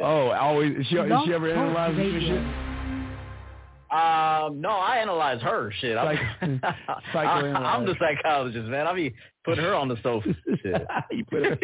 [0.00, 0.76] Oh, always.
[0.78, 2.44] Is she, is she ever analyzing your shit?
[3.90, 5.96] Um, no, I analyze her shit.
[5.96, 6.60] I'm, Psych-
[7.14, 8.86] I, I'm the psychologist, man.
[8.86, 9.14] I be
[9.46, 10.28] put her on the sofa.
[10.62, 10.86] Shit.
[11.10, 11.58] you put her.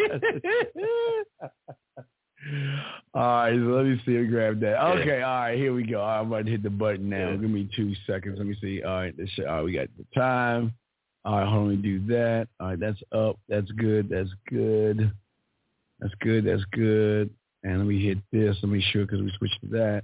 [3.13, 4.17] all right, so let me see.
[4.17, 4.83] Let grab that.
[4.83, 6.01] Okay, all right, here we go.
[6.01, 7.29] All right, I'm about to hit the button now.
[7.29, 7.35] Yeah.
[7.35, 8.39] Give me two seconds.
[8.39, 8.81] Let me see.
[8.81, 10.73] All right, this, all right, we got the time.
[11.25, 11.69] All right, hold on.
[11.69, 12.47] Let me do that.
[12.59, 13.37] All right, that's up.
[13.49, 14.09] That's good.
[14.09, 15.11] That's good.
[15.99, 16.45] That's good.
[16.45, 17.29] That's good.
[17.65, 18.55] And let me hit this.
[18.61, 20.03] Let me sure because we switched to that.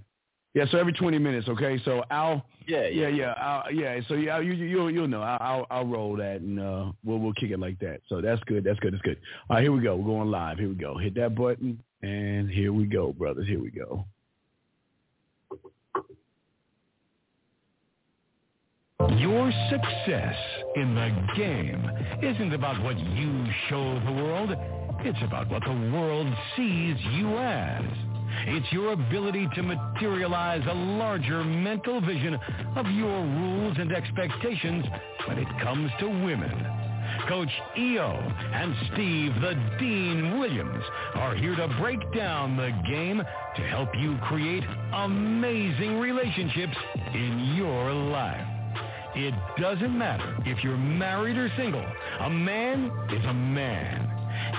[0.54, 1.80] Yeah, so every 20 minutes, okay?
[1.86, 4.00] So I'll Yeah, yeah, yeah, I'll, yeah.
[4.10, 5.22] So yeah, you you you'll, you'll know.
[5.22, 8.02] I'll, I'll I'll roll that and uh we'll we'll kick it like that.
[8.10, 8.64] So that's good.
[8.64, 8.94] That's good.
[8.94, 9.18] That's good.
[9.50, 9.96] All right, here we go.
[9.96, 10.58] We're going live.
[10.58, 10.98] Here we go.
[10.98, 13.48] Hit that button and here we go, brothers.
[13.48, 14.06] Here we go.
[19.18, 20.36] Your success
[20.76, 21.90] in the game
[22.22, 24.52] isn't about what you show the world.
[25.04, 27.84] It's about what the world sees you as.
[28.46, 32.38] It's your ability to materialize a larger mental vision
[32.76, 34.86] of your rules and expectations
[35.28, 36.54] when it comes to women.
[37.28, 38.12] Coach EO
[38.54, 40.84] and Steve the Dean Williams
[41.16, 43.24] are here to break down the game
[43.56, 44.64] to help you create
[44.94, 46.78] amazing relationships
[47.16, 48.46] in your life.
[49.16, 51.86] It doesn't matter if you're married or single.
[52.22, 54.11] A man is a man.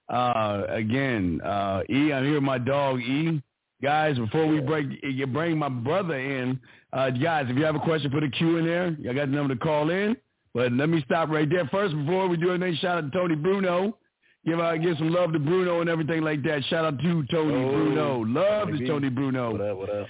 [0.09, 3.41] Uh, again, uh, E, I'm here with my dog, E.
[3.81, 6.59] Guys, before we break, you bring my brother in.
[6.93, 8.95] Uh, guys, if you have a question, put a Q in there.
[9.09, 10.17] I got the number to call in.
[10.53, 11.65] But let me stop right there.
[11.67, 13.97] First, before we do anything, shout out to Tony Bruno.
[14.45, 16.63] Give out, give some love to Bruno and everything like that.
[16.65, 18.19] Shout out to Tony Oh, Bruno.
[18.21, 19.51] Love to Tony Bruno.
[19.51, 19.77] What up?
[19.77, 20.07] What up?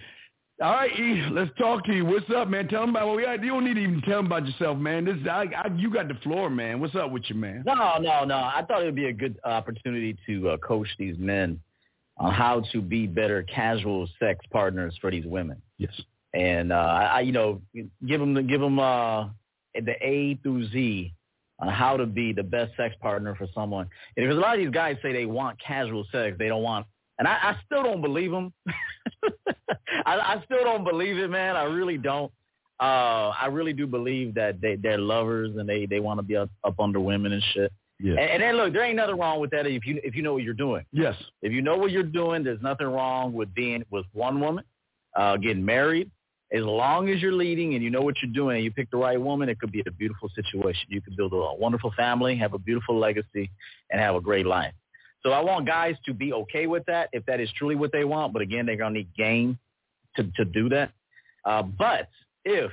[0.61, 2.05] All right, E, let's talk to you.
[2.05, 2.67] What's up, man?
[2.67, 3.43] Tell them about what we got.
[3.43, 5.05] You don't need to even tell them about yourself, man.
[5.05, 6.79] This, I, I, you got the floor, man.
[6.79, 7.63] What's up with you, man?
[7.65, 8.35] No, no, no.
[8.35, 11.59] I thought it would be a good opportunity to uh, coach these men
[12.17, 15.59] on how to be better casual sex partners for these women.
[15.79, 15.99] Yes.
[16.35, 19.29] and uh, I, I, you know, give them give them uh,
[19.73, 21.11] the A through Z
[21.61, 23.87] on how to be the best sex partner for someone.
[24.17, 26.87] And because a lot of these guys say they want casual sex, they don't want,
[27.19, 28.51] and I, I still don't believe them.
[30.05, 31.55] I, I still don't believe it, man.
[31.55, 32.31] I really don't.
[32.79, 36.35] Uh, I really do believe that they they're lovers and they they want to be
[36.35, 37.71] up, up under women and shit.
[37.99, 38.13] Yeah.
[38.13, 40.33] And, and then look, there ain't nothing wrong with that if you if you know
[40.33, 40.83] what you're doing.
[40.91, 41.15] Yes.
[41.43, 44.63] If you know what you're doing, there's nothing wrong with being with one woman,
[45.15, 46.09] uh, getting married.
[46.53, 48.97] As long as you're leading and you know what you're doing, and you pick the
[48.97, 50.87] right woman, it could be a beautiful situation.
[50.89, 53.49] You could build a wonderful family, have a beautiful legacy,
[53.89, 54.73] and have a great life.
[55.23, 58.03] So I want guys to be okay with that if that is truly what they
[58.03, 58.33] want.
[58.33, 59.59] But again, they're gonna need game
[60.15, 60.91] to to do that.
[61.45, 62.09] Uh, but
[62.43, 62.71] if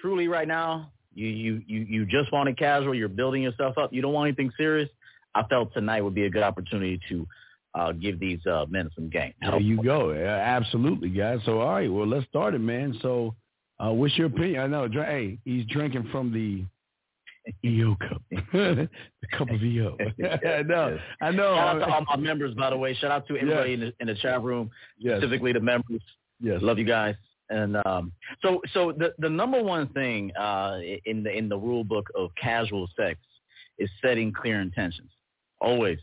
[0.00, 3.92] truly right now you you you you just want it casual, you're building yourself up,
[3.92, 4.88] you don't want anything serious.
[5.34, 7.26] I felt tonight would be a good opportunity to
[7.76, 9.34] uh, give these uh, men some game.
[9.40, 10.12] There you go.
[10.12, 11.40] Yeah, absolutely, guys.
[11.44, 12.98] So, all right, well, let's start it, man.
[13.02, 13.34] So,
[13.78, 14.60] uh, what's your opinion?
[14.62, 16.64] I know, hey, he's drinking from the
[17.64, 18.22] EO cup,
[18.52, 18.88] the
[19.36, 19.96] cup of EO.
[20.24, 21.54] I know, I know.
[21.54, 22.94] Shout out to all my members, by the way.
[22.94, 23.78] Shout out to everybody Yes.
[23.78, 25.18] in, the, in the chat room, Yes.
[25.18, 26.00] specifically the members.
[26.40, 26.60] Yes.
[26.62, 27.14] Love you guys.
[27.48, 28.10] And um,
[28.42, 32.30] so, so the the number one thing uh, in the in the rule book of
[32.34, 33.20] casual sex
[33.78, 35.10] is setting clear intentions.
[35.60, 35.98] Always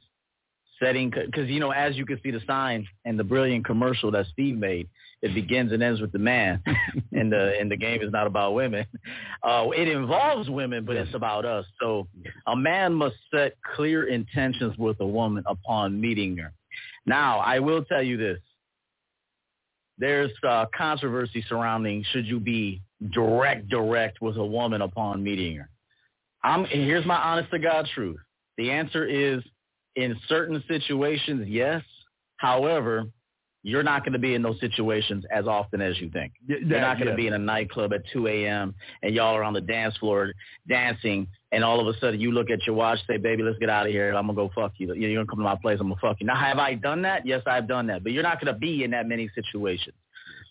[0.83, 4.25] setting because you know as you can see the sign and the brilliant commercial that
[4.31, 4.87] Steve made,
[5.21, 6.61] it begins and ends with the man,
[7.11, 8.85] and the and the game is not about women.
[9.43, 11.65] Uh, it involves women, but it's about us.
[11.81, 12.07] So
[12.47, 16.53] a man must set clear intentions with a woman upon meeting her.
[17.05, 18.39] Now, I will tell you this.
[19.97, 22.81] There's uh, controversy surrounding should you be
[23.11, 25.69] direct, direct with a woman upon meeting her.
[26.41, 28.19] I'm, here's my honest to God truth.
[28.57, 29.43] The answer is
[29.95, 31.83] in certain situations, yes.
[32.37, 33.05] However,
[33.65, 36.33] you're not going to be in those situations as often as you think.
[36.45, 37.15] You're not going to yeah.
[37.15, 38.75] be in a nightclub at 2 a.m.
[39.01, 40.33] and y'all are on the dance floor
[40.67, 43.69] dancing, and all of a sudden you look at your watch, say, "Baby, let's get
[43.69, 44.09] out of here.
[44.09, 44.93] I'm gonna go fuck you.
[44.93, 45.77] You're gonna come to my place.
[45.79, 47.25] I'm gonna fuck you." Now, have I done that?
[47.25, 48.03] Yes, I've done that.
[48.03, 49.95] But you're not going to be in that many situations.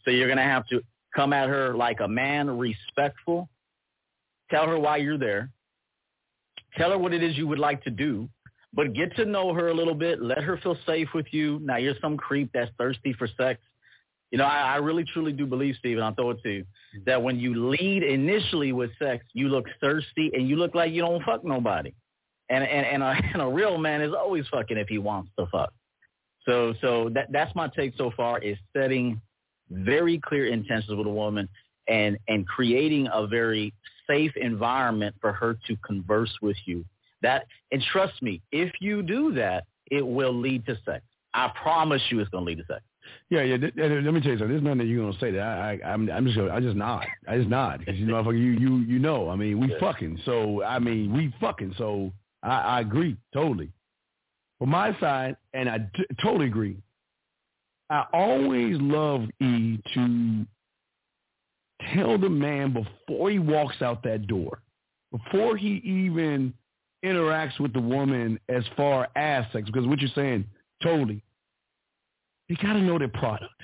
[0.04, 0.80] So you're going to have to
[1.14, 3.48] come at her like a man, respectful.
[4.50, 5.50] Tell her why you're there.
[6.76, 8.28] Tell her what it is you would like to do,
[8.74, 10.22] but get to know her a little bit.
[10.22, 11.60] Let her feel safe with you.
[11.62, 13.60] Now you're some creep that's thirsty for sex.
[14.30, 16.64] You know, I, I really truly do believe, Steven, I'll throw it to you,
[17.04, 21.02] that when you lead initially with sex, you look thirsty and you look like you
[21.02, 21.92] don't fuck nobody.
[22.48, 25.46] And and and a, and a real man is always fucking if he wants to
[25.52, 25.72] fuck.
[26.46, 29.20] So so that that's my take so far is setting
[29.70, 31.48] very clear intentions with a woman
[31.88, 33.74] and and creating a very
[34.08, 36.84] safe environment for her to converse with you.
[37.22, 41.04] That and trust me, if you do that, it will lead to sex.
[41.34, 42.82] I promise you, it's going to lead to sex.
[43.30, 43.56] Yeah, yeah.
[43.56, 44.48] th- th- let me tell you something.
[44.48, 46.76] There's nothing that you're gonna say that I, I I'm I'm just gonna, I just
[46.76, 47.06] nod.
[47.26, 49.28] I just nod because you know, you you you know.
[49.28, 49.78] I mean, we Yeah.
[49.80, 50.20] fucking.
[50.24, 51.74] So I mean, we fucking.
[51.78, 53.70] So I, I agree totally.
[54.58, 56.76] From my side, and I d- totally agree.
[57.90, 60.46] I always love E to
[61.94, 64.62] tell the man before he walks out that door,
[65.10, 66.54] before he even
[67.04, 70.44] interacts with the woman as far as sex, because what you're saying,
[70.82, 71.22] totally.
[72.48, 73.54] They gotta know their product.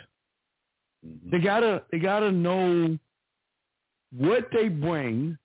[1.06, 1.30] Mm-hmm.
[1.30, 2.98] They gotta they gotta know
[4.16, 5.36] what they bring.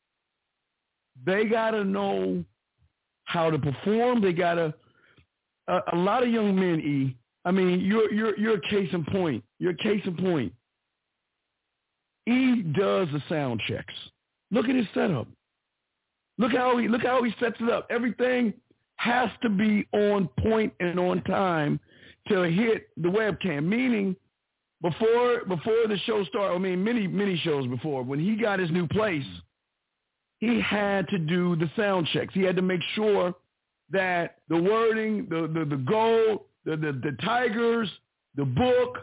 [1.26, 2.44] They gotta know
[3.26, 4.22] how to perform.
[4.22, 4.74] They gotta
[5.68, 6.80] a, a lot of young men.
[6.80, 7.18] E.
[7.46, 9.44] I mean, you're you're you're a case in point.
[9.60, 10.54] You're a case in point.
[12.28, 13.94] E does the sound checks.
[14.52, 15.28] Look at his setup.
[16.38, 17.88] Look how he look how he sets it up.
[17.90, 18.54] Everything
[18.98, 21.80] has to be on point and on time
[22.30, 23.66] to hit the webcam.
[23.66, 24.16] Meaning,
[24.82, 28.72] before before the show started, I mean many many shows before, when he got his
[28.72, 29.26] new place,
[30.40, 32.34] he had to do the sound checks.
[32.34, 33.36] He had to make sure
[33.92, 37.90] that the wording, the the, the goal, the, the the tigers,
[38.36, 38.98] the book,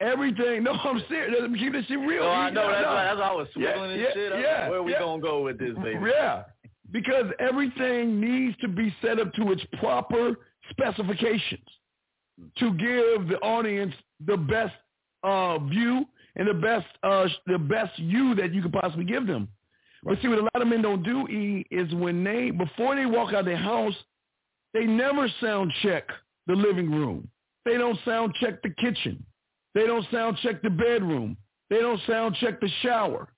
[0.00, 0.64] everything.
[0.64, 1.38] No, I'm serious.
[1.58, 2.22] Keep this shit real.
[2.24, 2.62] Oh, I know.
[2.66, 2.88] no, That's, no.
[2.88, 4.32] why, that's why I was Yeah, swiveling yeah, and shit.
[4.32, 4.98] I yeah, like, where we yeah.
[5.00, 6.00] going to go with this, baby?
[6.10, 6.42] Yeah,
[6.92, 10.36] because everything needs to be set up to its proper
[10.70, 11.66] specifications
[12.58, 13.94] to give the audience
[14.26, 14.74] the best
[15.22, 16.06] uh, view
[16.36, 19.48] and the best uh, the best you that you could possibly give them.
[20.04, 23.06] But see, what a lot of men don't do, E, is when they before they
[23.06, 23.94] walk out of their house,
[24.74, 26.08] they never sound check
[26.46, 27.28] the living room.
[27.64, 29.24] They don't sound check the kitchen.
[29.74, 31.36] They don't sound check the bedroom.
[31.70, 33.28] They don't sound check the shower.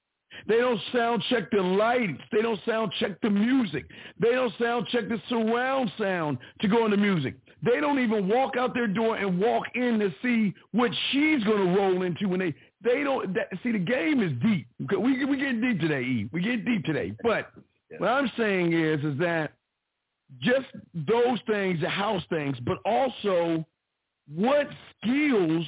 [0.47, 2.23] They don't sound check the lights.
[2.33, 3.87] They don't sound check the music.
[4.19, 7.35] They don't sound check the surround sound to go into music.
[7.63, 11.67] They don't even walk out their door and walk in to see what she's going
[11.67, 14.67] to roll into when they they don't that, see the game is deep.
[14.79, 16.29] We we get deep today, E.
[16.33, 17.15] We get deep today.
[17.23, 17.51] But
[17.99, 19.53] what I'm saying is is that
[20.41, 23.65] just those things, the house things, but also
[24.33, 24.69] what
[25.01, 25.67] skills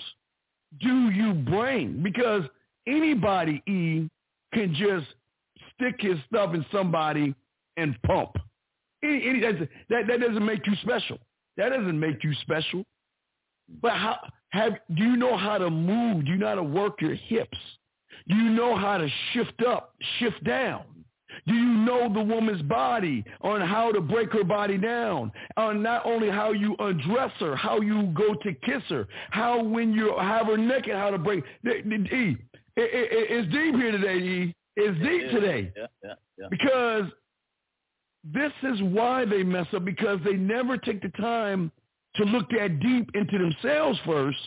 [0.80, 2.02] do you bring?
[2.02, 2.42] Because
[2.86, 4.08] anybody, E,
[4.56, 5.06] can just
[5.74, 7.34] stick his stuff in somebody
[7.76, 8.30] and pump.
[9.04, 11.18] Any, any, that, that doesn't make you special.
[11.58, 12.84] That doesn't make you special.
[13.82, 14.18] But how
[14.50, 16.24] have do you know how to move?
[16.24, 17.58] Do you know how to work your hips?
[18.28, 20.84] Do you know how to shift up, shift down?
[21.46, 25.30] Do you know the woman's body on how to break her body down?
[25.58, 29.92] On not only how you undress her, how you go to kiss her, how when
[29.92, 31.44] you have her naked, how to break.
[32.76, 34.18] It, it, it, it's deep here today.
[34.18, 34.54] E.
[34.76, 36.46] It's deep Yeah, today Yeah, yeah, yeah.
[36.50, 37.04] because
[38.24, 41.72] this is why they mess up because they never take the time
[42.16, 44.38] to look that deep into themselves first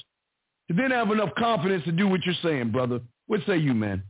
[0.67, 3.00] to then have enough confidence to do what you're saying, brother.
[3.27, 4.03] What say you, man?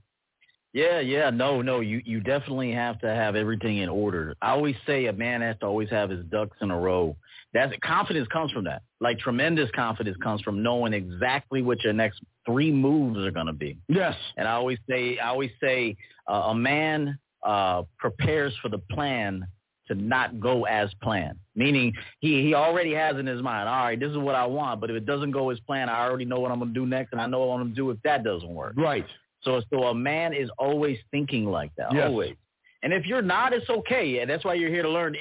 [0.74, 4.36] Yeah, yeah, no, no, you you definitely have to have everything in order.
[4.42, 7.16] I always say a man has to always have his ducks in a row.
[7.54, 8.84] That's confidence comes from that.
[9.02, 13.54] Like tremendous confidence comes from knowing exactly what your next three moves are going to
[13.54, 13.78] be.
[13.88, 14.16] Yes.
[14.38, 15.98] And I always say, I always say,
[16.28, 19.48] uh, a man uh, prepares for the plan
[19.88, 21.40] to not go as planned.
[21.56, 24.80] Meaning, he he already has in his mind, all right, this is what I want,
[24.82, 26.86] but if it doesn't go as planned, I already know what I'm going to do
[26.86, 28.74] next, and I know what I'm going to do if that doesn't work.
[28.78, 29.08] Right.
[29.42, 32.08] So, so a man is always thinking like that, Yes.
[32.08, 32.36] always.
[32.82, 34.20] And if you're not, it's okay.
[34.20, 35.16] And that's why you're here to learn.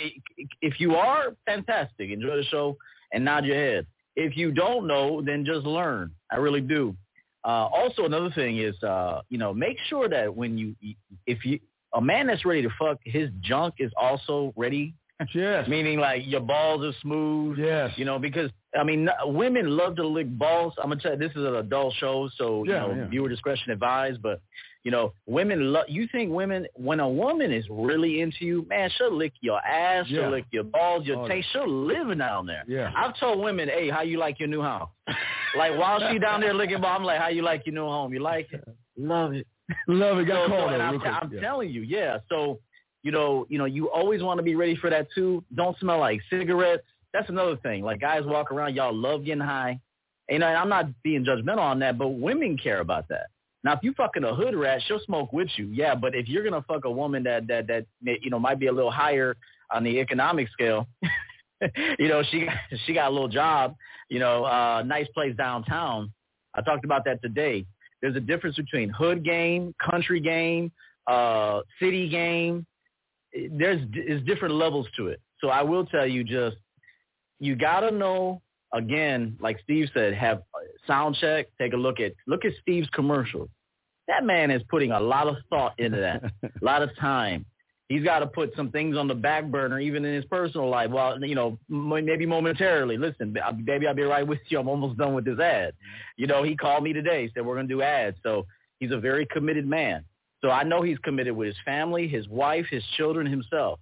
[0.60, 2.10] If you are, fantastic.
[2.10, 2.76] Enjoy the show
[3.12, 3.86] and nod your head.
[4.14, 6.12] If you don't know, then just learn.
[6.30, 6.96] I really do.
[7.44, 10.74] Uh, also, another thing is, uh, you know, make sure that when you,
[11.26, 11.58] if you,
[11.94, 14.94] a man that's ready to fuck, his junk is also ready
[15.34, 15.68] Yes.
[15.68, 17.58] Meaning like your balls are smooth.
[17.58, 17.92] Yes.
[17.96, 20.74] You know, because I mean, women love to lick balls.
[20.82, 23.08] I'm gonna tell you, this is an adult show, so Yeah, you know, yeah.
[23.08, 24.22] viewer discretion advised.
[24.22, 24.40] But
[24.84, 25.86] you know, women love.
[25.88, 30.06] You think women, when a woman is really into you, man, she'll lick your ass,
[30.08, 30.22] Yeah.
[30.22, 31.48] she'll lick your balls, your Oh, taste.
[31.52, 32.64] She'll live down there.
[32.68, 32.92] Yeah.
[32.96, 34.88] I've told women, hey, how you like your new house?
[35.56, 38.12] like while she down there licking balls, I'm like, how you like your new home?
[38.12, 38.62] You like it?
[38.96, 39.46] Love it.
[39.88, 40.26] Love it.
[40.26, 41.00] Got So- so- called I'm.
[41.02, 42.18] I'm telling you, yeah.
[42.28, 42.60] So,
[43.02, 45.44] you know, you know, you always want to be ready for that too.
[45.54, 46.84] Don't smell like cigarettes.
[47.12, 47.82] That's another thing.
[47.82, 49.80] Like guys walk around, y'all love getting high.
[50.28, 53.28] You know, and I'm not being judgmental on that, but women care about that.
[53.64, 55.94] Now, if you fucking a hood rat, she'll smoke with you, yeah.
[55.94, 58.72] But if you're gonna fuck a woman that that that you know might be a
[58.72, 59.36] little higher
[59.70, 60.86] on the economic scale,
[61.98, 62.46] you know, she
[62.86, 63.74] she got a little job,
[64.08, 66.12] you know, uh, nice place downtown.
[66.54, 67.66] I talked about that today.
[68.00, 70.70] There's a difference between hood game, country game,
[71.06, 72.64] uh, city game.
[73.32, 75.20] There's is different levels to it.
[75.40, 76.56] So I will tell you, just
[77.38, 78.42] you gotta know
[78.72, 80.42] again, like Steve said, have
[80.86, 81.46] sound check.
[81.60, 83.48] Take a look at look at Steve's commercials.
[84.06, 87.44] That man is putting a lot of thought into that, a lot of time.
[87.88, 90.90] He's got to put some things on the back burner, even in his personal life.
[90.90, 92.98] Well, you know, maybe momentarily.
[92.98, 94.58] Listen, ba- baby, I'll be right with you.
[94.58, 95.72] I'm almost done with this ad.
[96.18, 98.18] You know, he called me today, said we're going to do ads.
[98.22, 98.46] So
[98.78, 100.04] he's a very committed man.
[100.42, 103.80] So I know he's committed with his family, his wife, his children, himself.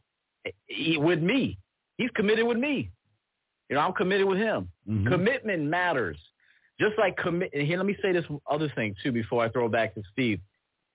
[0.66, 1.58] He, with me,
[1.98, 2.90] he's committed with me.
[3.68, 4.68] You know, I'm committed with him.
[4.88, 5.06] Mhm.
[5.10, 6.18] Commitment matters.
[6.78, 7.50] Just like commit.
[7.52, 10.40] And here, let me say this other thing too before I throw back to Steve.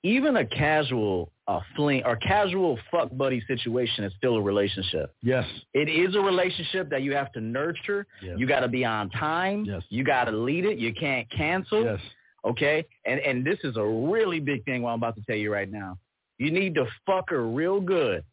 [0.04, 5.14] Even a casual uh, fling or casual fuck buddy situation is still a relationship.
[5.22, 5.46] Yes.
[5.74, 8.08] It is a relationship that you have to nurture.
[8.22, 8.36] Yes.
[8.40, 9.66] You got to be on time.
[9.66, 9.84] Yes.
[9.90, 10.80] You got to lead it.
[10.80, 11.84] You can't cancel.
[11.84, 12.00] Yes.
[12.46, 12.86] Okay.
[13.06, 14.82] And and this is a really big thing.
[14.82, 15.98] What I'm about to tell you right now.
[16.38, 18.24] You need to fuck her real good,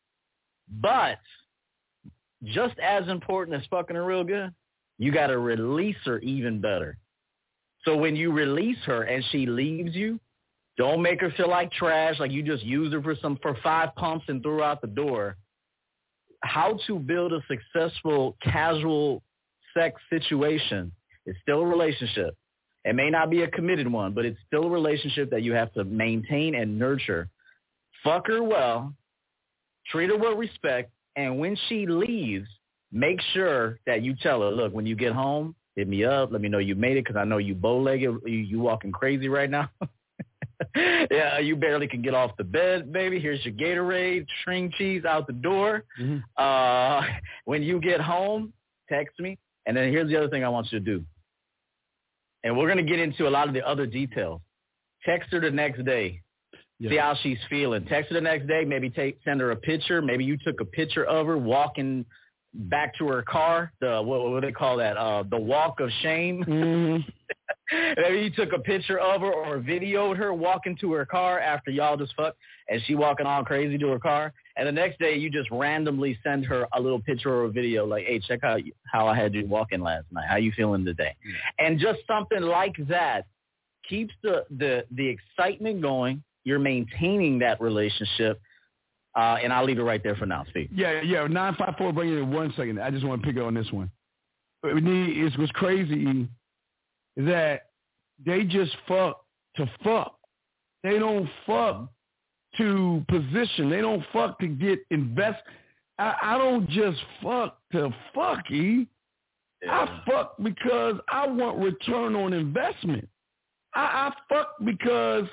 [0.81, 1.19] but
[2.45, 4.51] just as important as fucking her real good,
[4.99, 6.97] you got to release her even better.
[7.85, 10.19] So when you release her and she leaves you,
[10.77, 13.95] don't make her feel like trash, like you just used her for some for five
[13.97, 15.37] pumps and threw her out the door.
[16.43, 19.23] How to build a successful casual
[19.77, 20.93] sex situation
[21.27, 22.37] is still a relationship.
[22.89, 25.71] It may not be a committed one, but it's still a relationship that you have
[25.75, 27.29] to maintain and nurture.
[28.03, 28.95] Fuck her well,
[29.91, 32.49] treat her with respect, and when she leaves,
[32.91, 36.33] make sure that you tell her, look, when you get home, hit me up.
[36.33, 38.21] Let me know you made it because I know you bow-legged.
[38.25, 39.69] You, you walking crazy right now.
[40.75, 43.21] yeah, you barely can get off the bed, baby.
[43.21, 45.85] Here's your Gatorade, string cheese out the door.
[46.01, 46.23] Mhm.
[46.39, 47.03] Uh,
[47.45, 48.55] when you get home,
[48.89, 49.37] text me.
[49.67, 51.05] And then here's the other thing I want you to do.
[52.45, 54.41] And we're going to get into a lot of the other details.
[55.05, 56.23] Text her the next day.
[56.79, 56.91] Yeah.
[56.91, 57.85] See how she's feeling.
[57.87, 58.65] Text her the next day.
[58.65, 60.01] Maybe take send her a picture.
[60.01, 62.05] Maybe you took a picture of her walking
[62.55, 63.73] back to her car.
[63.81, 64.97] The what, what do they call that?
[64.97, 66.45] Uh, the walk of shame.
[66.45, 67.05] Mhm.
[67.97, 71.71] Maybe you took a picture of her or videoed her walking to her car after
[71.71, 74.33] y'all just fucked, and she walking all crazy to her car.
[74.59, 77.87] And the next day, you just randomly send her a little picture or a video,
[77.87, 78.61] like, "Hey, check out
[78.93, 80.27] how I had you walking last night.
[80.29, 81.15] How you feeling today?"
[81.61, 83.27] And just something like that
[83.89, 86.23] keeps the the the excitement going.
[86.45, 88.41] You're maintaining that relationship,
[89.15, 90.71] uh, and I'll leave it right there for now, Steve.
[90.73, 91.27] Yeah, yeah.
[91.29, 91.93] Nine five four.
[91.93, 92.81] Bring it in one second.
[92.81, 93.91] I just want to pick up on this one.
[94.63, 96.27] But we need- It's what's crazy
[97.17, 97.67] that
[98.25, 99.25] they just fuck
[99.57, 100.19] to fuck.
[100.83, 101.89] They don't fuck
[102.57, 103.71] to position.
[103.71, 105.43] They don't fuck to get invest.
[105.99, 108.45] I, I don't just fuck to fuck.
[109.69, 113.09] I fuck because I want return on investment.
[113.75, 115.27] I, I fuck because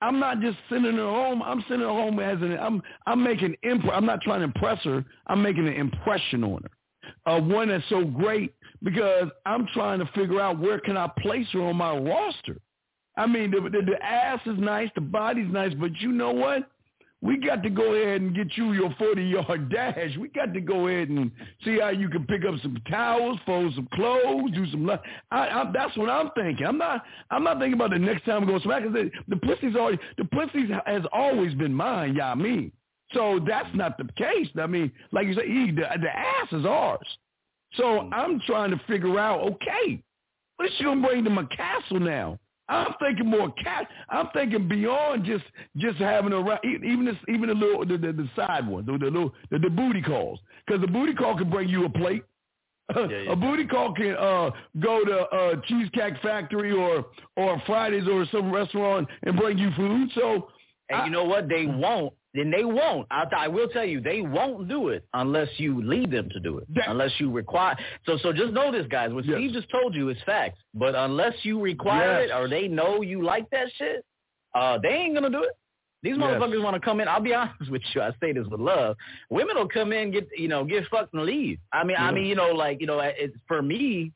[0.00, 1.42] I'm not just sending her home.
[1.42, 3.84] I'm sending her home as an I'm I'm making imp.
[3.92, 5.04] I'm not trying to impress her.
[5.26, 6.70] I'm making an impression on her.
[7.26, 11.46] Uh, one that's so great because I'm trying to figure out where can I place
[11.52, 12.58] her on my roster.
[13.16, 16.70] I mean, the, the, the ass is nice, the body's nice, but you know what?
[17.22, 20.10] We got to go ahead and get you your 40-yard dash.
[20.18, 21.30] We got to go ahead and
[21.64, 24.90] see how you can pick up some towels, fold some clothes, do some.
[24.90, 24.98] I,
[25.30, 26.66] I, that's what I'm thinking.
[26.66, 27.02] I'm not.
[27.30, 28.82] I'm not thinking about the next time we go smack.
[28.82, 29.98] 'cause The, the pussy's already.
[30.18, 32.14] The pussy has always been mine.
[32.14, 32.70] Yeah, I mean.
[33.14, 34.48] So that's not the case.
[34.60, 37.06] I mean, like you say, the, the ass is ours.
[37.76, 39.40] So I'm trying to figure out.
[39.52, 40.02] Okay,
[40.56, 42.38] what is she gonna bring to my castle now?
[42.68, 43.88] I'm thinking more cat.
[44.08, 45.44] I'm thinking beyond just
[45.76, 49.06] just having a even this even the little the, the, the side one, the, the
[49.06, 52.24] little the, the booty calls, because the booty call can bring you a plate.
[52.96, 53.32] yeah.
[53.32, 57.06] a booty call can uh, go to uh, Cheesecake Factory or
[57.36, 60.10] or Fridays or some restaurant and bring you food.
[60.14, 60.48] So
[60.90, 61.48] And you know what?
[61.48, 63.06] They won't then they won't.
[63.10, 66.58] I, I will tell you, they won't do it unless you lead them to do
[66.58, 66.66] it.
[66.86, 67.76] Unless you require.
[68.06, 69.12] So, so just know this, guys.
[69.12, 69.36] What Yes.
[69.38, 70.58] Steve just told you is facts.
[70.74, 72.30] But unless you require Yes.
[72.30, 74.04] it or they know you like that shit,
[74.54, 75.50] uh, they ain't gonna do it.
[76.02, 77.08] These motherfuckers want to come in.
[77.08, 78.02] I'll be honest with you.
[78.02, 78.96] I say this with love.
[79.30, 81.58] Women will come in, get you know, get fucked and leave.
[81.72, 84.12] I mean, I mean, you know, like you know, it's for me.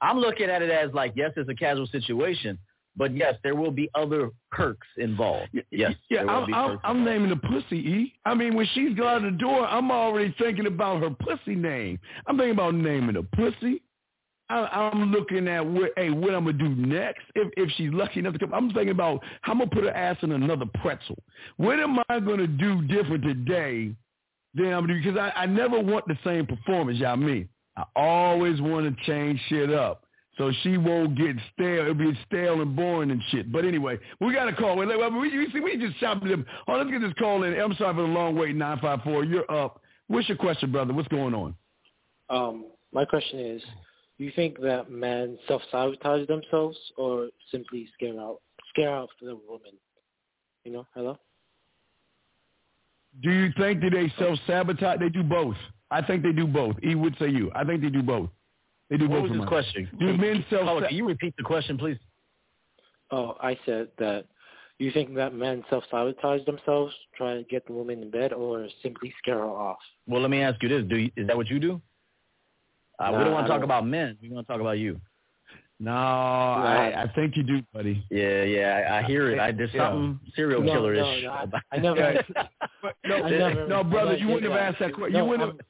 [0.00, 2.58] I'm looking at it as like, yes, it's a casual situation,
[2.96, 5.48] but yes, there will be other perks involved.
[5.70, 8.14] Yes, Yeah, I'm, I'm, I'm naming the pussy E.
[8.24, 11.98] I mean, when she's out the door, I'm already thinking about her pussy name.
[12.26, 13.82] I'm thinking about naming the pussy.
[14.50, 18.20] I, I'm looking at what, hey, what I'm gonna do next if if she's lucky
[18.20, 18.52] enough to come.
[18.52, 21.16] I'm thinking about how I'm gonna put her ass in another pretzel.
[21.56, 23.94] What am I gonna do different today
[24.54, 25.02] than I'm gonna do?
[25.02, 26.98] Because I, I never want the same performance.
[26.98, 27.48] Y'all me.
[27.76, 30.01] I always want to change shit up.
[30.38, 31.82] So she won't get stale.
[31.82, 33.52] It'll be stale and boring and shit.
[33.52, 34.76] But anyway, we got a call.
[34.76, 36.46] We, we, we, see, we just shouted them.
[36.66, 37.58] Oh, let's get this call in.
[37.60, 38.56] I'm sorry for the long wait.
[38.56, 39.24] Nine five four.
[39.24, 39.82] You're up.
[40.08, 40.94] What's your question, brother?
[40.94, 41.54] What's going on?
[42.30, 43.62] Um, my question is,
[44.18, 48.38] do you think that men self-sabotage themselves or simply scare out
[48.70, 49.72] scare out the woman?
[50.64, 51.18] You know, hello?
[53.22, 54.98] Do you think that they self sabotage?
[54.98, 55.56] They do both.
[55.90, 56.76] I think they do both.
[56.82, 57.50] E would say you.
[57.54, 58.30] I think they do both.
[58.92, 59.22] They do What both.
[59.22, 59.48] was of his mine.
[59.48, 59.88] question?
[59.98, 60.64] Do men self?
[60.64, 61.96] Caller, can you repeat the question, please?
[63.10, 64.26] Oh, I said that
[64.78, 69.14] you think that men self-sabotage themselves, try to get the woman in bed, or simply
[69.18, 69.78] scare her off?
[70.06, 71.80] Well, let me ask you this: Do you, is that what you do?
[72.98, 73.64] Uh, we don't want to talk don't.
[73.64, 74.18] about men.
[74.20, 75.00] We want to talk about you.
[75.80, 78.04] No, I, I think you do, buddy.
[78.10, 79.40] Yeah, yeah, I, I hear it.
[79.40, 79.90] I, there's Yeah.
[79.90, 81.22] something serial No, killer-ish.
[81.24, 82.24] no, no, I- I never-
[83.06, 85.14] No, I never- no, brother, I you wouldn't did have asked that question.
[85.14, 85.66] No, you wouldn't, I'm- have,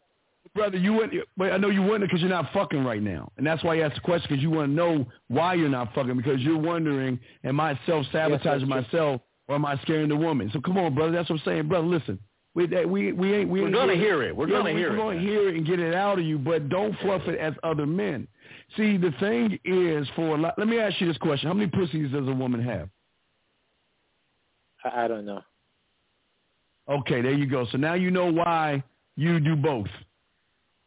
[0.54, 0.76] brother.
[0.78, 1.24] You wouldn't.
[1.36, 3.82] But I know you wouldn't because you're not fucking right now, and that's why you
[3.82, 7.18] asked the question because you want to know why you're not fucking because you're wondering,
[7.44, 10.50] am I self sabotaging Yes, yes, myself or am I scaring the woman?
[10.52, 11.12] So come on, brother.
[11.12, 11.86] That's what I'm saying, brother.
[11.86, 12.18] Listen,
[12.54, 14.36] we that- we we ain't we We're ain't gonna hear it.
[14.36, 14.98] We're Yeah, gonna we- hear We're it.
[14.98, 17.86] gonna hear it and get it out of you, but don't fluff it as other
[17.86, 18.28] men.
[18.76, 21.70] See, the thing is, for a lot, let me ask you this question: How many
[21.70, 22.88] pussies does a woman have?
[24.84, 25.42] I, I don't know.
[26.88, 27.64] Okay, there you go.
[27.66, 28.82] So now you know why
[29.16, 29.86] you do both.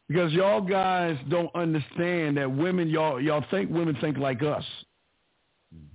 [0.08, 4.66] Because y'all guys don't understand that women y'all y'all think women think like us.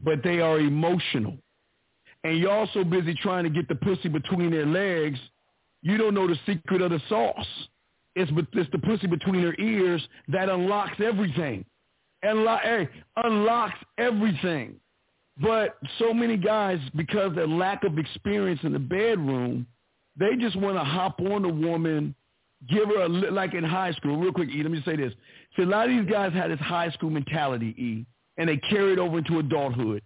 [0.02, 1.36] But they are emotional.
[2.24, 5.18] And y'all so busy trying to get the pussy between their legs,
[5.82, 7.46] you don't know the secret of the sauce.
[8.14, 11.64] It's, it's the pussy between her ears that unlocks everything.
[12.22, 14.76] Unlock, hey, unlocks everything.
[15.40, 19.66] But so many guys, because of their lack of experience in the bedroom,
[20.18, 22.14] they just want to hop on the woman,
[22.68, 24.16] give her a li- like in high school.
[24.16, 24.62] Real quick, E.
[24.62, 25.12] Let me just say this:
[25.56, 28.92] See, a lot of these guys had this high school mentality, E, and they carry
[28.92, 30.02] it over into adulthood.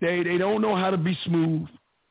[0.00, 1.68] They they don't know how to be smooth.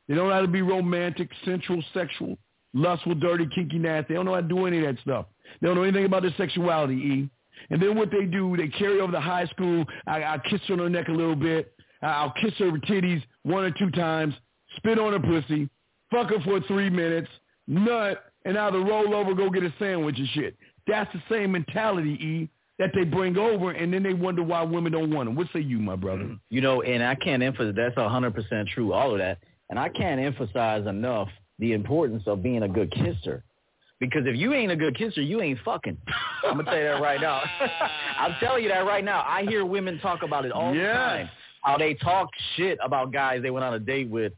[0.08, 2.38] They don't know how to be romantic, sensual, sexual,
[2.73, 4.10] lustful, dirty, kinky, nasty.
[4.10, 5.26] They don't know how to do any of that stuff.
[5.62, 7.30] They don't know anything about their sexuality, E.
[7.69, 9.86] And then what they do, they carry over to high school.
[10.06, 11.73] I, I'll kiss her on her neck a little bit.
[12.02, 14.34] I'll kiss her titties one or two times,
[14.76, 15.69] spit on her pussy,
[16.12, 17.30] fuck her for three minutes,
[17.67, 20.56] nut, and either roll over, go get a sandwich and shit.
[20.88, 24.91] That's the same mentality, E, that they bring over, and then they wonder why women
[24.91, 25.36] don't want them.
[25.36, 26.23] What say you, my brother?
[26.23, 26.34] Mm-hmm.
[26.49, 29.39] You know, and I can't emphasize that's hundred percent true, all of that.
[29.69, 31.29] And I can't emphasize enough
[31.60, 33.43] the importance of being a good kisser.
[33.99, 35.97] Because if you ain't a good kisser, you ain't fucking.
[36.43, 37.41] I'm gonna tell you that right now.
[38.19, 39.23] I'm telling you that right now.
[39.25, 41.29] I hear women talk about it all the time.
[41.62, 42.27] How they talk
[42.58, 44.34] shit about guys they went on a date with.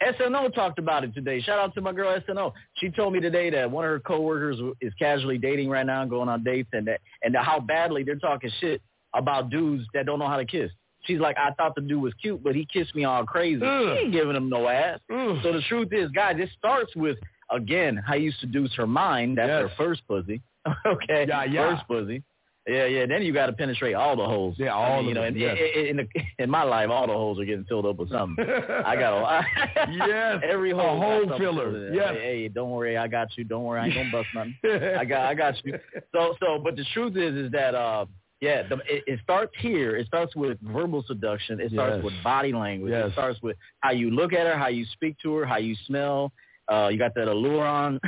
[0.00, 1.40] SNO talked about it today.
[1.40, 2.54] Shout out to my girl SNO.
[2.74, 6.28] She told me today that one of her coworkers is casually dating right now, going
[6.28, 8.80] on dates, and that and how badly they're talking shit
[9.14, 10.70] about dudes that don't know how to kiss.
[11.04, 13.60] She's like, I thought the dude was cute, but he kissed me all crazy.
[13.60, 14.98] She ain't giving him no ass.
[15.08, 17.18] So the truth is, guys, it starts with
[17.50, 19.38] again how you seduce her mind.
[19.38, 19.62] That's Yes.
[19.62, 20.42] her first pussy.
[20.86, 21.76] okay, Yeah, yeah.
[21.76, 22.22] first pussy.
[22.68, 23.06] Yeah, yeah.
[23.06, 24.56] Then you got to penetrate all the holes.
[24.58, 25.56] Yeah, I all mean, you know, in, yes.
[25.74, 26.08] in, in, the,
[26.44, 28.44] in my life, all the holes are getting filled up with something.
[28.44, 29.44] I got a lot.
[29.90, 31.92] Yes, Every hole, got hole filler.
[31.92, 32.14] Yes.
[32.14, 33.44] Hey, hey, don't worry, I got you.
[33.44, 34.56] Don't worry, I ain't gonna bust nothing.
[34.98, 35.78] I got, I got you.
[36.12, 38.06] So, so, but the truth is, is that, uh,
[38.40, 39.96] yeah, the, it, it starts here.
[39.96, 41.60] It starts with verbal seduction.
[41.60, 42.04] It starts Yes.
[42.04, 42.92] with body language.
[42.92, 43.08] Yes.
[43.08, 45.74] It starts with how you look at her, how you speak to her, how you
[45.86, 46.32] smell.
[46.70, 47.98] Uh, you got that allure on.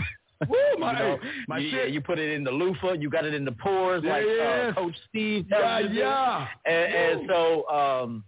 [0.49, 1.91] Woo, my, you know, my you, shit.
[1.91, 2.93] you put it in the loofah.
[2.95, 4.71] You got it in the pores, Yeah, like yes.
[4.71, 5.47] uh, Coach Steve.
[5.51, 6.47] yeah, tells you yeah.
[6.67, 8.25] And, and so, um,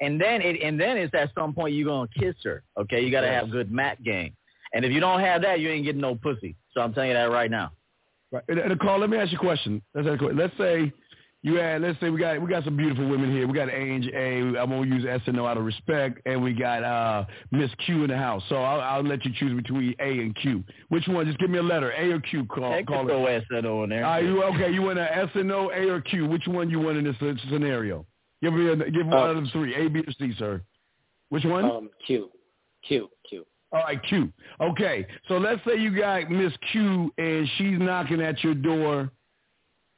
[0.00, 2.62] and then it, and then it's at some point you're gonna kiss her.
[2.78, 3.42] Okay, you got to Yes.
[3.42, 4.34] have good mat game.
[4.74, 6.56] And if you don't have that, you ain't getting no pussy.
[6.72, 7.72] So I'm telling you that right now.
[8.32, 8.42] Right.
[8.48, 9.80] And, and Carl, let me ask you a question.
[9.94, 10.36] Let's, ask you a question.
[10.38, 10.92] Let's say
[11.42, 13.46] you had let's say we got we got some beautiful women here.
[13.46, 14.38] We got Ange A.
[14.58, 18.04] I'm gonna use S and O out of respect, and we got uh Miss Q
[18.04, 18.42] in the house.
[18.48, 20.64] So I'll, I'll let you choose between A and Q.
[20.88, 21.26] Which one?
[21.26, 22.46] Just give me a letter, A or Q.
[22.46, 23.36] Call, Hey, call throw it.
[23.36, 24.04] S and O in there.
[24.04, 24.72] Uh, you okay?
[24.72, 26.26] You want a S and O, A or Q?
[26.26, 27.16] Which one you want in this
[27.50, 28.06] scenario?
[28.42, 30.62] Give me a, give me Uh, one of the three, A, B, or C, sir.
[31.28, 31.64] Which one?
[31.64, 32.30] Um, Q,
[32.86, 33.46] Q, Q.
[33.72, 34.32] All right, Q.
[34.60, 39.10] Okay, so let's say you got Miss Q and she's knocking at your door.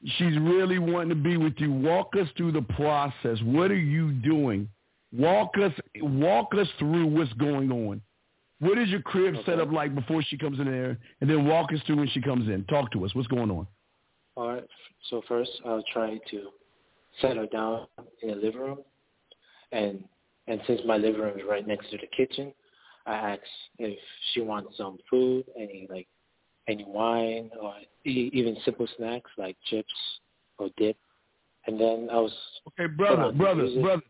[0.05, 1.73] She's really wanting to be with you.
[1.73, 3.39] Walk us through the process.
[3.43, 4.69] What are you doing?
[5.13, 8.01] Walk us walk us through what's going on.
[8.61, 9.45] What is your crib Okay.
[9.45, 10.99] set up like before she comes in there?
[11.21, 12.65] And then walk us through when she comes in.
[12.65, 13.15] Talk to us.
[13.15, 13.67] What's going on?
[14.37, 14.65] All right.
[15.11, 16.51] So first, I'll try to
[17.21, 17.87] set her down
[18.23, 18.79] in the living room,
[19.73, 20.05] and
[20.47, 22.53] and since my living room is right next to the kitchen,
[23.07, 23.43] I ask
[23.79, 23.99] if
[24.33, 26.07] she wants some food, any like
[26.69, 29.93] any wine or e- even simple snacks like chips
[30.59, 30.97] or dip.
[31.67, 32.33] And then I was
[32.69, 33.83] Okay, brother, on, brother, music.
[33.83, 34.03] brother.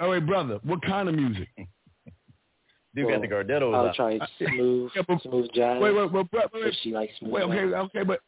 [0.00, 0.60] Oh, All right, brother.
[0.62, 1.48] What kind of music?
[2.94, 3.94] Dude got the Gardettos I'll out.
[3.94, 5.80] try smooth Yeah, but- smooth jazz.
[5.82, 6.48] Wait, wait, wait, brother.
[6.66, 7.74] if she likes smooth Wait, okay, jazz.
[7.74, 8.20] okay, but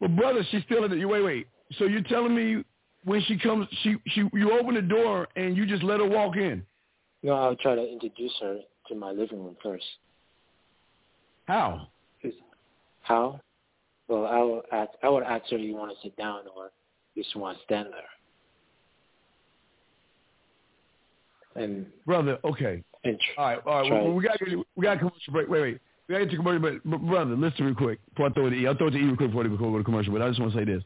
[0.00, 0.96] but brother, she's still in the.
[0.96, 1.46] You wait, wait.
[1.78, 2.64] So you're telling me
[3.04, 6.36] when she comes, she she you open the door and you just let her walk
[6.36, 6.64] in?
[7.22, 9.84] No, I'll try to introduce her to my living room first.
[11.46, 11.88] How?
[13.10, 13.40] How?
[14.06, 14.90] Well, I will ask.
[15.02, 16.70] I would ask her, "You want to sit down, or
[17.16, 18.04] you just want to stand there?"
[21.64, 22.84] And Brother, okay.
[23.02, 24.04] and tr- All right, all right.
[24.04, 24.38] Well, we got
[24.76, 25.48] we got a commercial break.
[25.48, 25.80] Wait, wait.
[26.06, 26.80] We got to take a commercial break.
[26.84, 28.66] But brother, listen real quick before I throw it to E.
[28.68, 30.12] I'll throw it to E real quick before we go to commercial.
[30.12, 30.84] But I just want to say this.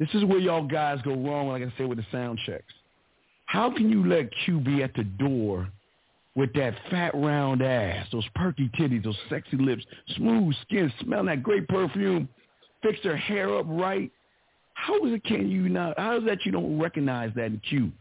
[0.00, 2.74] This is where y'all guys go wrong, like I said, with the sound checks.
[3.46, 5.68] How can you let Q be at the door
[6.36, 9.84] with that fat round ass, those perky titties, those sexy lips,
[10.16, 12.28] smooth skin, smelling that great perfume,
[12.82, 14.10] fix her hair up right?
[14.74, 17.92] How is it can you not how is that you don't recognize that in Q?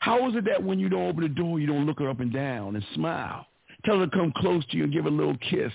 [0.00, 2.20] How is it that when you don't open the door you don't look her up
[2.20, 3.46] and down and smile?
[3.84, 5.72] Tell her to come close to you and give her a little kiss.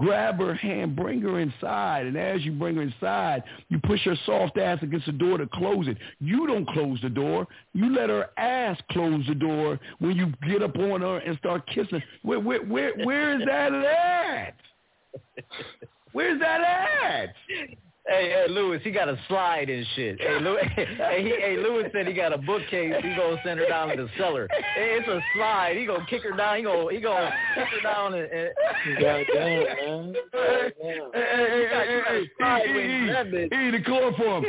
[0.00, 4.16] Grab her hand, bring her inside, and as you bring her inside, you push her
[4.24, 5.98] soft ass against the door to close it.
[6.20, 7.46] You don't close the door.
[7.74, 11.66] You let her ass close the door when you get up on her and start
[11.66, 12.02] kissing.
[12.22, 14.54] Where, where, where, where is that at?
[16.12, 17.34] Where's that at?
[18.10, 20.20] Hey, hey, Lewis, he got a slide and shit.
[20.20, 22.92] Hey, Lewis, hey, he, hey, Lewis said he got a bookcase.
[23.02, 24.48] He gonna send her down to the cellar.
[24.50, 25.76] Hey, it's a slide.
[25.76, 26.56] He gonna kick her down.
[26.56, 28.32] He gonna he gonna kick her down and.
[28.32, 28.50] and
[29.00, 30.14] goddamn, man.
[30.32, 34.44] Hey, hey, hey, hey, hey, hey, hey, that hey, hey, the chloroform.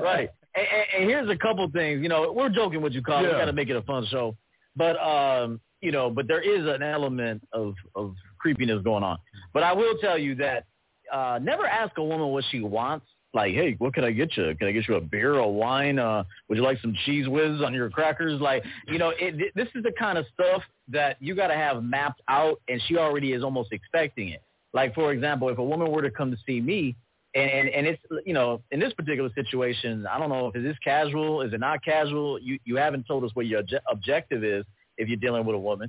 [0.00, 0.28] right.
[0.54, 2.02] And, and, and here's a couple things.
[2.02, 3.24] You know, we're joking with you, Carl.
[3.24, 4.36] We got to make it a fun show.
[4.76, 9.18] But um, you know, but there is an element of of creepiness going on.
[9.54, 10.66] But I will tell you that
[11.12, 13.06] uh, never ask a woman what she wants.
[13.34, 14.54] Like, hey, what can I get you?
[14.58, 15.98] Can I get you a beer, a wine?
[15.98, 18.38] Uh, would you like some cheese whiz on your crackers?
[18.38, 21.82] Like, you know, it, this is the kind of stuff that you got to have
[21.82, 24.42] mapped out, and she already is almost expecting it.
[24.74, 26.94] Like, for example, if a woman were to come to see me,
[27.34, 30.76] and, and and it's you know in this particular situation, I don't know if is
[30.84, 32.38] casual, is it not casual?
[32.38, 34.64] You you haven't told us what your obje- objective is
[34.98, 35.88] if you're dealing with a woman.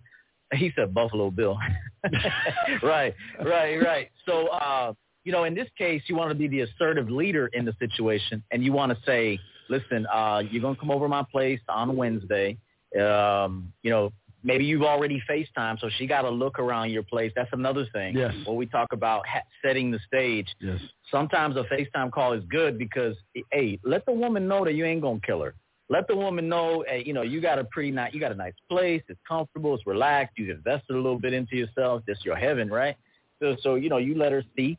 [0.56, 1.58] He said Buffalo Bill.
[2.84, 4.10] right, right, right.
[4.26, 7.66] So uh, you know, in this case, you want to be the assertive leader in
[7.66, 9.40] the situation, and you want to say,
[9.70, 12.58] listen, uh, you're gonna come over to my place on Wednesday.
[13.00, 14.12] Um, you know,
[14.44, 17.32] maybe you've already FaceTime, so she got to look around your place.
[17.36, 18.16] That's another thing.
[18.16, 18.34] Yes.
[18.46, 20.80] When we talk about ha- setting the stage, Yes.
[21.10, 23.16] sometimes a FaceTime call is good because,
[23.52, 25.56] hey, let the woman know that you ain't gonna kill her.
[25.90, 28.36] Let the woman know, hey, you know, you got a pretty nice, you got a
[28.36, 29.02] nice place.
[29.10, 29.76] It's comfortable.
[29.76, 30.38] It's relaxed.
[30.38, 32.04] You've invested a little bit into yourself.
[32.08, 32.96] This your heaven, right?
[33.42, 34.78] So, so you know, you let her see,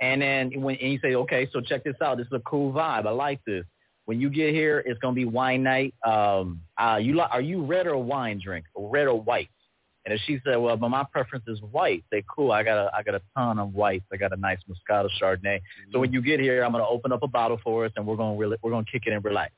[0.00, 2.18] and then when and you say, okay, so check this out.
[2.18, 3.06] This is a cool vibe.
[3.06, 3.64] I like this.
[4.04, 5.94] When you get here, it's gonna be wine night.
[6.06, 9.48] Um, uh, you li- are you red or wine drink, or red or white?
[10.04, 12.94] And if she said, well, but my preference is white, say, cool, I got a,
[12.94, 14.04] I got a ton of whites.
[14.12, 15.60] I got a nice Moscato Chardonnay.
[15.92, 18.06] So when you get here, I'm going to open up a bottle for us and
[18.06, 19.52] we're going to really, we're going to kick it and relax.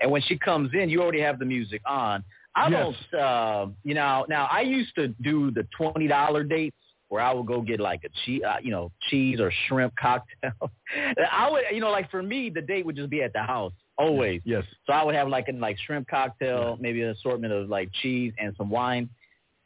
[0.00, 2.24] And when she comes in, you already have the music on.
[2.54, 2.94] I Yes.
[3.10, 6.76] don't, uh, you know, now I used to do the $20 dates
[7.08, 10.70] where I would go get like a cheese, uh, you know, cheese or shrimp cocktail.
[11.30, 13.72] I would, you know, like for me, the date would just be at the house
[13.98, 14.40] always.
[14.44, 14.64] Yes.
[14.86, 18.32] So I would have like a like shrimp cocktail, maybe an assortment of like cheese
[18.38, 19.08] and some wine.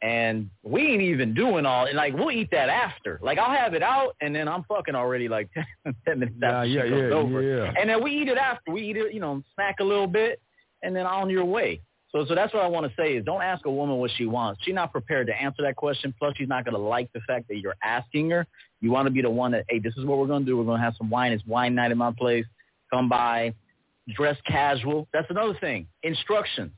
[0.03, 3.19] And we ain't even doing all and like we'll eat that after.
[3.23, 5.49] Like I'll have it out and then I'm fucking already like
[6.07, 7.41] ten minutes after yeah, yeah, over.
[7.41, 7.73] yeah.
[7.81, 8.73] And then we eat it after.
[8.73, 10.41] We eat it, you know, snack a little bit
[10.83, 11.81] and then on your way.
[12.13, 14.27] So so that's what I want to say is don't ask a woman what she
[14.27, 14.61] wants.
[14.65, 16.15] She's not prepared to answer that question.
[16.19, 18.47] Plus she's not gonna like the fact that you're asking her
[18.81, 20.57] You want to be the one that, hey, this is what we're going to do.
[20.59, 21.33] We're going to have some wine.
[21.33, 22.45] It's wine night in my place.
[22.93, 23.55] Come by,
[24.15, 25.09] dress casual.
[25.13, 25.89] That's another thing.
[26.03, 26.73] Instructions.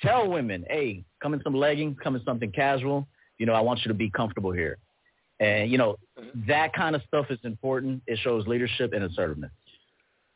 [0.00, 3.06] Tell women, hey, come in some leggings, come in something casual.
[3.38, 4.78] You know, I want you to be comfortable here.
[5.40, 6.48] And, you know, mm-hmm.
[6.48, 8.02] that kind of stuff is important.
[8.06, 9.50] It shows leadership and assertiveness.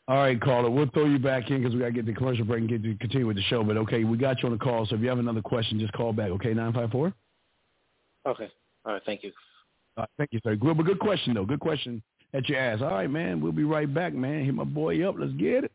[0.08, 0.70] All right, caller.
[0.70, 2.82] We'll throw you back in because we got to get the commercial break and get
[2.82, 3.62] to continue with the show.
[3.64, 4.86] But, okay, we got you on the call.
[4.86, 7.12] So if you have another question, just call back, okay, 954?
[8.26, 8.48] Okay.
[8.84, 9.02] All right.
[9.06, 9.32] Thank you.
[9.96, 10.56] All right, thank you, sir.
[10.56, 11.44] Good, but good question, though.
[11.44, 12.82] Good question that you asked.
[12.82, 13.40] All right, man.
[13.40, 14.44] We'll be right back, man.
[14.44, 15.16] Hit my boy up.
[15.18, 15.72] Let's get it.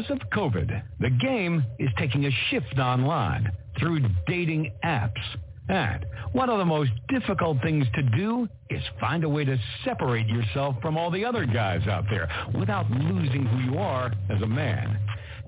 [0.00, 5.20] Because of COVID, the game is taking a shift online through dating apps.
[5.68, 10.26] And one of the most difficult things to do is find a way to separate
[10.26, 14.46] yourself from all the other guys out there without losing who you are as a
[14.46, 14.98] man.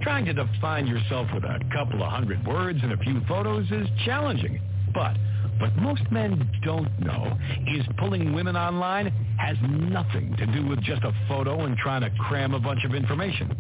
[0.03, 3.87] Trying to define yourself with a couple of hundred words and a few photos is
[4.05, 4.61] challenging.
[4.93, 5.17] But
[5.61, 7.39] what most men don't know
[7.75, 12.11] is pulling women online has nothing to do with just a photo and trying to
[12.29, 13.51] cram a bunch of information.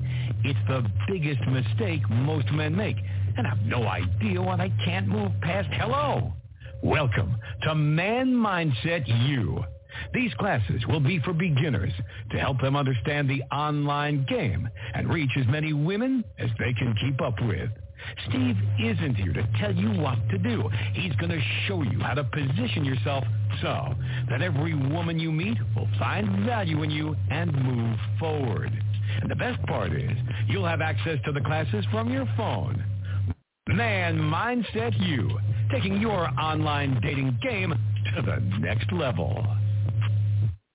[0.44, 2.96] It's the biggest mistake most men make
[3.36, 6.32] and I have no idea why they can't move past hello.
[6.84, 9.64] Welcome to Man Mindset U.
[10.14, 11.92] These classes will be for beginners
[12.30, 16.94] to help them understand the online game and reach as many women as they can
[17.00, 17.70] keep up with.
[18.28, 20.68] Steve isn't here to tell you what to do.
[20.94, 23.24] He's going to show you how to position yourself
[23.60, 23.94] so
[24.30, 28.70] that every woman you meet will find value in you and move forward.
[29.20, 30.10] And the best part is
[30.48, 32.84] you'll have access to the classes from your phone.
[33.68, 35.38] Man Mindset U,
[35.70, 37.72] taking your online dating game
[38.14, 39.46] to the next level.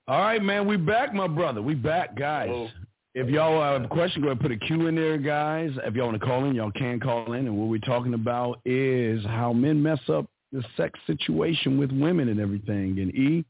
[0.07, 0.65] All right, man.
[0.65, 1.61] We back, my brother.
[1.61, 2.47] We back, guys.
[2.49, 2.69] Hello.
[3.19, 5.71] If y'all have a question, go ahead and put a Q in there, guys.
[5.83, 7.47] If y'all want to call in, y'all can call in.
[7.47, 12.29] And what we're talking about is how men mess up the sex situation with women
[12.29, 12.99] and everything.
[12.99, 13.43] And E,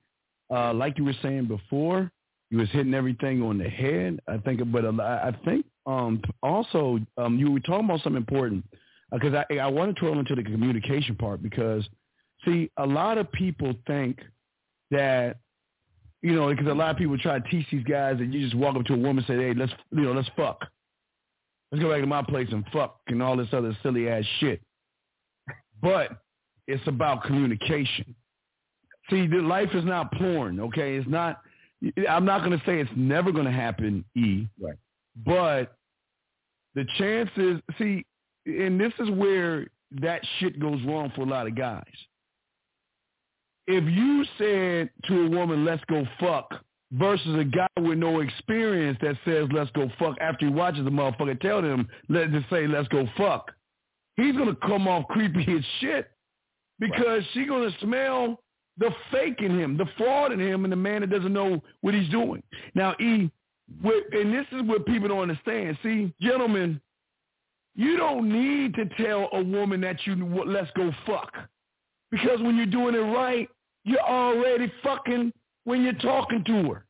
[0.50, 2.10] uh, like you were saying before,
[2.50, 4.22] you was hitting everything on the head.
[4.30, 8.64] I think, but I think um, also um, you were talking about something important
[9.12, 11.86] because I, I wanted to roll into the communication part because,
[12.46, 14.20] see, a lot of people think
[14.92, 15.40] that
[16.22, 18.56] you know, because a lot of people try to teach these guys that you just
[18.56, 20.66] walk up to a woman and say, hey, let's, you know, let's fuck.
[21.72, 24.62] Let's go back to my place and fuck and all this other silly ass shit.
[25.82, 26.12] But
[26.68, 28.16] it's about communication.
[29.10, 30.96] See, the life is not porn, okay?
[30.96, 31.42] It's not,
[32.10, 34.48] I'm not going to say it's never going to happen, E.
[34.60, 34.76] Right.
[35.26, 35.76] But
[36.74, 38.06] the chances, see,
[38.46, 39.68] and this is where
[40.02, 41.84] that shit goes wrong for a lot of guys
[43.68, 46.54] if you said to a woman, let's go fuck,
[46.94, 50.90] versus a guy with no experience that says, let's go fuck, after he watches the
[50.90, 53.52] motherfucker tell them, let's just say, let's go fuck,
[54.16, 56.10] he's going to come off creepy as shit
[56.80, 58.40] because she's going to smell
[58.78, 61.94] the fake in him, the fraud in him, and the man that doesn't know what
[61.94, 62.42] he's doing.
[62.76, 63.30] Now, E,
[63.84, 65.78] and this is what people don't understand.
[65.84, 66.80] See, gentlemen,
[67.76, 71.34] you don't need to tell a woman that you let's go fuck.
[72.12, 73.50] Because when you're doing it right,
[73.88, 75.32] you're already fucking
[75.64, 76.86] when you're talking to her.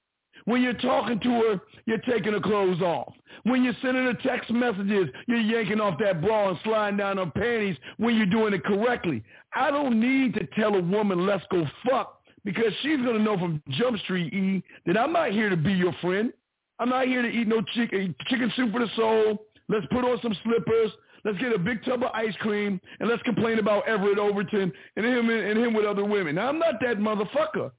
[0.46, 3.14] When you're talking to her, you're taking her clothes off.
[3.44, 7.26] When you're sending her text messages, you're yanking off that bra and sliding down her
[7.26, 9.24] panties when you're doing it correctly.
[9.54, 13.38] I don't need to tell a woman, let's go fuck, because she's going to know
[13.38, 16.32] from Jump Street, E, that I'm not here to be your friend.
[16.80, 19.48] I'm not here to eat no chicken, chicken soup for the soul.
[19.70, 20.92] Let's put on some slippers.
[21.28, 25.06] Let's get a big tub of ice cream and let's complain about Everett Overton and
[25.06, 26.36] him and him with other women.
[26.36, 27.72] Now I'm not that motherfucker.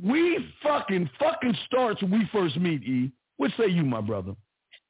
[0.00, 2.84] We fucking fucking starts when we first meet.
[2.84, 4.36] E, what say you, my brother?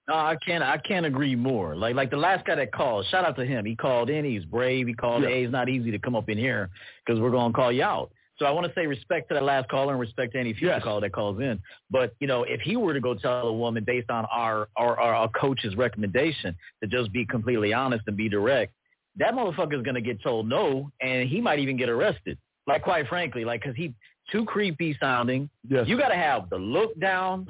[0.09, 0.63] No, I can't.
[0.63, 1.75] I can't agree more.
[1.75, 3.07] Like like the last guy that called.
[3.07, 3.65] Shout out to him.
[3.65, 4.27] He called in.
[4.27, 4.89] He's brave.
[4.89, 5.23] He called.
[5.23, 5.31] Yeah.
[5.31, 6.69] Hey, it's not easy to come up in here
[7.07, 8.13] because we're gonna call you out.
[8.43, 10.67] So I want to say respect to that last caller and respect to any future
[10.75, 10.83] Yes.
[10.83, 11.61] caller that calls in.
[11.93, 14.99] But you know, if he were to go tell a woman based on our our,
[14.99, 18.73] our, our coach's recommendation to just be completely honest and be direct,
[19.17, 22.37] that motherfucker is gonna get told no, and he might even get arrested.
[22.67, 23.95] Like quite frankly, like because he
[24.33, 25.49] too creepy sounding.
[25.69, 25.87] Yes.
[25.87, 27.47] You got to have the look down,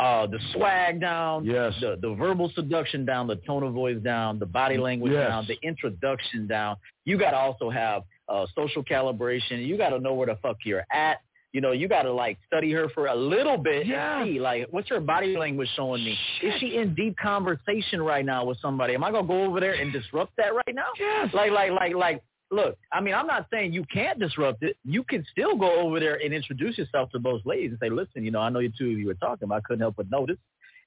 [0.00, 1.72] uh, the swag down, Yes.
[1.80, 5.28] the the verbal seduction down, the tone of voice down, the body language Yes.
[5.28, 6.76] down, the introduction down.
[7.04, 9.66] You got to also have uh, social calibration.
[9.66, 11.18] You got to know where the fuck you're at.
[11.52, 14.20] You know, you got to like study her for a little bit Yeah.
[14.20, 16.16] and see like what's her body language showing me.
[16.42, 18.94] Is she in deep conversation right now with somebody?
[18.94, 20.88] Am I gonna go over there and disrupt that right now?
[20.98, 21.32] Yes.
[21.32, 22.22] Like like like like.
[22.52, 24.76] Look, I mean, I'm not saying you can't disrupt it.
[24.84, 28.22] You can still go over there and introduce yourself to both ladies and say, "Listen,
[28.24, 30.08] you know, I know you two of you were talking, but I couldn't help but
[30.12, 30.36] notice."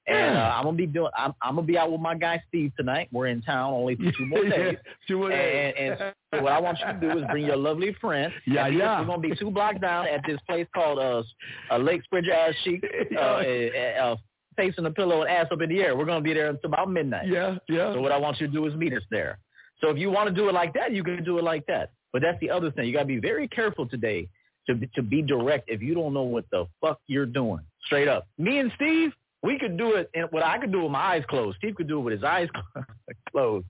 [0.06, 0.54] And uh.
[0.56, 1.10] I'm gonna be doing.
[1.16, 3.08] I'm, I'm gonna be out with my guy Steve tonight.
[3.12, 4.76] We're in town only for two more days.
[5.06, 5.74] Two more days.
[5.76, 8.32] And, and so what I want you to do is bring your lovely friend.
[8.46, 9.00] Yeah, yeah.
[9.00, 11.22] We're gonna be two blocks down at this place called uh,
[11.70, 12.82] uh Lake Bridge Ass Chic,
[13.16, 14.16] uh, uh, uh,
[14.56, 15.96] facing the pillow and ass up in the air.
[15.96, 17.28] We're gonna be there until about midnight.
[17.28, 17.92] yeah, yeah.
[17.92, 19.38] So what I want you to do is meet us there.
[19.80, 21.92] So if you want to do it like that, you can do it like that.
[22.12, 22.86] But that's the other thing.
[22.86, 24.28] You got to be very careful today
[24.66, 27.60] to to be direct if you don't know what the fuck you're doing.
[27.86, 28.26] Straight up.
[28.38, 30.10] Me and Steve, we could do it.
[30.14, 31.58] And what I could do with my eyes closed.
[31.58, 32.48] Steve could do it with his eyes
[33.30, 33.66] closed.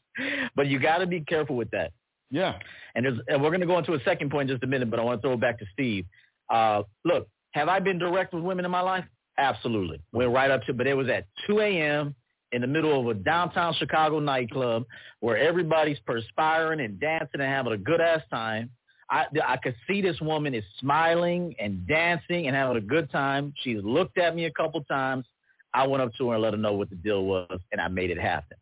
[0.55, 1.93] But you got to be careful with that.
[2.31, 2.59] yeah.
[2.95, 4.91] And, there's, and we're going to go into a second point in just a minute,
[4.91, 6.07] but I want to throw it back to Steve.
[6.49, 9.05] Uh, look, have I been direct with women in my life?
[9.39, 10.01] Absolutely.
[10.13, 12.15] Went right up to, but it was at 2 a.m.
[12.53, 14.85] in the middle of a downtown Chicago nightclub
[15.21, 18.71] where everybody's perspiring and dancing and having a good ass time.
[19.09, 23.53] I, I could see this woman is smiling and dancing and having a good time.
[23.63, 25.25] She's looked at me a couple times.
[25.73, 27.89] I went up to her and let her know what the deal was, and I
[27.89, 28.57] made it happen.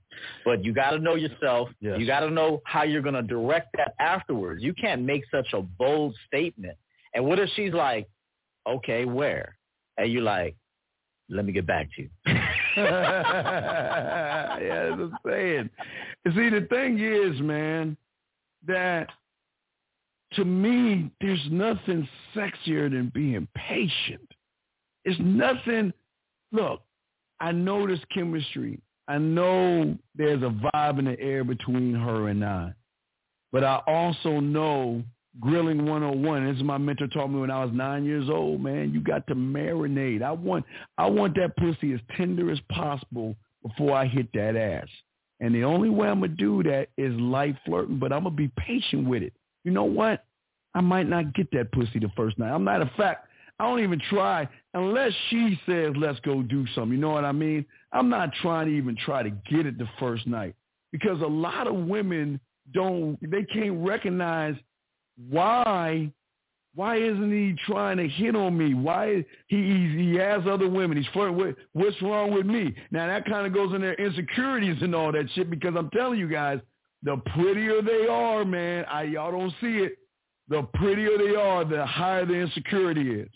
[0.44, 1.68] But you got to know yourself.
[1.80, 1.98] Yes.
[1.98, 4.62] You got to know how you're going to direct that afterwards.
[4.62, 6.76] You can't make such a bold statement.
[7.14, 8.08] And what if she's like,
[8.66, 9.56] okay, where?
[9.96, 10.56] And you're like,
[11.30, 12.08] let me get back to you.
[12.26, 12.42] yeah,
[14.62, 15.70] that's what I'm saying.
[16.24, 17.96] You See, the thing is, man,
[18.66, 19.08] that
[20.34, 24.28] to me, there's nothing sexier than being patient.
[25.04, 25.92] It's nothing.
[26.52, 26.82] Look,
[27.40, 28.80] I know there's chemistry.
[29.06, 32.74] I know there's a vibe in the air between her and I.
[33.52, 35.02] But I also know
[35.40, 36.46] grilling 101.
[36.46, 38.92] This is my mentor taught me when I was nine years old, man.
[38.92, 40.22] You got to marinate.
[40.22, 40.64] I want
[40.98, 44.88] I want that pussy as tender as possible before I hit that ass.
[45.40, 48.50] And the only way I'm gonna do that is light flirting, but I'm gonna be
[48.56, 49.32] patient with it.
[49.64, 50.24] You know what?
[50.74, 52.52] I might not get that pussy the first night.
[52.52, 53.27] I'm not a fact.
[53.58, 56.92] I don't even try unless she says let's go do something.
[56.92, 57.64] You know what I mean?
[57.92, 60.54] I'm not trying to even try to get it the first night
[60.92, 62.40] because a lot of women
[62.72, 63.18] don't.
[63.20, 64.54] They can't recognize
[65.30, 66.12] why.
[66.74, 68.74] Why isn't he trying to hit on me?
[68.74, 70.96] Why he he, has other women?
[70.96, 71.56] He's flirting with.
[71.72, 72.72] What's wrong with me?
[72.92, 75.50] Now that kind of goes in their insecurities and all that shit.
[75.50, 76.60] Because I'm telling you guys,
[77.02, 79.98] the prettier they are, man, I y'all don't see it.
[80.48, 83.30] The prettier they are, the higher the insecurity is.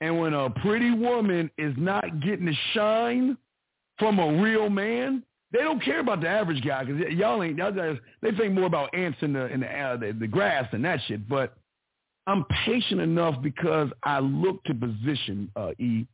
[0.00, 3.36] And when a pretty woman is not getting the shine
[3.98, 7.58] from a real man, they don't care about the average guy because y'all ain't.
[7.58, 10.68] Y'all guys, they think more about ants in the in the, uh, the the grass
[10.72, 11.28] and that shit.
[11.28, 11.54] But
[12.26, 15.50] I'm patient enough because I look to position.
[15.56, 16.06] Uh, e,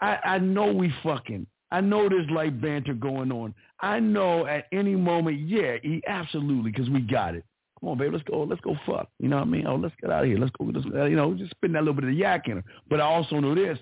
[0.00, 1.46] I I know we fucking.
[1.70, 3.54] I know there's like banter going on.
[3.80, 7.44] I know at any moment, yeah, E, absolutely, because we got it.
[7.80, 8.42] Come on, baby, let's go.
[8.42, 9.08] Let's go fuck.
[9.18, 9.66] You know what I mean?
[9.66, 10.38] Oh, let's get out of here.
[10.38, 10.64] Let's go.
[10.64, 12.64] Let's, you know, just spitting that little bit of yak in her.
[12.88, 13.78] But I also know this.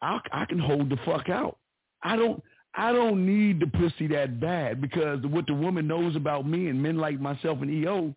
[0.00, 1.58] I I can hold the fuck out.
[2.02, 2.42] I don't.
[2.74, 6.80] I don't need the pussy that bad because what the woman knows about me and
[6.80, 8.14] men like myself and EO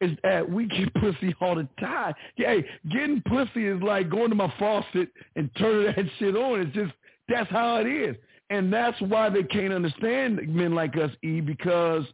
[0.00, 2.14] is that we get pussy all the time.
[2.36, 6.60] Yeah, hey, getting pussy is like going to my faucet and turning that shit on.
[6.60, 6.92] It's just
[7.28, 8.16] that's how it is,
[8.50, 12.04] and that's why they can't understand men like us, E, because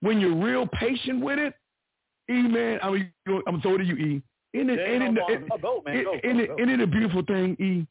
[0.00, 1.54] when you're real patient with it,
[2.30, 3.12] E man, I mean,
[3.46, 4.22] I'm so to you, E.
[4.54, 7.56] Isn't it, Yeah, isn't it, no, go, man, go, isn't it, it a beautiful thing,
[7.60, 7.86] E,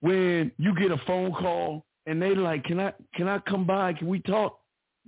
[0.00, 3.92] when you get a phone call and they like, can I can I come by?
[3.92, 4.60] Can we talk?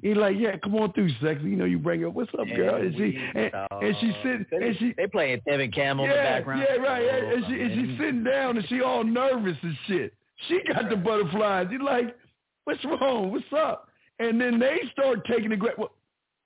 [0.02, 1.50] He's like, yeah, come on through, sexy.
[1.50, 2.10] You know, you bring her.
[2.10, 2.76] What's up, girl?
[2.76, 3.50] And she and,
[3.82, 6.64] and she sitting They, and she they playing Evan Cam in the background.
[6.68, 7.02] yeah, right.
[7.02, 10.14] And, and she and Oh, she's sitting down and she all nervous and shit.
[10.46, 11.66] She got the butterflies.
[11.72, 12.16] You like,
[12.64, 13.32] what's wrong?
[13.32, 13.88] What's up?
[14.20, 15.56] And then they start taking the.
[15.76, 15.90] Well,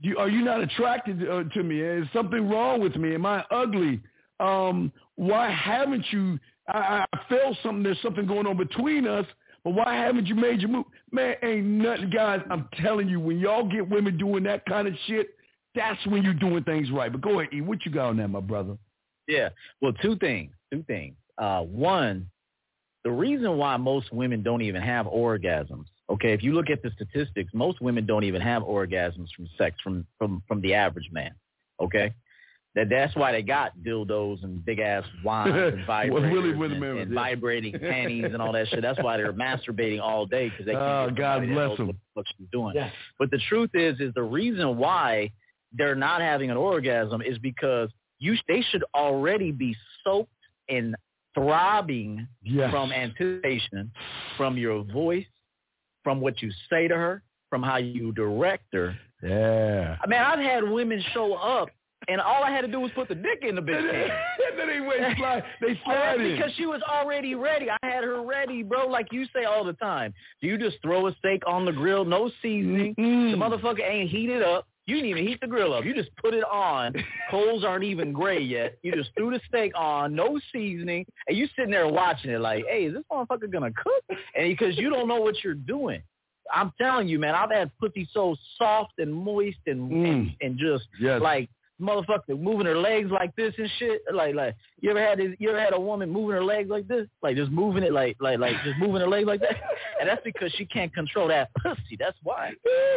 [0.03, 1.81] you, are you not attracted uh, to me?
[1.81, 3.15] Is something wrong with me?
[3.15, 4.01] Am I ugly?
[4.41, 6.39] Um, why haven't you?
[6.69, 7.83] I, I felt something.
[7.83, 9.27] There's something going on between us.
[9.65, 10.87] But why haven't you made your move?
[11.13, 12.41] Man, ain't nothing, guys.
[12.51, 15.29] I'm telling you, when y'all get women doing that kind of shit,
[15.75, 17.11] that's when you're doing things right.
[17.11, 17.61] But go ahead, E.
[17.61, 18.77] What you got on that, my brother?
[19.29, 19.51] Yeah.
[19.81, 20.53] Well, two things.
[20.73, 21.15] Two things.
[21.39, 22.29] Uh, one,
[23.05, 25.85] the reason why most women don't even have orgasms.
[26.13, 29.77] Okay, if you look at the statistics, most women don't even have orgasms from sex
[29.83, 31.33] from from from the average man.
[31.81, 32.13] Okay,
[32.75, 37.73] that that's why they got dildos and big ass wands and vibrators and, and vibrating
[37.81, 38.83] panties and all that shit.
[38.83, 40.75] That's why they're masturbating all day because they.
[40.75, 41.87] Oh, God bless them.
[41.89, 42.75] What, what she's doing.
[42.75, 42.91] Yeah.
[43.19, 45.31] But the truth is, is the reason why
[45.73, 47.89] they're not having an orgasm is because
[48.19, 50.31] you they should already be soaked
[50.69, 50.95] and
[51.35, 52.71] throbbing yes.
[52.71, 53.91] from anticipation,
[54.37, 55.25] from your voice,
[56.05, 58.97] from what you say to her, from how you direct her.
[59.23, 59.97] Yeah.
[60.03, 61.69] I mean, I've had women show up
[62.09, 64.09] and all I had to do was put the dick in the bitch can.
[64.57, 65.45] then they went slide.
[65.61, 66.37] They slide in.
[66.37, 67.69] Because she was already ready.
[67.71, 68.87] I had her ready, bro.
[68.87, 70.13] Like you say all the time.
[70.41, 72.95] Do you just throw a steak on the grill, no seasoning?
[72.97, 73.33] Mm-mm.
[73.33, 73.43] The mm-hmm.
[73.43, 74.67] motherfucker ain't heated up.
[74.87, 75.85] You didn't even heat the grill up.
[75.85, 76.93] You just put it on.
[77.31, 78.79] Coals aren't even gray yet.
[78.83, 82.65] You just threw the steak on, no seasoning, and you sitting there watching it like,
[82.69, 84.19] hey, is this motherfucker gonna cook?
[84.37, 86.03] And because you don't know what you're doing.
[86.53, 90.11] I'm telling you, man, I've had pussy so soft and moist and Mm.
[90.11, 91.23] and, and just Yes.
[91.23, 91.49] like
[91.83, 94.03] motherfucker moving her legs like this and shit.
[94.13, 96.87] Like like you ever had this, you ever had a woman moving her legs like
[96.89, 97.07] this?
[97.23, 99.57] Like just moving it like like like just moving her legs like that.
[100.01, 101.97] And that's because she can't control that pussy.
[101.97, 102.51] That's why.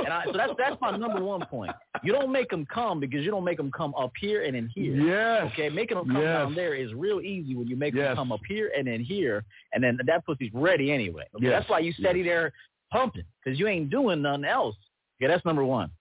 [0.06, 1.72] And I, so that's that's my number one point.
[2.04, 4.70] You don't make them come because you don't make them come up here and in
[4.70, 4.96] here.
[4.96, 5.52] Yes.
[5.54, 6.38] Okay, making them come Yes.
[6.38, 8.08] down there is real easy when you make Yes.
[8.10, 11.26] them come up here and in here, and then that pussy's ready anyway.
[11.36, 11.60] Okay, Yes.
[11.62, 12.52] that's why you steady there
[12.92, 14.76] pumping because you ain't doing nothing else.
[15.22, 15.92] Okay, that's number one.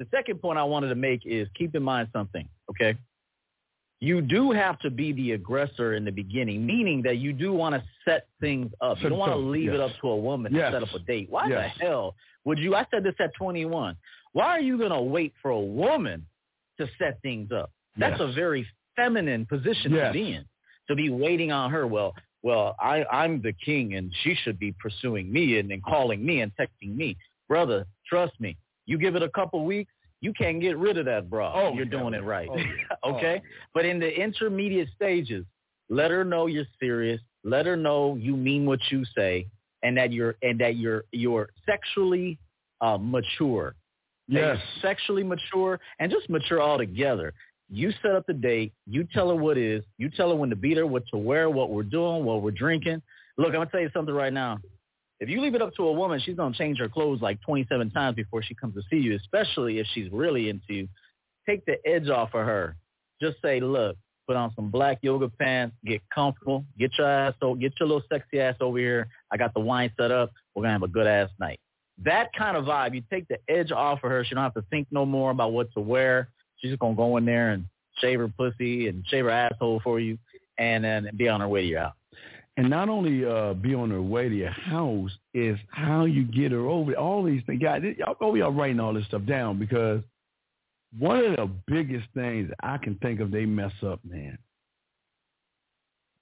[0.00, 2.48] The second point I wanted to make is keep in mind something.
[2.70, 2.98] Okay,
[4.00, 7.74] you do have to be the aggressor in the beginning, meaning that you do want
[7.74, 8.96] to set things up.
[9.02, 10.72] You don't want to leave it up to a woman Yes.
[10.72, 11.28] to set up a date.
[11.28, 11.76] Why Yes.
[11.78, 12.74] the hell would you?
[12.74, 13.94] I said this at 21.
[14.32, 16.26] Why are you going to wait for a woman
[16.78, 17.70] to set things up?
[17.98, 18.30] That's Yes.
[18.30, 20.08] a very feminine position Yes.
[20.08, 20.46] to be in.
[20.88, 21.86] To be waiting on her.
[21.86, 26.24] Well, well, I, I'm the king and she should be pursuing me and, and calling
[26.24, 27.18] me and texting me.
[27.48, 28.56] Brother, trust me.
[28.90, 31.52] You give it a couple weeks, you can't get rid of that bra.
[31.54, 31.90] Oh, You're yeah.
[31.92, 32.48] doing it right.
[32.50, 32.64] Oh, yeah.
[33.06, 33.40] okay?
[33.40, 35.46] Oh, But in the intermediate stages,
[35.88, 37.20] let her know you're serious.
[37.44, 39.46] Let her know you mean what you say
[39.84, 42.36] and that you're and that you're you're sexually
[42.80, 43.76] uh, mature.
[44.26, 44.58] Yes.
[44.82, 47.32] sexually mature and just mature altogether.
[47.68, 48.72] You set up the date.
[48.86, 49.84] You tell her what is.
[49.98, 52.50] You tell her when to beat her, what to wear, what we're doing, what we're
[52.50, 53.02] drinking.
[53.38, 54.58] Look, I'm gonna tell you something right now.
[55.20, 57.90] If you leave it up to a woman, she's gonna change her clothes like 27
[57.90, 60.88] times before she comes to see you, especially if she's really into you.
[61.46, 62.76] Take the edge off of her.
[63.20, 63.96] Just say, look,
[64.26, 68.02] put on some black yoga pants, get comfortable, get your ass, o- get your little
[68.10, 69.08] sexy ass over here.
[69.30, 70.30] I got the wine set up.
[70.54, 71.60] We're gonna have a good ass night.
[72.02, 74.24] That kind of vibe, you take the edge off of her.
[74.24, 76.28] She don't have to think no more about what to wear.
[76.56, 77.66] She's just gonna go in there and
[77.98, 80.16] shave her pussy and shave her asshole for you,
[80.56, 81.94] and then be on her way to your house.
[82.60, 86.52] And not only uh, be on her way to your house is how you get
[86.52, 86.92] her over.
[86.92, 87.82] All these things, guys.
[87.96, 90.02] Y'all, oh, y'all writing all this stuff down because
[90.98, 94.36] one of the biggest things I can think of they mess up, man.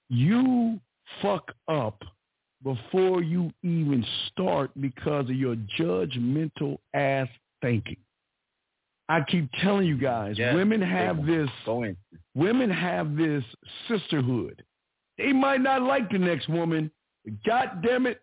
[0.07, 0.79] You
[1.21, 2.01] fuck up
[2.63, 7.27] before you even start because of your judgmental ass
[7.61, 7.97] thinking.
[9.09, 11.49] I keep telling you guys, Yes, women have this
[12.33, 13.43] women have this
[13.89, 14.63] sisterhood.
[15.19, 16.89] They might not like the next woman,
[17.45, 18.21] God damn it,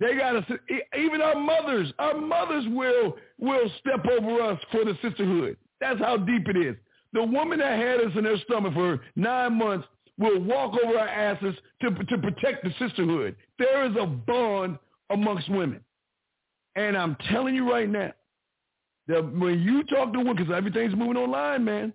[0.00, 0.58] they got to.
[0.98, 5.58] Even our mothers, our mothers will will step over us for the sisterhood.
[5.80, 6.74] That's how deep it is.
[7.12, 9.86] The woman that had us in her stomach for nine months
[10.18, 13.36] will walk over our asses to to protect the sisterhood.
[13.58, 14.78] There is a bond
[15.10, 15.84] amongst women,
[16.76, 18.12] and I'm telling you right now,
[19.08, 21.92] that when you talk to women, because everything's moving online, man.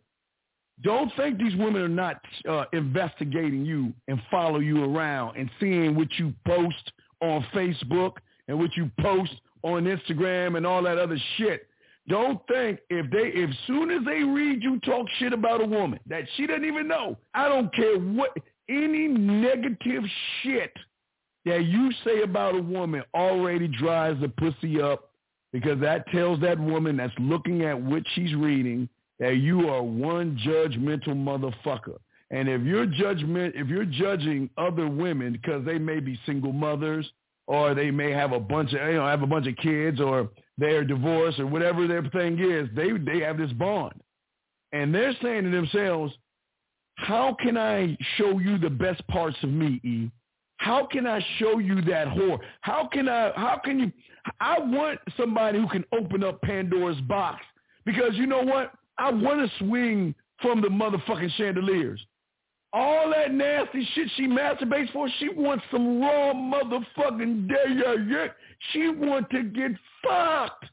[0.84, 5.96] Don't think these women are not uh, investigating you and follow you around and seeing
[5.96, 8.14] what you post on Facebook
[8.48, 11.68] and what you post on Instagram and all that other shit.
[12.08, 16.00] Don't think if they, if soon as they read you talk shit about a woman
[16.08, 18.38] that she doesn't even know, I don't care what,
[18.70, 20.04] any negative
[20.42, 20.72] shit
[21.46, 25.12] that you say about a woman already dries the pussy up
[25.52, 28.88] because that tells that woman that's looking at what she's reading
[29.20, 31.98] that you are one judgmental motherfucker.
[32.30, 37.10] And if you're judgment, if you're judging other women because they may be single mothers
[37.48, 40.30] or they may have a bunch of, you know, have a bunch of kids or
[40.58, 43.94] they're divorced or whatever their thing is, they they have this bond,
[44.74, 46.14] and they're saying to themselves,
[46.96, 50.12] "How can I show you the best parts of me, E?
[50.58, 52.40] How can I show you that whore?
[52.62, 53.32] How can I?
[53.36, 53.92] How can you?
[54.42, 57.42] I want somebody who can open up Pandora's box
[57.86, 58.74] because you know what?
[58.98, 62.00] I want to swing from the motherfucking chandeliers.
[62.74, 68.28] All that nasty shit she masturbates for, she wants some raw motherfucking day.
[68.72, 69.72] She want to get
[70.04, 70.66] fucked.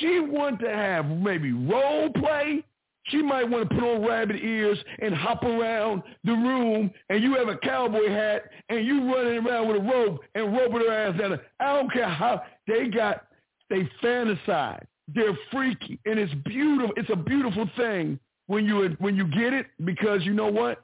[0.00, 2.64] She want to have maybe role play.
[3.04, 7.36] She might want to put on rabbit ears and hop around the room and you
[7.36, 11.18] have a cowboy hat and you running around with a rope and roping her ass
[11.18, 11.40] down.
[11.58, 13.24] I don't care how they got,
[13.70, 14.84] they fantasize.
[15.14, 16.94] They're freaky and it's beautiful.
[16.96, 20.82] It's a beautiful thing when you when you get it because you know what?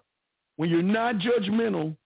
[0.57, 1.97] When you're not judgmental,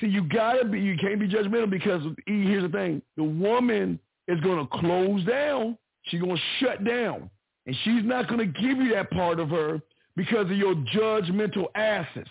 [0.00, 0.80] see you gotta be.
[0.80, 3.98] You can't be judgmental because here's the thing: the woman
[4.28, 5.76] is gonna close down.
[6.02, 7.30] She's gonna shut down
[7.68, 9.80] and she's not to give you that part of her
[10.16, 12.26] because of your judgmental asses.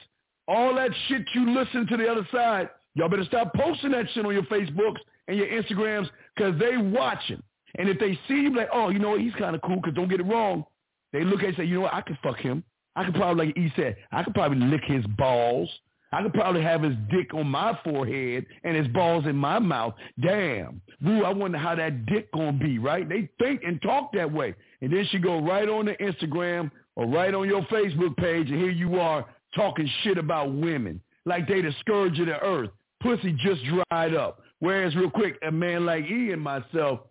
[0.48, 4.26] All that shit you listen to the other side, y'all better stop posting that shit
[4.26, 4.98] on your Facebooks
[5.28, 7.42] and your Instagrams because they watching.
[7.76, 9.94] And if they see you like, oh, you know what, he's kind of cool because
[9.94, 10.66] don't get it wrong.
[11.14, 12.64] They look at you and say, you know what, I could fuck him.
[12.96, 15.70] I could probably, like he said, I could probably lick his balls.
[16.12, 19.94] I could probably have his dick on my forehead and his balls in my mouth.
[20.22, 20.82] Damn.
[21.04, 23.08] Woo, I wonder how that dick gonna be, right?
[23.08, 24.56] They think and talk that way.
[24.82, 28.60] And then she go right on the Instagram or right on your Facebook page and
[28.60, 31.02] here you are talking shit about women.
[31.26, 32.70] Like they the scourge of the earth.
[33.02, 34.42] Pussy just dried up.
[34.60, 37.02] Whereas real quick, a man like E and myself,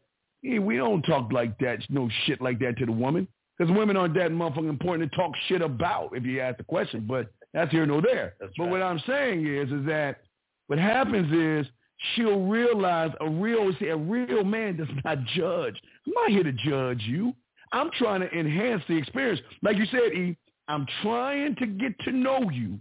[0.60, 3.28] we don't talk like that, no shit like that to the woman.
[3.56, 7.06] Because women aren't that motherfucking important to talk shit about if you ask the question.
[7.08, 8.34] But that's here nor there.
[8.38, 8.72] That's but right.
[8.72, 10.20] what I'm saying is, is that
[10.66, 11.66] what happens is
[12.14, 15.74] she'll realize a real, see, a real man does not judge.
[16.06, 17.34] I'm not here to judge you.
[17.72, 19.40] I'm trying to enhance the experience.
[19.62, 20.36] Like you said, E,
[20.68, 22.78] I'm trying to get to know you.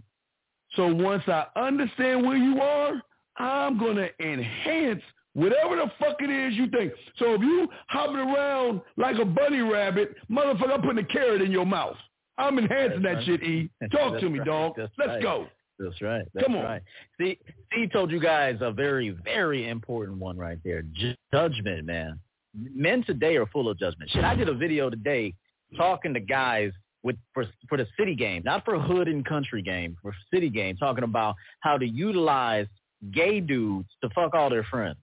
[0.74, 3.00] So once I understand where you are,
[3.38, 5.02] I'm going to enhance
[5.36, 6.92] whatever the fuck it is you think.
[7.18, 11.52] So if you hopping around like a bunny rabbit, motherfucker, I'm putting a carrot in
[11.52, 11.96] your mouth.
[12.38, 13.26] I'm enhancing that right.
[13.26, 13.70] shit, E.
[13.92, 14.46] Talk to me, right.
[14.46, 14.72] dog.
[14.76, 15.22] That's Let's right.
[15.22, 15.46] go.
[15.78, 16.24] That's right.
[16.32, 16.64] That's Come on.
[16.64, 16.82] right.
[17.20, 17.38] See,
[17.70, 20.82] Steve told you guys a very, very important one right there.
[20.82, 22.18] Ju- judgment, man.
[22.54, 24.10] Men today are full of judgment.
[24.10, 25.34] Shit, I did a video today
[25.76, 26.72] talking to guys
[27.02, 30.78] with for for the city game, not for hood and country game, for city game,
[30.78, 32.66] talking about how to utilize
[33.12, 34.96] gay dudes to fuck all their friends.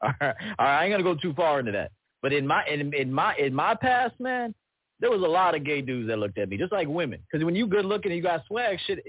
[0.02, 1.92] All right, all right I ain't gonna go too far into that.
[2.22, 4.54] But in my in, in my in my past, man,
[5.00, 7.20] there was a lot of gay dudes that looked at me, just like women.
[7.30, 9.00] Because when you good looking and you got swag, shit,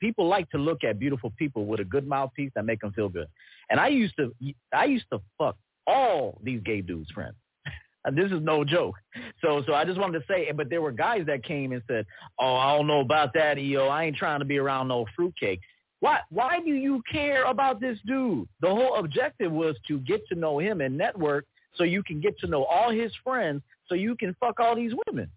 [0.00, 3.08] people like to look at beautiful people with a good mouthpiece that make them feel
[3.08, 3.26] good.
[3.68, 4.34] And I used to,
[4.72, 5.56] I used to fuck
[5.86, 7.36] all these gay dudes' friends.
[8.14, 8.94] This is no joke.
[9.42, 12.06] So, so I just wanted to say, but there were guys that came and said,
[12.38, 13.88] "Oh, I don't know about that, EO.
[13.88, 15.60] I ain't trying to be around no fruitcake."
[16.00, 16.20] Why?
[16.30, 18.48] Why do you care about this dude?
[18.60, 21.44] The whole objective was to get to know him and network,
[21.74, 24.92] so you can get to know all his friends, so you can fuck all these
[25.06, 25.30] women.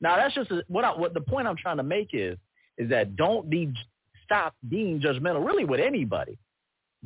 [0.00, 2.36] Now that's just a, what I, what the point I'm trying to make is
[2.78, 3.72] is that don't be
[4.24, 6.38] stop being judgmental really with anybody.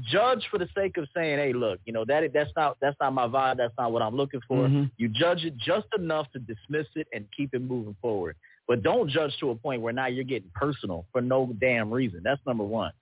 [0.01, 3.13] Judge for the sake of saying, hey, look, you know that that's not that's not
[3.13, 3.59] my vibe.
[3.59, 4.67] That's not what I'm looking for.
[4.67, 4.91] Mhm.
[4.97, 8.37] You judge it just enough to dismiss it and keep it moving forward.
[8.67, 12.21] But don't judge to a point where now you're getting personal for no damn reason.
[12.25, 12.93] That's number one.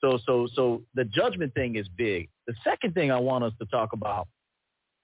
[0.00, 2.28] So so so the judgment thing is big.
[2.46, 4.28] The second thing I want us to talk about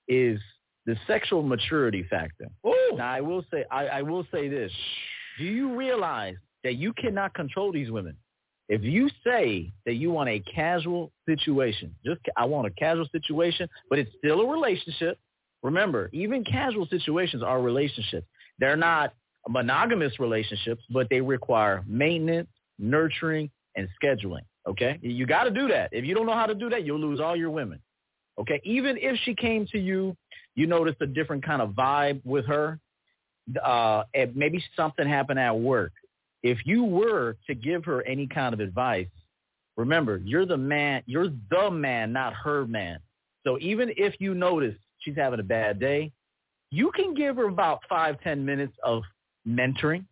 [0.08, 0.40] is
[0.86, 2.48] the sexual maturity factor.
[2.96, 4.72] Now I will say I, I will say this.
[5.38, 8.16] Do you realize that you cannot control these women?
[8.68, 13.68] If you say that you want a casual situation, just I want a casual situation,
[13.88, 15.18] but it's still a relationship.
[15.62, 18.26] Remember, even casual situations are relationships.
[18.58, 19.14] They're not
[19.48, 24.42] monogamous relationships, but they require maintenance, nurturing, and scheduling.
[24.66, 24.98] Okay?
[25.00, 25.90] You got to do that.
[25.92, 27.80] If you don't know how to do that, you'll lose all your women.
[28.38, 28.60] Okay?
[28.64, 30.16] Even if she came to you,
[30.54, 32.78] you noticed a different kind of vibe with her,
[33.64, 35.92] uh, and maybe something happened at work.
[36.42, 39.08] If you were to give her any kind of advice,
[39.76, 42.98] remember, you're the man, you're the man, not her man.
[43.44, 46.12] So even if you notice she's having a bad day,
[46.70, 49.02] you can give her about five, ten minutes of
[49.48, 50.04] mentoring.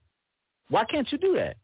[0.68, 1.56] Why can't you do that?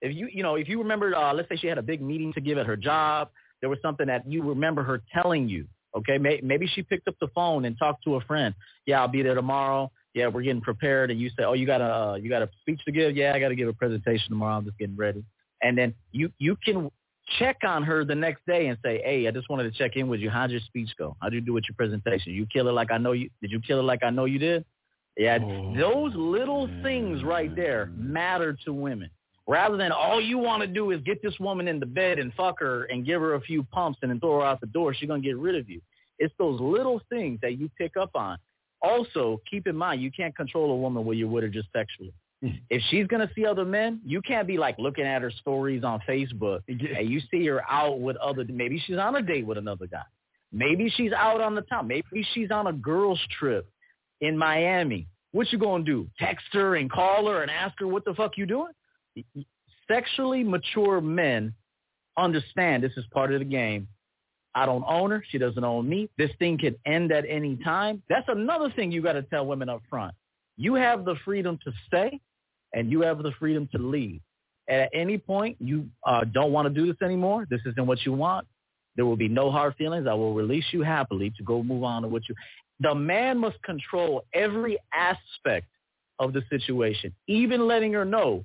[0.00, 2.32] If you, you know, if you remember, uh, let's say she had a big meeting
[2.34, 5.66] to give at her job, there was something that you remember her telling you.
[5.96, 8.54] Okay, May- maybe she picked up the phone and talked to a friend.
[8.86, 9.90] Yeah, I'll be there tomorrow.
[10.14, 12.50] Yeah, we're getting prepared, and you say, oh, you got a, uh, you got a
[12.60, 13.16] speech to give.
[13.16, 14.56] Yeah, I got to give a presentation tomorrow.
[14.56, 15.24] I'm just getting ready.
[15.62, 16.90] And then you, you can
[17.38, 20.08] check on her the next day and say, hey, I just wanted to check in
[20.08, 20.30] with you.
[20.30, 21.16] How'd your speech go?
[21.20, 22.32] How'd you do with your presentation?
[22.32, 23.30] You kill it like I know you.
[23.42, 24.64] Did you kill it like I know you did?
[25.18, 29.10] Yeah, Oh, those little things right there matter to women.
[29.48, 32.32] Rather than all you want to do is get this woman in the bed and
[32.34, 34.94] fuck her and give her a few pumps and then throw her out the door,
[34.94, 35.80] she's going to get rid of you.
[36.18, 38.38] It's those little things that you pick up on.
[38.82, 42.12] Also, keep in mind, you can't control a woman when you're with her just sexually.
[42.70, 46.00] If she's gonna see other men, you can't be like looking at her stories on
[46.08, 48.44] Facebook and you see her out with other.
[48.48, 50.04] Maybe she's on a date with another guy.
[50.52, 51.88] Maybe she's out on the town.
[51.88, 53.68] Maybe she's on a girls trip
[54.20, 55.06] in Miami.
[55.32, 56.08] What you gonna do?
[56.18, 58.72] Text her and call her and ask her what the fuck you doing?
[59.86, 61.54] Sexually mature men
[62.16, 63.88] understand this is part of the game.
[64.54, 65.22] I don't own her.
[65.28, 66.08] She doesn't own me.
[66.18, 68.02] This thing could end at any time.
[68.08, 70.14] That's another thing you got to tell women up front.
[70.56, 72.20] You have the freedom to stay
[72.72, 74.20] and you have the freedom to leave.
[74.68, 78.12] At any point you uh, don't want to do this anymore, this isn't what you
[78.12, 78.46] want,
[78.96, 80.08] there will be no hard feelings.
[80.08, 82.34] I will release you happily to go move on to what you.
[82.80, 85.66] The man must control every aspect
[86.18, 88.44] of the situation, even letting her know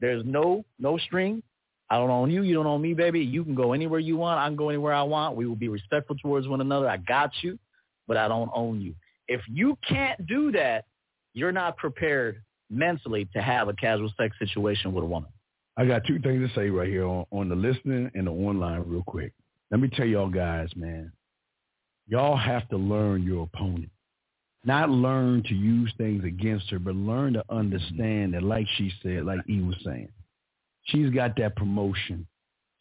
[0.00, 1.42] there's no no string.
[1.88, 2.42] I don't own you.
[2.42, 3.20] You don't own me, baby.
[3.20, 4.40] You can go anywhere you want.
[4.40, 5.36] I can go anywhere I want.
[5.36, 6.88] We will be respectful towards one another.
[6.88, 7.58] I got you,
[8.08, 8.94] but I don't own you.
[9.28, 10.86] If you can't do that,
[11.34, 15.30] you're not prepared mentally to have a casual sex situation with a woman.
[15.76, 18.84] I got two things to say right here on, on the listening and the online
[18.86, 19.32] real quick.
[19.70, 21.12] Let me tell y'all guys, man,
[22.06, 23.90] y'all have to learn your opponent.
[24.64, 29.24] Not learn to use things against her, but learn to understand that, like she said,
[29.24, 30.08] like E was saying,
[30.84, 32.26] she's got that promotion.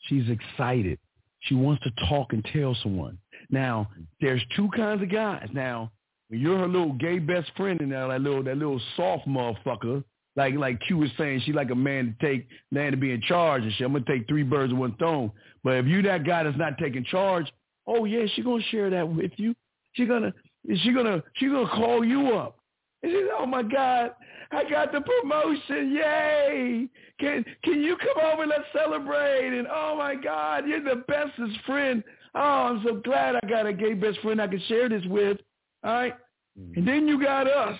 [0.01, 0.99] She's excited.
[1.41, 3.17] She wants to talk and tell someone.
[3.49, 5.49] Now, there's two kinds of guys.
[5.53, 5.91] Now,
[6.29, 10.03] when you're her little gay best friend and that, that little that little soft motherfucker,
[10.35, 13.21] like like Q was saying, she like a man to take man to be in
[13.21, 13.85] charge and shit.
[13.85, 15.31] I'm gonna take three birds with one stone.
[15.63, 17.51] But if you that guy that's not taking charge,
[17.87, 19.55] oh yeah, she gonna share that with you.
[19.93, 20.33] She gonna
[20.77, 22.57] she gonna she gonna call you up.
[23.03, 24.11] And she said, Oh my God,
[24.51, 25.91] I got the promotion.
[25.91, 26.87] Yay.
[27.19, 29.57] Can can you come over and let's celebrate?
[29.57, 32.03] And oh my God, you're the bestest friend.
[32.35, 35.37] Oh, I'm so glad I got a gay best friend I can share this with.
[35.83, 36.13] All right?
[36.59, 36.79] Mm-hmm.
[36.79, 37.77] And then you got us.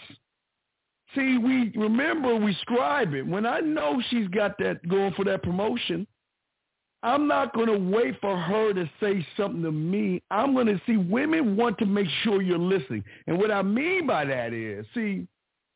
[1.16, 3.26] See, we remember we scribe it.
[3.26, 6.08] When I know she's got that going for that promotion,
[7.04, 10.22] I'm not going to wait for her to say something to me.
[10.30, 13.04] I'm going to see women want to make sure you're listening.
[13.26, 15.28] And what I mean by that is, see,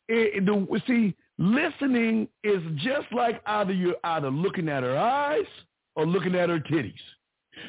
[0.08, 5.48] it, the, see, listening is just like either you're either looking at her eyes
[5.96, 6.94] or looking at her titties.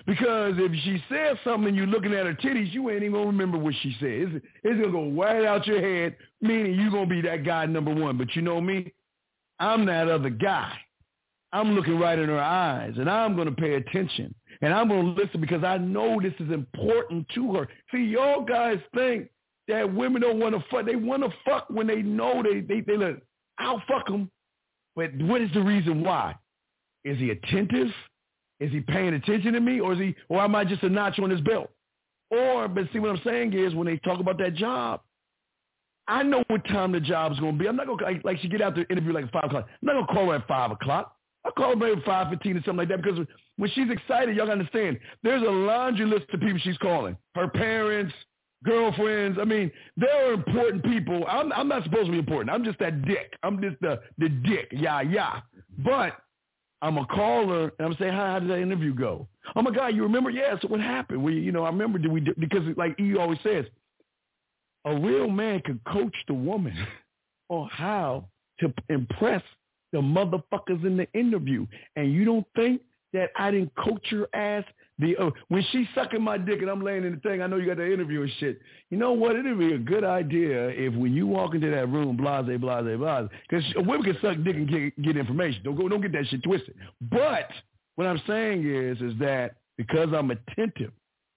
[0.05, 3.25] Because if she says something and you're looking at her titties, you ain't even going
[3.25, 4.11] to remember what she said.
[4.11, 7.45] It's, it's going to go right out your head, meaning you're going to be that
[7.45, 8.19] guy number one.
[8.19, 8.93] But you know me?
[9.59, 10.77] I'm that other guy.
[11.57, 14.35] I'm looking right in her eyes, and I'm going to pay attention.
[14.61, 17.69] And I'm going to listen because I know this is important to her.
[17.91, 19.31] See, y'all guys think
[19.67, 20.85] that women don't want to fuck.
[20.85, 23.23] They want to fuck when they know they, they, they look,
[23.59, 24.31] I'll fuck them.
[24.95, 26.35] But what is the reason why?
[27.05, 27.89] Is he attentive?
[28.61, 31.19] Is he paying attention to me, or is he, or am I just a notch
[31.19, 31.71] on his belt?
[32.31, 35.01] Or, but see, what I'm saying is, when they talk about that job,
[36.07, 37.67] I know what time the job's going to be.
[37.67, 39.67] I'm not going to like, like she get out the interview like five o'clock.
[39.69, 41.16] I'm not going to call her at five o'clock.
[41.47, 43.25] I'll call her maybe five fifteen or something like that because
[43.57, 44.99] when she's excited, y'all understand.
[45.23, 47.17] There's a laundry list of people she's calling.
[47.37, 48.13] Her parents,
[48.65, 49.39] girlfriends.
[49.41, 51.25] I mean, there are important people.
[51.29, 52.51] I'm, I'm not supposed to be important.
[52.51, 53.35] I'm just that dick.
[53.45, 54.69] I'm just the the dick.
[54.73, 55.41] Yeah, yeah.
[55.79, 56.15] But
[56.83, 59.29] I'm gonna call her and I'm say, hi, how did that interview go?
[59.55, 60.31] Oh my God, you remember?
[60.31, 60.57] Yeah.
[60.61, 61.23] So what happened?
[61.23, 61.99] We, you know, I remember.
[61.99, 62.21] Did we?
[62.39, 63.67] Because like E always says,
[64.85, 66.77] a real man can coach the woman
[67.49, 68.25] on how
[68.61, 69.43] to impress
[69.97, 71.67] the motherfuckers in the interview.
[71.97, 72.83] And you don't think
[73.13, 74.65] that I didn't coach your ass
[74.99, 77.57] the uh, when she's sucking my dick and I'm laying in the thing, I know
[77.57, 78.61] you got the interview and shit.
[78.89, 79.37] You know what?
[79.37, 83.29] It'd be a good idea if when you walk into that room, blase, blase, blase,
[83.49, 85.61] because women can suck dick and get, get information.
[85.65, 86.75] Don't go, don't get that shit twisted.
[87.11, 87.51] But
[87.97, 90.93] what I'm saying is, is that because I'm attentive,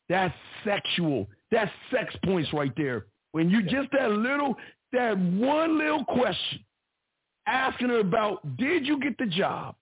[0.07, 0.33] that's
[0.63, 1.27] sexual.
[1.51, 3.07] That's sex points right there.
[3.33, 4.55] When you just that little,
[4.93, 6.59] that one little question,
[7.47, 9.75] asking her about, did you get the job?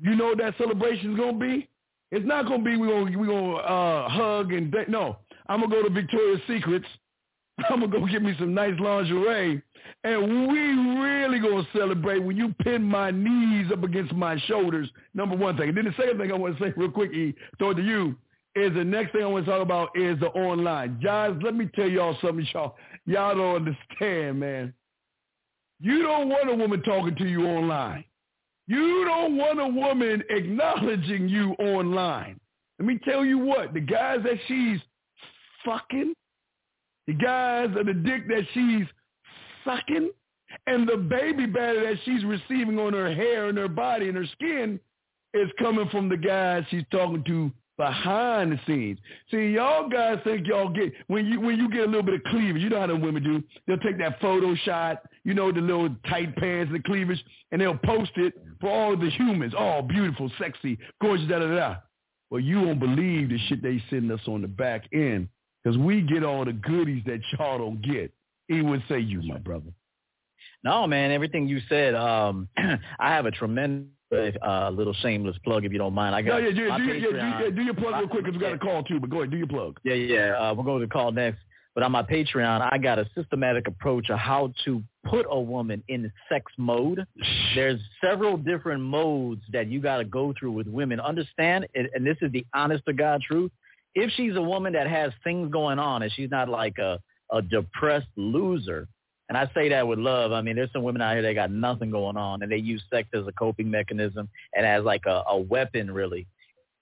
[0.00, 1.68] You know what that celebration is gonna be?
[2.10, 5.18] It's not gonna be we gonna we gonna uh, hug and de- no.
[5.48, 6.86] I'm gonna go to Victoria's Secrets.
[7.70, 9.62] I'm gonna go get me some nice lingerie,
[10.04, 14.88] and we really gonna celebrate when you pin my knees up against my shoulders.
[15.14, 15.70] Number one thing.
[15.70, 17.82] And then the second thing I want to say real quick, E, throw it to
[17.82, 18.14] you,
[18.54, 21.00] is the next thing I want to talk about is the online.
[21.02, 22.76] Guys, let me tell y'all something, y'all.
[23.06, 24.72] Y'all don't understand, man.
[25.80, 28.04] You don't want a woman talking to you online.
[28.66, 32.38] You don't want a woman acknowledging you online.
[32.78, 34.78] Let me tell you what, the guys that she's
[35.64, 36.14] fucking,
[37.06, 38.86] the guys of the dick that she's
[39.64, 40.10] sucking,
[40.66, 44.26] and the baby batter that she's receiving on her hair and her body and her
[44.32, 44.78] skin
[45.34, 48.98] is coming from the guys she's talking to behind the scenes.
[49.30, 52.22] See, y'all guys think y'all get when you when you get a little bit of
[52.24, 52.62] cleavage.
[52.62, 53.42] You know how the women do.
[53.66, 57.60] They'll take that photo shot, you know, the little tight pants and the cleavage, and
[57.60, 59.54] they'll post it for all the humans.
[59.56, 61.76] Oh, beautiful, sexy, gorgeous, da da da.
[62.30, 65.28] Well, you won't believe the shit they send us on the back end
[65.64, 68.12] because we get all the goodies that y'all don't get.
[68.48, 69.70] He would say you, my brother.
[70.64, 71.94] No, man, everything you said.
[71.94, 76.14] Um, I have a tremendous uh, little shameless plug, if you don't mind.
[76.14, 78.38] I got no, yeah, yeah, do, yeah, do, yeah, do your plug real quick because
[78.38, 79.00] we got a call too.
[79.00, 79.78] But go ahead, do your plug.
[79.84, 81.40] Yeah, yeah, uh, we're going to call next.
[81.74, 85.84] But on my Patreon, I got a systematic approach of how to put a woman
[85.86, 87.04] in sex mode.
[87.54, 90.98] There's several different modes that you got to go through with women.
[90.98, 93.52] Understand, and, and this is the honest to God truth.
[93.94, 96.98] If she's a woman that has things going on and she's not like a,
[97.30, 98.88] a depressed loser,
[99.28, 100.32] and I say that with love.
[100.32, 102.82] I mean, there's some women out here that got nothing going on, and they use
[102.90, 106.26] sex as a coping mechanism and as like a, a weapon, really,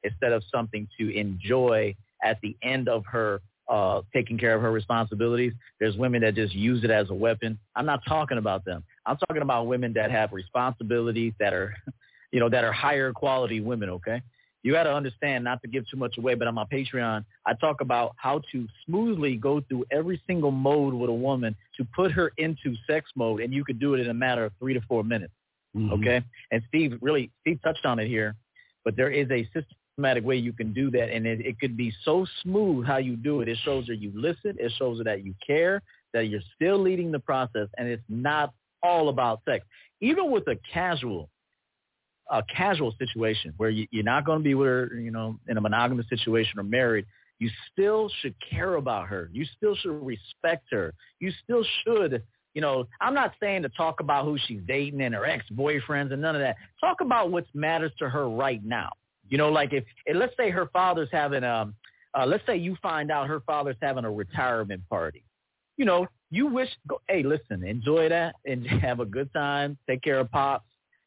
[0.04, 4.70] instead of something to enjoy at the end of her uh, taking care of her
[4.70, 5.52] responsibilities.
[5.80, 7.58] There's women that just use it as a weapon.
[7.74, 8.84] I'm not talking about them.
[9.06, 11.74] I'm talking about women that have responsibilities that are,
[12.32, 13.90] you know, that are higher quality women.
[13.90, 14.22] Okay
[14.66, 17.54] you got to understand not to give too much away, but on my Patreon, I
[17.54, 22.10] talk about how to smoothly go through every single mode with a woman to put
[22.10, 24.80] her into sex mode, and you could do it in a matter of three to
[24.88, 25.32] four minutes.
[25.76, 25.92] Mm-hmm.
[25.92, 28.34] Okay, and Steve really Steve touched on it here,
[28.84, 31.92] but there is a systematic way you can do that, and it, it could be
[32.04, 33.48] so smooth how you do it.
[33.48, 35.80] It shows that you listen, it shows her that you care,
[36.12, 38.52] that you're still leading the process, and it's not
[38.82, 39.64] all about sex.
[40.00, 41.30] Even with a casual
[42.30, 45.56] a casual situation where you, you're not going to be with her, you know, in
[45.56, 47.06] a monogamous situation or married,
[47.38, 49.30] you still should care about her.
[49.32, 50.94] You still should respect her.
[51.20, 52.22] You still should,
[52.54, 56.22] you know, I'm not saying to talk about who she's dating and her ex-boyfriends and
[56.22, 56.56] none of that.
[56.80, 58.90] Talk about what matters to her right now.
[59.28, 61.72] You know, like if, if let's say her father's having a,
[62.18, 65.22] uh, let's say you find out her father's having a retirement party.
[65.76, 69.76] You know, you wish, go, hey, listen, enjoy that and have a good time.
[69.88, 70.65] Take care of pops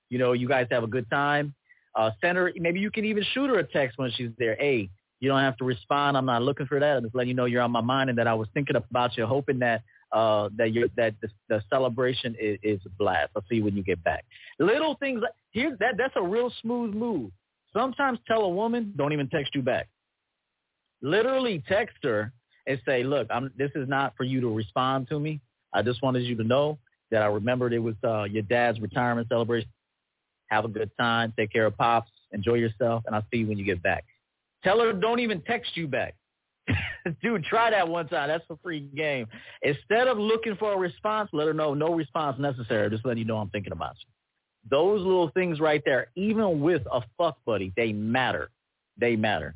[0.10, 1.54] you know, you guys have a good time.
[1.96, 4.56] Uh, send her, maybe you can even shoot her a text when she's there.
[4.56, 4.90] Hey,
[5.20, 6.16] you don't have to respond.
[6.18, 6.98] I'm not looking for that.
[6.98, 9.18] I'm just letting you know you're on my mind and that I was thinking about
[9.18, 9.82] you, hoping that
[10.12, 13.32] uh, that you that the, the celebration is, is a blast.
[13.36, 14.26] I'll see you when you get back.
[14.58, 17.32] Little things like here that that's a real smooth move.
[17.74, 19.88] Sometimes tell a woman, don't even text you back.
[21.02, 22.32] Literally text her
[22.66, 25.40] and say, look, I'm, this is not for you to respond to me.
[25.74, 26.80] I just wanted you to know
[27.12, 29.70] that I remembered it was uh, your dad's retirement celebration.
[30.50, 31.34] Have a good time.
[31.38, 32.12] Take care of pops.
[32.32, 34.06] Enjoy yourself, and I'll see you when you get back.
[34.64, 36.16] Tell her don't even text you back.
[37.22, 38.30] Dude, try that one time.
[38.30, 39.28] That's a free game.
[39.62, 42.90] Instead of looking for a response, let her know no response necessary.
[42.90, 44.12] Just letting you know I'm thinking about you.
[44.70, 48.50] Those little things right there, even with a fuck buddy, they matter.
[49.00, 49.56] They matter.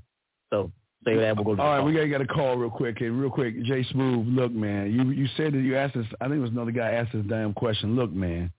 [0.51, 0.71] So
[1.05, 1.35] say that.
[1.35, 1.61] We'll go.
[1.61, 3.01] All right, we gotta get a call real quick.
[3.01, 4.27] And real quick, Jay Smooth.
[4.27, 6.05] Look, man, you you said that you asked us.
[6.21, 7.95] I think it was another guy asked this damn question.
[7.95, 8.51] Look, man,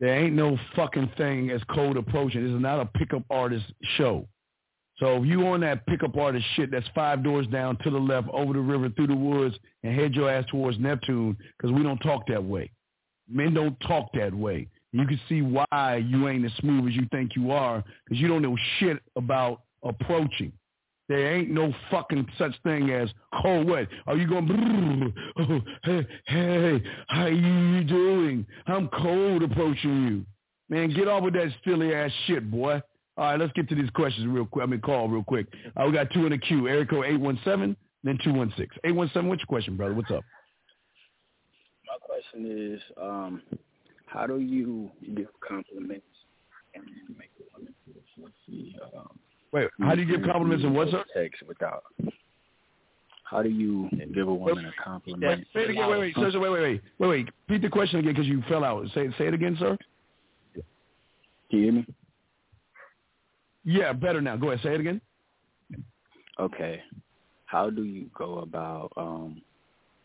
[0.00, 2.44] there ain't no fucking thing as cold approaching.
[2.44, 4.26] This is not a pickup artist show.
[4.98, 8.28] So if you on that pickup artist shit, that's five doors down to the left,
[8.32, 11.98] over the river, through the woods, and head your ass towards Neptune, because we don't
[11.98, 12.70] talk that way.
[13.28, 14.68] Men don't talk that way.
[14.92, 18.26] You can see why you ain't as smooth as you think you are, because you
[18.26, 20.52] don't know shit about approaching.
[21.08, 23.08] There ain't no fucking such thing as
[23.40, 23.88] cold wet.
[24.06, 28.46] Are you going, oh, hey, hey, how you doing?
[28.66, 30.26] I'm cold approaching you.
[30.68, 32.82] Man, get off with that silly ass shit, boy.
[33.16, 34.62] All right, let's get to these questions real quick.
[34.62, 35.46] I mean, call real quick.
[35.76, 36.68] Uh, we got two in the queue.
[36.68, 38.78] Eric 817, then 216.
[38.84, 39.94] 817, what's your question, brother?
[39.94, 40.22] What's up?
[41.86, 43.42] My question is, um,
[44.04, 46.04] how do you give compliments
[46.74, 46.84] and
[47.16, 47.74] make a woman
[48.46, 49.18] feel um,
[49.52, 51.04] Wait, how do you give compliments and what, sir?
[51.14, 51.84] Sex without.
[53.24, 55.46] How do you give a woman a compliment?
[55.52, 55.90] Say it again.
[55.90, 57.28] Wait, wait, sir, wait, wait, wait, wait, wait.
[57.48, 58.86] Repeat the question again because you fell out.
[58.94, 59.76] Say, say it again, sir.
[60.54, 60.62] Can
[61.50, 61.86] you hear me?
[63.64, 64.36] Yeah, better now.
[64.36, 64.62] Go ahead.
[64.62, 65.00] Say it again.
[66.38, 66.82] Okay.
[67.44, 69.42] How do you go about um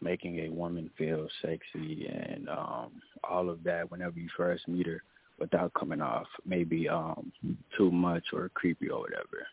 [0.01, 2.91] making a woman feel sexy and um
[3.29, 5.01] all of that whenever you first meet her?
[5.39, 7.31] Without coming off maybe um
[7.77, 9.47] too much or creepy or whatever.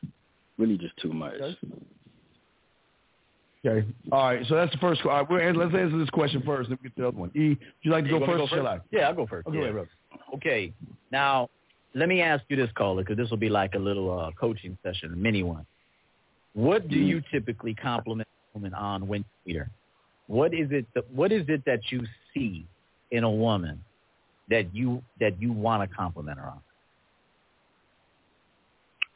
[0.58, 1.34] Really just too much.
[1.34, 1.56] Okay.
[3.66, 3.88] okay.
[4.12, 4.46] All right.
[4.46, 5.00] So that's the first.
[5.04, 6.68] All right, let's answer this question first.
[6.68, 7.30] Then we get to the other one.
[7.34, 8.66] E, would you like to go first, go first?
[8.66, 8.78] I?
[8.90, 9.48] Yeah, I'll go first.
[9.48, 9.68] Okay, yeah.
[9.68, 9.88] ahead,
[10.34, 10.72] okay.
[11.10, 11.48] Now,
[11.94, 14.76] let me ask you this, caller, because this will be like a little uh, coaching
[14.82, 15.66] session, a mini one.
[16.52, 19.70] What do you typically compliment a woman on when you meet her?
[20.26, 20.86] What is it?
[20.94, 22.02] That, what is it that you
[22.34, 22.66] see
[23.10, 23.82] in a woman
[24.50, 26.60] that you that you want to compliment her on?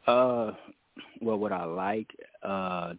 [0.07, 0.55] Uh,
[1.20, 2.09] well, what I like,
[2.43, 2.93] uh,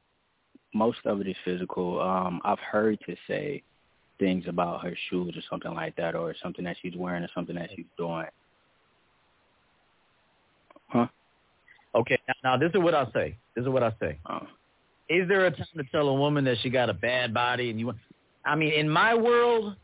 [0.73, 2.01] most of it is physical.
[2.01, 3.63] Um, I've heard to say
[4.19, 7.55] things about her shoes or something like that, or something that she's wearing or something
[7.55, 8.25] that she's doing.
[10.87, 11.07] Huh?
[11.93, 13.37] Okay, now, now this is what I say.
[13.55, 14.19] This is what I say.
[14.29, 14.47] Oh.
[15.07, 17.79] Is there a time to tell a woman that she got a bad body and
[17.79, 17.99] you want?
[18.43, 19.75] I mean, in my world,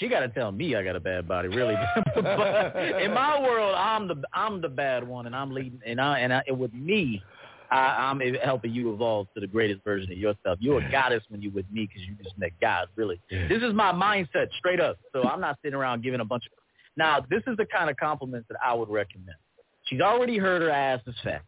[0.00, 1.76] she got to tell me I got a bad body, really.
[2.14, 6.20] but in my world, I'm the I'm the bad one, and I'm leading, and I
[6.20, 7.22] and, I, and with me,
[7.70, 10.58] I, I'm helping you evolve to the greatest version of yourself.
[10.60, 13.20] You're a goddess when you're with me because you just met guys, really.
[13.30, 14.98] This is my mindset, straight up.
[15.12, 16.52] So I'm not sitting around giving a bunch of.
[16.96, 19.36] Now, this is the kind of compliments that I would recommend.
[19.84, 21.42] She's already heard her ass is fat.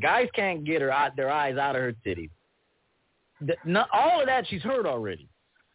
[0.00, 2.30] Guys can't get her out, their eyes out of her titties.
[3.40, 5.28] The, not, all of that she's heard already.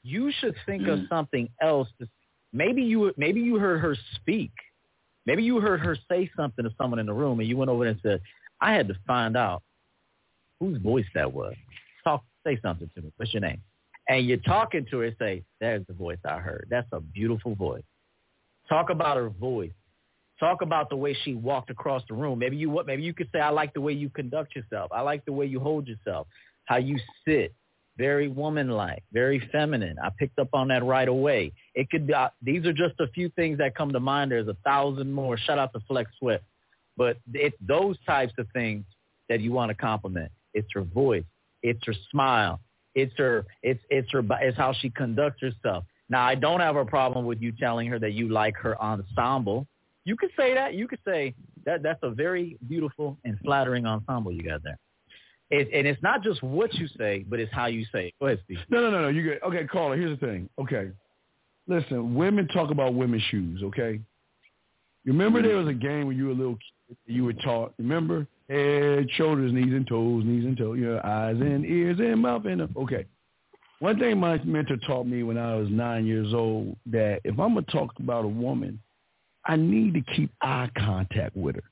[0.06, 1.10] You should think of mm.
[1.10, 1.88] something else.
[2.00, 2.08] To,
[2.54, 4.52] maybe you maybe you heard her speak.
[5.26, 7.86] Maybe you heard her say something to someone in the room, and you went over
[7.86, 8.22] there and said,
[8.62, 9.64] "I had to find out
[10.60, 11.56] whose voice that was.
[12.04, 13.12] Talk, say something to me.
[13.18, 13.64] What's your name?"
[14.08, 16.68] And you're talking to her and say, "There's the voice I heard.
[16.70, 17.84] That's a beautiful voice."
[18.70, 19.74] Talk about her voice.
[20.40, 22.38] Talk about the way she walked across the room.
[22.38, 22.86] Maybe you what?
[22.86, 24.92] Maybe you could say, "I like the way you conduct yourself.
[24.92, 26.28] I like the way you hold yourself.
[26.66, 27.56] How you sit.
[27.98, 29.98] Very woman-like, very feminine.
[30.04, 31.54] I picked up on that right away.
[31.74, 32.14] It could be.
[32.14, 34.32] Uh, these are just a few things that come to mind.
[34.32, 35.38] There's a thousand more.
[35.38, 36.44] Shout out to Flex Sweat.
[36.98, 38.84] But it's those types of things
[39.30, 40.32] that you want to compliment.
[40.54, 41.24] It's her voice.
[41.64, 42.60] It's her smile.
[42.96, 43.46] It's her.
[43.64, 44.24] It's it's her.
[44.42, 45.86] It's how she conducts herself.
[46.10, 49.68] Now, I don't have a problem with you telling her that you like her ensemble.
[50.04, 50.76] You could say that.
[50.76, 51.34] You could say
[51.66, 54.78] that that's a very beautiful and flattering ensemble you got there.
[55.52, 58.14] It, and it's not just what you say, but it's how you say it.
[58.20, 58.58] Go ahead, Steve.
[58.70, 59.08] No, no, no, no.
[59.10, 59.96] You get okay, caller.
[59.96, 60.50] Here's the thing.
[60.60, 60.90] Okay,
[61.68, 62.16] listen.
[62.16, 63.62] Women talk about women's shoes.
[63.64, 64.00] Okay,
[65.04, 66.98] you remember there was a game when you were a little kid.
[67.06, 67.74] You were taught.
[67.78, 70.80] Remember head, shoulders, knees and toes, knees and toes.
[70.80, 73.06] Your eyes and ears and mouth and okay.
[73.80, 77.54] One thing my mentor taught me when I was nine years old that if I'm
[77.54, 78.80] gonna talk about a woman,
[79.46, 81.64] I need to keep eye contact with her.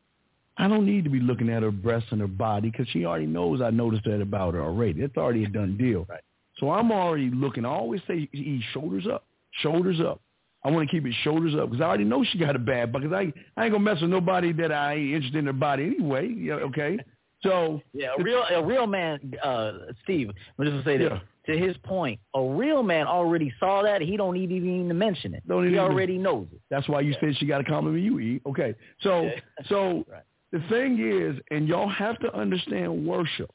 [0.57, 3.25] I don't need to be looking at her breasts and her body because she already
[3.25, 5.01] knows I noticed that about her already.
[5.01, 6.05] It's already a done deal.
[6.07, 6.21] Right.
[6.57, 7.65] So I'm already looking.
[7.65, 8.29] I always say,
[8.73, 9.25] shoulders up,
[9.61, 10.21] shoulders up.
[10.63, 12.91] I want to keep it shoulders up because I already know she got a bad
[12.93, 15.83] because I I ain't gonna mess with nobody that I ain't interested in her body
[15.85, 16.27] anyway.
[16.29, 16.99] Yeah, okay.
[17.41, 19.71] So yeah, a real a real man, uh,
[20.03, 20.29] Steve.
[20.29, 21.11] I'm just gonna say that
[21.47, 21.53] Yeah.
[21.53, 24.01] to his point, a real man already saw that.
[24.01, 25.43] He don't need even to mention it.
[25.47, 26.61] Don't he even- already knows it.
[26.69, 28.41] That's why you said she got to compliment you, E.
[28.45, 28.73] Okay.
[29.01, 29.31] So
[29.67, 30.21] so Right.
[30.53, 33.51] The thing is, and y'all have to understand worship.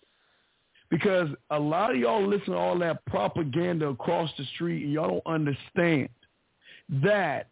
[0.91, 5.09] Because a lot of y'all listen to all that propaganda across the street and y'all
[5.09, 6.09] don't understand
[7.03, 7.49] that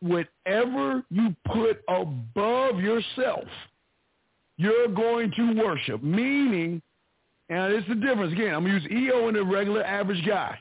[0.00, 3.44] whatever you put above yourself,
[4.58, 6.02] you're going to worship.
[6.02, 6.82] Meaning,
[7.48, 8.32] and it's the difference.
[8.32, 10.58] Again, I'm going to use EO and the regular average guy.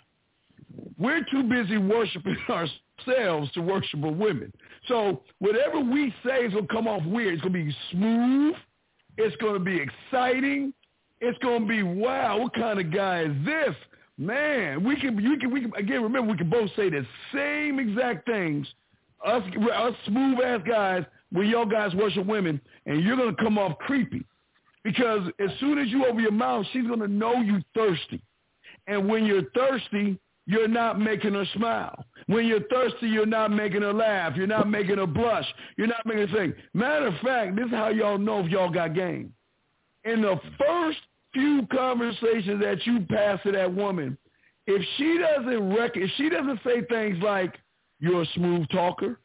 [0.97, 4.53] We're too busy worshiping ourselves to worship a women.
[4.87, 7.33] So whatever we say is going to come off weird.
[7.33, 8.55] It's going to be smooth.
[9.17, 10.73] It's going to be exciting.
[11.21, 13.75] It's going to be, wow, what kind of guy is this?
[14.17, 17.79] Man, we can, you can, we can, again, remember, we can both say the same
[17.79, 18.67] exact things.
[19.25, 19.41] Us,
[19.73, 23.77] us smooth ass guys, when y'all guys worship women, and you're going to come off
[23.79, 24.23] creepy.
[24.83, 28.21] Because as soon as you open your mouth, she's going to know you thirsty.
[28.87, 32.05] And when you're thirsty, you're not making her smile.
[32.27, 34.33] When you're thirsty, you're not making her laugh.
[34.35, 35.45] You're not making her blush.
[35.77, 36.55] You're not making her think.
[36.73, 39.33] Matter of fact, this is how y'all know if y'all got game.
[40.03, 40.99] In the first
[41.33, 44.17] few conversations that you pass to that woman,
[44.67, 47.55] if she doesn't rec- if she doesn't say things like,
[47.99, 49.19] you're a smooth talker,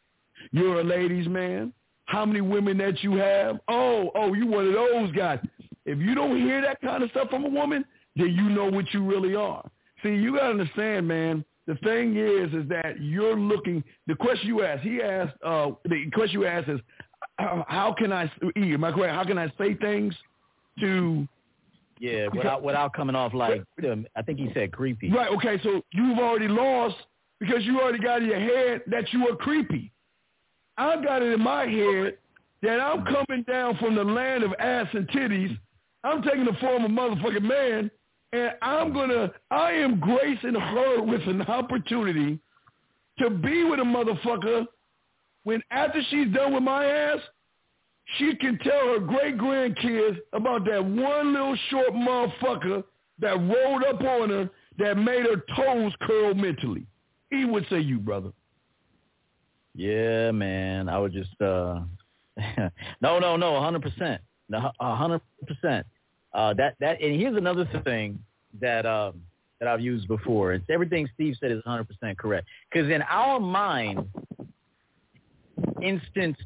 [0.53, 1.73] you're a ladies man,
[2.07, 5.41] how many women that you have, oh, oh, you one of those guys.
[5.85, 7.85] If you don't hear that kind of stuff from a woman,
[8.17, 9.69] then you know what you really are.
[10.03, 11.45] See, you got to understand, man.
[11.67, 13.85] The thing is, is that you're looking.
[14.07, 15.35] The question you asked, he asked.
[15.45, 16.81] Uh, the question you asked is,
[17.37, 18.25] how how can I?
[18.57, 19.15] E, am I correct?
[19.15, 20.15] How can I say things
[20.81, 21.29] to?
[22.01, 25.11] Yeah, without without coming off like um, I think he said creepy.
[25.11, 25.31] Right.
[25.33, 25.61] Okay.
[25.63, 26.97] So you've already lost
[27.41, 29.93] because you already got in your head that you are creepy.
[30.77, 32.19] I've got it in my head
[32.63, 35.59] that I'm coming down from the land of ass and titties.
[36.05, 37.91] I'm taking the form of motherfucking man,
[38.33, 39.33] and I'm gonna.
[39.51, 42.39] I am gracing her with an opportunity
[43.19, 44.67] to be with a motherfucker
[45.45, 47.21] when after she's done with my ass,
[48.19, 52.85] she can tell her great grandkids about that one little short motherfucker
[53.19, 56.87] that rolled up on her that made her toes curl mentally.
[57.31, 58.31] He would say you, brother.
[59.75, 60.89] Yeah, man.
[60.89, 61.81] I would just uh
[63.01, 64.21] no, no, no, hundred percent.
[64.53, 65.87] Hundred percent.
[66.33, 68.19] Uh, that that and here's another thing
[68.61, 69.21] that um,
[69.61, 70.53] that I've used before.
[70.53, 72.47] It's everything Steve said is 100% correct.
[72.71, 74.07] Because in our mind,
[75.83, 76.37] instant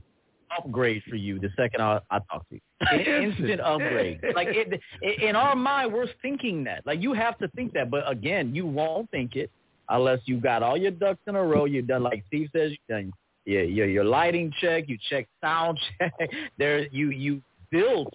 [0.59, 2.61] upgrade for you the second I, I talk to you.
[3.31, 4.21] instant upgrade.
[4.35, 6.87] Like it, it, in our mind, we're thinking that.
[6.87, 9.51] Like you have to think that, but again, you won't think it
[9.89, 11.65] unless you got all your ducks in a row.
[11.65, 12.71] You've done like Steve says.
[12.71, 13.13] You've done
[13.45, 14.89] your your, your lighting check.
[14.89, 16.13] You check sound check.
[16.59, 18.15] There, you you built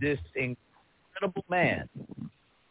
[0.00, 0.18] this
[1.20, 1.88] incredible man.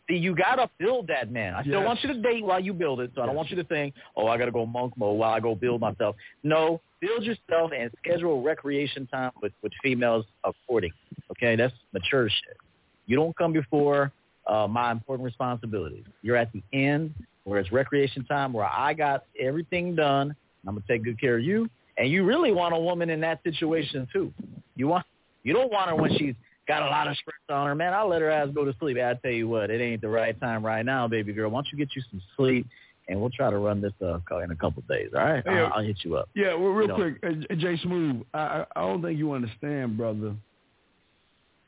[0.09, 1.53] See, you gotta build that man.
[1.53, 1.85] I still yes.
[1.85, 3.11] want you to date while you build it.
[3.13, 5.39] So I don't want you to think, oh, I gotta go monk mode while I
[5.39, 6.15] go build myself.
[6.41, 10.91] No, build yourself and schedule recreation time with with females according.
[11.31, 12.57] Okay, that's mature shit.
[13.05, 14.11] You don't come before
[14.47, 16.05] uh, my important responsibilities.
[16.23, 20.35] You're at the end where it's recreation time, where I got everything done.
[20.67, 21.69] I'm gonna take good care of you,
[21.99, 24.33] and you really want a woman in that situation too.
[24.75, 25.05] You want
[25.43, 26.33] you don't want her when she's
[26.67, 27.75] got a lot of stress on her.
[27.75, 28.97] Man, I'll let her ass go to sleep.
[28.97, 31.49] I tell you what, it ain't the right time right now, baby girl.
[31.49, 32.67] Why don't you get you some sleep?
[33.07, 35.09] And we'll try to run this uh, in a couple of days.
[35.15, 36.29] All right, I'll, I'll hit you up.
[36.35, 38.23] Yeah, well, real you quick, uh, Jay Smooth.
[38.35, 40.35] I, I don't think you understand, brother.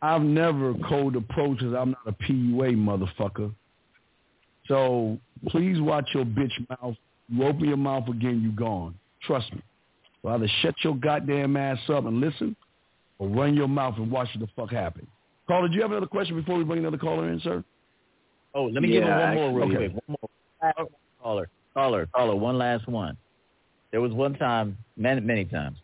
[0.04, 1.74] I've never cold approaches.
[1.78, 3.54] I'm not a PUA motherfucker.
[4.68, 5.18] So
[5.50, 6.96] please watch your bitch mouth.
[7.30, 8.96] You open your mouth again, you gone.
[9.26, 9.62] Trust me.
[10.22, 12.56] So either shut your goddamn ass up and listen,
[13.20, 15.08] or run your mouth and watch what the fuck happen.
[15.52, 17.62] Caller, do you have another question before we bring another caller in, sir?
[18.56, 19.90] Oh, let me yeah, give him one more real okay.
[19.90, 20.04] quick.
[20.06, 20.74] One more.
[21.22, 23.18] Caller, caller, caller, one last one.
[23.92, 25.78] There was one time, many, many times,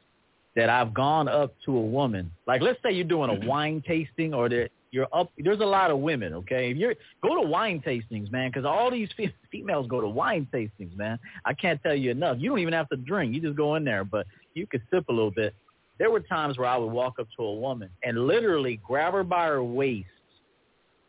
[0.55, 2.31] that I've gone up to a woman.
[2.47, 3.45] Like, let's say you're doing a mm-hmm.
[3.45, 5.33] wine tasting, or there, you're up.
[5.37, 6.33] There's a lot of women.
[6.35, 9.09] Okay, if you're go to wine tastings, man, because all these
[9.51, 11.19] females go to wine tastings, man.
[11.43, 12.37] I can't tell you enough.
[12.39, 13.35] You don't even have to drink.
[13.35, 15.53] You just go in there, but you could sip a little bit
[15.99, 19.23] there were times where I would walk up to a woman and literally grab her
[19.23, 20.07] by her waist,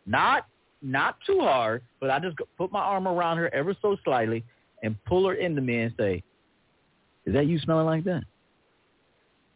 [0.07, 0.47] not
[0.80, 4.45] not too hard, but I just put my arm around her ever so slightly
[4.82, 6.22] and pull her into me and say,
[7.26, 8.22] "Is that you smelling like that?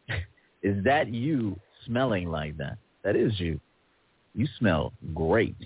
[0.62, 2.76] is that you smelling like that?
[3.05, 3.61] That is you.
[4.35, 5.57] You smell great."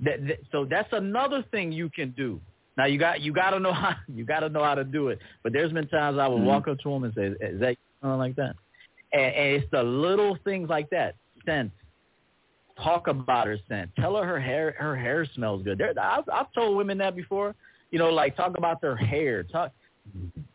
[0.00, 2.40] That, that, so that's another thing you can do.
[2.78, 5.08] Now you got you got to know how you got to know how to do
[5.08, 5.18] it.
[5.42, 6.46] But there's been times I would mm-hmm.
[6.46, 8.56] walk up to a woman and say, "Is that you smelling like that?"
[9.12, 11.14] And, and it's the little things like that.
[11.44, 11.70] Scent.
[12.82, 13.90] Talk about her scent.
[13.98, 15.78] Tell her her hair her hair smells good.
[15.78, 17.54] There, I've, I've told women that before.
[17.90, 19.42] You know, like talk about their hair.
[19.42, 19.72] Talk.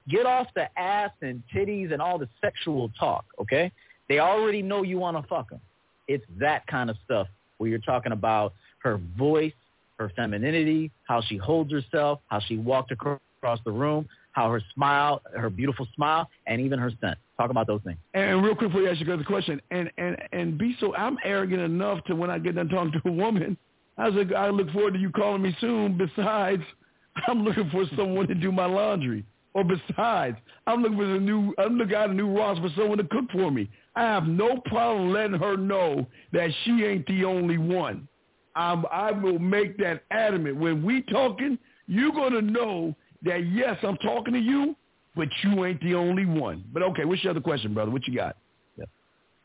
[0.08, 3.26] Get off the ass and titties and all the sexual talk.
[3.40, 3.72] Okay.
[4.10, 5.62] They already know you want to fuck them.
[6.08, 7.28] It's that kind of stuff
[7.58, 9.54] where you're talking about her voice,
[9.98, 13.20] her femininity, how she holds herself, how she walked across
[13.66, 17.18] the room, how her smile, her beautiful smile, and even her scent.
[17.38, 17.98] Talk about those things.
[18.14, 21.18] And real quick before you ask you the question, and and and be so I'm
[21.24, 23.58] arrogant enough to when I get done talking to a woman,
[23.98, 25.98] I was like, I look forward to you calling me soon.
[25.98, 26.64] Besides,
[27.28, 29.26] I'm looking for someone to do my laundry.
[29.56, 32.98] Or besides, I'm looking for a new I'm looking out a new Ross for someone
[32.98, 33.70] to cook for me.
[33.96, 38.08] I have no problem letting her know that she ain't the only one.
[38.56, 40.58] I'm, I will make that adamant.
[40.58, 41.58] When we talking,
[41.88, 44.76] you're gonna know that yes, I'm talking to you,
[45.16, 46.64] but you ain't the only one.
[46.74, 47.92] But okay, what's your other question, brother?
[47.92, 48.38] What you got?
[48.78, 48.90] Yep.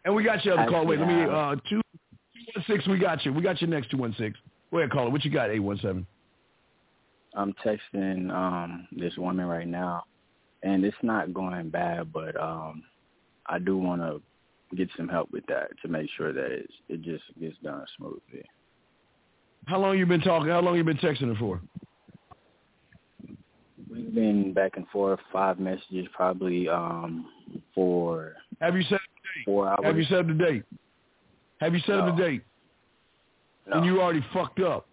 [0.05, 0.87] And we got your other call.
[0.87, 1.81] Wait, let me uh two
[2.55, 2.87] one six.
[2.87, 3.33] We got you.
[3.33, 4.39] We got your next two one six.
[4.71, 5.11] Go ahead, caller.
[5.11, 5.51] What you got?
[5.51, 6.07] Eight one seven.
[7.35, 10.05] I'm texting um this woman right now,
[10.63, 12.83] and it's not going bad, but um
[13.47, 14.21] I do want to
[14.77, 18.45] get some help with that to make sure that it's, it just gets done smoothly.
[19.67, 20.51] How long you been talking?
[20.51, 21.61] How long you been texting her for?
[23.91, 27.27] We've been back and forth, five messages probably um
[27.75, 28.35] for.
[28.61, 29.01] Have you set
[29.45, 29.81] four hours?
[29.83, 30.65] Have you set the date?
[31.61, 32.07] Have you set no.
[32.07, 32.43] the date?
[33.67, 33.79] No.
[33.79, 34.87] And you already fucked up.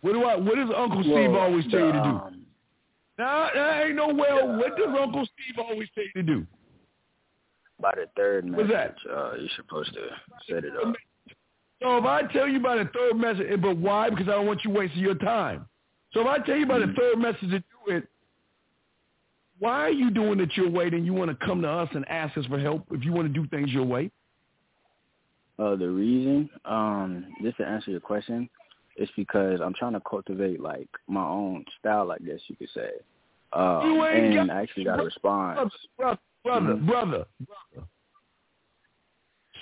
[0.00, 0.36] What do I?
[0.36, 2.08] What does Uncle well, Steve always tell you to do?
[2.08, 2.46] Um,
[3.18, 4.56] nah, there ain't no well.
[4.56, 6.46] what does Uncle Steve always tell you to do?
[7.80, 8.96] By the third message, What's that?
[9.10, 10.00] Uh, you're supposed to
[10.48, 10.94] set it up.
[11.80, 14.10] So if I tell you by the third message, but why?
[14.10, 15.66] Because I don't want you wasting your time.
[16.12, 18.08] So if I tell you by the third message to do it,
[19.58, 20.86] why are you doing it your way?
[20.86, 23.32] and you want to come to us and ask us for help if you want
[23.32, 24.10] to do things your way?
[25.58, 28.48] Uh, the reason, um, just to answer your question,
[28.96, 32.90] is because I'm trying to cultivate like my own style, I guess you could say.
[33.52, 35.72] Uh, and I actually got a response.
[35.96, 36.86] Brother, brother, mm-hmm.
[36.86, 37.86] brother, brother.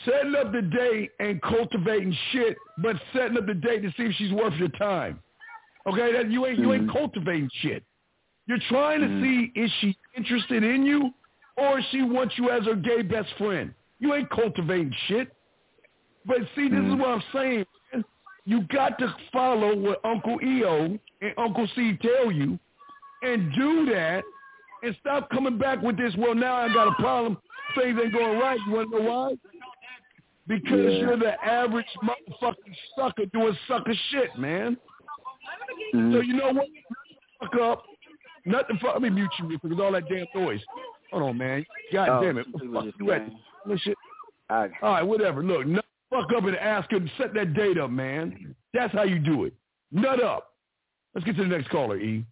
[0.05, 4.15] Setting up the date and cultivating shit, but setting up the date to see if
[4.17, 5.21] she's worth your time.
[5.87, 6.65] Okay, that you ain't mm-hmm.
[6.65, 6.97] you ain't mm-hmm.
[6.97, 7.83] cultivating shit.
[8.47, 9.23] You're trying to mm.
[9.55, 11.11] see is she interested in you
[11.57, 13.75] or she wants you as her gay best friend.
[13.99, 15.33] You ain't cultivating shit.
[16.25, 16.95] But see, this mm.
[16.95, 17.65] is what I'm saying.
[17.93, 18.05] Man.
[18.45, 22.59] You got to follow what Uncle EO and Uncle C tell you
[23.23, 24.23] and do that
[24.83, 27.39] and stop coming back with this, well, now I got a problem.
[27.75, 28.59] Things ain't going right.
[28.67, 29.35] You want to know why?
[30.47, 30.99] Because yeah.
[31.01, 34.77] you're the average motherfucking sucker doing sucker shit, man.
[35.95, 36.13] Mm-hmm.
[36.13, 36.67] So you know what?
[37.41, 37.85] Fuck up.
[38.47, 40.61] Nothing for, let me mute you because all that damn noise.
[41.11, 41.67] Hold on, man.
[41.93, 42.47] God oh, damn it.
[42.73, 43.29] Fuck you at
[43.67, 43.97] this shit.
[44.49, 45.43] All right, whatever.
[45.43, 48.55] Look, nut fuck up and ask her to set that date up, man.
[48.73, 49.55] That's how you do it.
[49.91, 50.53] Nut up.
[51.15, 52.25] Let's get to the next caller, E.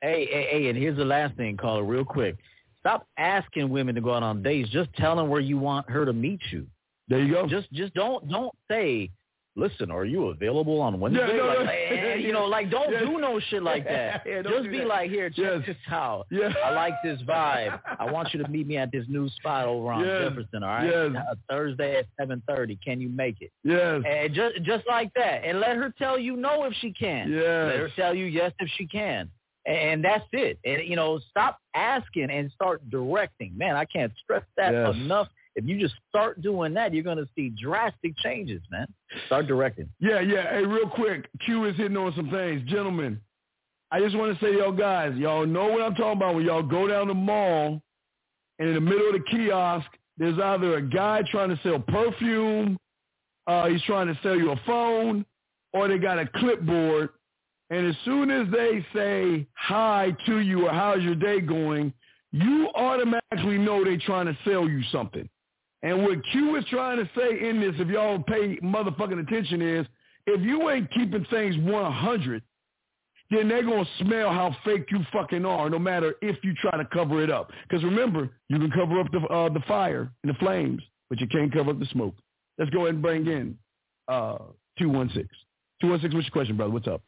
[0.00, 2.36] Hey, hey, hey, and here's the last thing, caller, real quick.
[2.78, 4.70] Stop asking women to go out on dates.
[4.70, 6.66] Just tell them where you want her to meet you.
[7.08, 7.46] There you go.
[7.46, 9.10] Just, just don't, don't say,
[9.58, 11.26] listen, are you available on Wednesday?
[11.28, 11.96] Yeah, no, like, no.
[11.96, 13.02] Eh, you know, like don't yes.
[13.04, 14.22] do no shit like that.
[14.24, 14.86] yeah, Just be that.
[14.86, 15.62] like, here, check yes.
[15.66, 16.26] this out.
[16.30, 16.52] Yeah.
[16.64, 17.80] I like this vibe.
[17.98, 20.28] I want you to meet me at this new spot over on yes.
[20.28, 20.62] Jefferson.
[20.62, 21.22] All right, yes.
[21.30, 22.78] uh, Thursday at seven thirty.
[22.82, 23.50] Can you make it?
[23.64, 24.02] Yes.
[24.08, 27.30] And just just like that, and let her tell you no if she can.
[27.30, 27.42] Yes.
[27.42, 29.30] Let her tell you yes if she can.
[29.66, 30.58] And that's it.
[30.64, 33.56] And you know, stop asking and start directing.
[33.56, 34.94] Man, I can't stress that yes.
[34.94, 38.86] enough if you just start doing that, you're going to see drastic changes, man.
[39.26, 39.88] Start directing.
[40.00, 40.50] Yeah, yeah.
[40.50, 42.62] Hey, real quick, Q is hitting on some things.
[42.68, 43.20] Gentlemen,
[43.90, 46.62] I just want to say, y'all guys, y'all know what I'm talking about when y'all
[46.62, 47.80] go down the mall
[48.58, 49.86] and in the middle of the kiosk,
[50.18, 52.78] there's either a guy trying to sell perfume,
[53.46, 55.24] uh, he's trying to sell you a phone,
[55.72, 57.10] or they got a clipboard.
[57.70, 61.92] And as soon as they say hi to you or how's your day going,
[62.32, 65.28] you automatically know they're trying to sell you something.
[65.82, 69.86] And what Q is trying to say in this, if y'all pay motherfucking attention, is
[70.26, 72.42] if you ain't keeping things 100,
[73.30, 76.76] then they're going to smell how fake you fucking are, no matter if you try
[76.76, 77.50] to cover it up.
[77.68, 81.26] Because remember, you can cover up the, uh, the fire and the flames, but you
[81.28, 82.14] can't cover up the smoke.
[82.58, 83.56] Let's go ahead and bring in
[84.08, 84.38] uh,
[84.78, 85.28] 216.
[85.80, 86.72] 216, what's your question, brother?
[86.72, 87.02] What's up?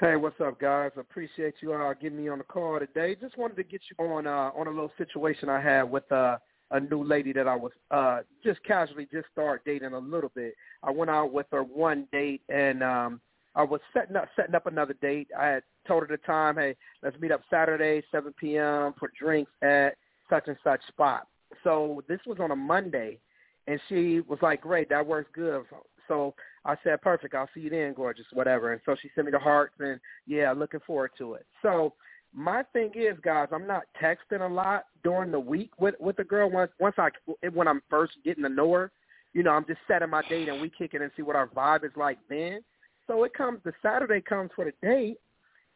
[0.00, 0.90] Hey, what's up, guys?
[0.96, 3.16] Appreciate you all getting me on the call today.
[3.20, 6.36] Just wanted to get you on uh, on a little situation I had with uh,
[6.70, 10.54] a new lady that I was uh just casually just start dating a little bit.
[10.82, 13.20] I went out with her one date and um
[13.54, 15.28] I was setting up setting up another date.
[15.38, 19.50] I had told her the time, hey, let's meet up Saturday, seven PM for drinks
[19.62, 19.96] at
[20.28, 21.26] such and such spot.
[21.64, 23.18] So this was on a Monday
[23.66, 25.64] and she was like, Great, that works good.
[26.06, 28.72] So I said, Perfect, I'll see you then, gorgeous, whatever.
[28.72, 31.46] And so she sent me the hearts and yeah, looking forward to it.
[31.62, 31.94] So
[32.34, 36.24] my thing is, guys, I'm not texting a lot during the week with with a
[36.24, 36.50] girl.
[36.50, 37.08] Once once I
[37.52, 38.92] when I'm first getting to know her,
[39.32, 41.48] you know, I'm just setting my date and we kick it and see what our
[41.48, 42.60] vibe is like then.
[43.06, 45.18] So it comes the Saturday comes for the date,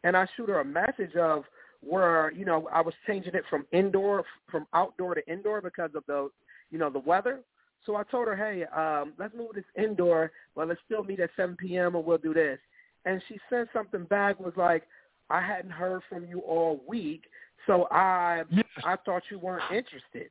[0.04, 1.44] and I shoot her a message of
[1.80, 6.04] where you know I was changing it from indoor from outdoor to indoor because of
[6.06, 6.30] the
[6.70, 7.40] you know the weather.
[7.84, 11.30] So I told her, hey, um, let's move this indoor, but let's still meet at
[11.36, 11.96] 7 p.m.
[11.96, 12.58] and we'll do this.
[13.04, 14.84] And she sent something back was like,
[15.32, 17.22] I hadn't heard from you all week,
[17.66, 18.64] so I yes.
[18.84, 20.28] I thought you weren't interested.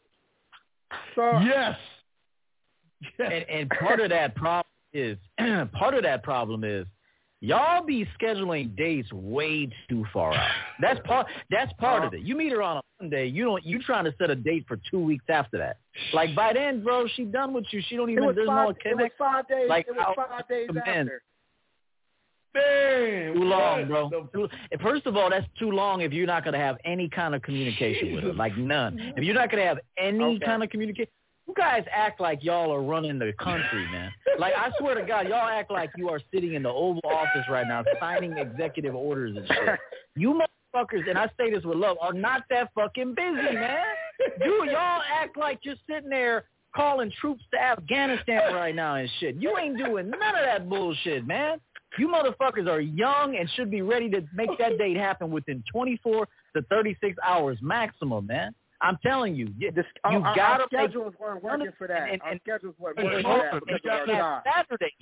[1.16, 1.76] So yes.
[3.02, 3.32] yes.
[3.34, 5.18] And, and part of that problem is
[5.74, 6.86] part of that problem is
[7.40, 10.52] y'all be scheduling dates way too far out.
[10.80, 11.26] That's part.
[11.50, 12.22] That's part of it.
[12.22, 13.26] You meet her on a Monday.
[13.26, 13.66] You don't.
[13.66, 15.78] You trying to set a date for two weeks after that.
[16.14, 17.82] Like by then, bro, she done with you.
[17.90, 18.24] She don't even.
[18.36, 19.00] There's five, no connection.
[19.00, 19.70] It was five days.
[19.70, 21.24] Like it was five days after.
[22.54, 24.10] Man, too long, bro.
[24.34, 24.50] Too,
[24.82, 27.42] first of all, that's too long if you're not going to have any kind of
[27.42, 29.14] communication with her, like none.
[29.16, 30.46] If you're not going to have any okay.
[30.46, 31.12] kind of communication,
[31.48, 34.12] you guys act like y'all are running the country, man.
[34.38, 37.46] Like I swear to God, y'all act like you are sitting in the Oval Office
[37.50, 39.80] right now signing executive orders and shit.
[40.16, 43.84] You motherfuckers, and I say this with love, are not that fucking busy, man.
[44.44, 46.46] You y'all act like you're sitting there
[46.76, 49.36] calling troops to Afghanistan right now and shit.
[49.36, 51.60] You ain't doing none of that bullshit, man.
[51.98, 56.28] You motherfuckers are young and should be ready to make that date happen within 24
[56.56, 58.56] to 36 hours maximum, man.
[58.82, 61.88] I'm telling you, you, this, oh, you our, gotta our schedules make, weren't working for
[61.88, 62.04] that.
[62.04, 64.44] And, and, our schedules weren't working for that.
[64.56, 64.94] Saturday.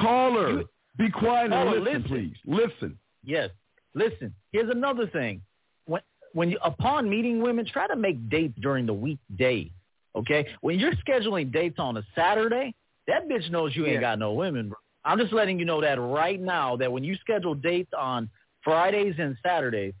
[0.00, 2.36] Caller, you, be quiet and listen, listen, please.
[2.46, 2.98] Listen.
[3.24, 3.50] Yes,
[3.94, 4.34] listen.
[4.52, 5.42] Here's another thing.
[5.86, 6.00] When
[6.32, 9.70] when you upon meeting women, try to make dates during the weekday.
[10.16, 12.72] Okay, when you're scheduling dates on a Saturday,
[13.08, 14.78] that bitch knows you ain't got no women, bro.
[15.04, 18.30] I'm just letting you know that right now that when you schedule dates on
[18.62, 19.94] Fridays and Saturdays,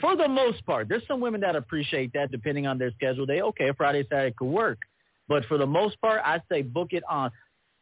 [0.00, 3.26] for the most part, there's some women that appreciate that depending on their schedule.
[3.26, 4.78] They, okay, a Friday, Saturday could work.
[5.28, 7.30] But for the most part, I say book it on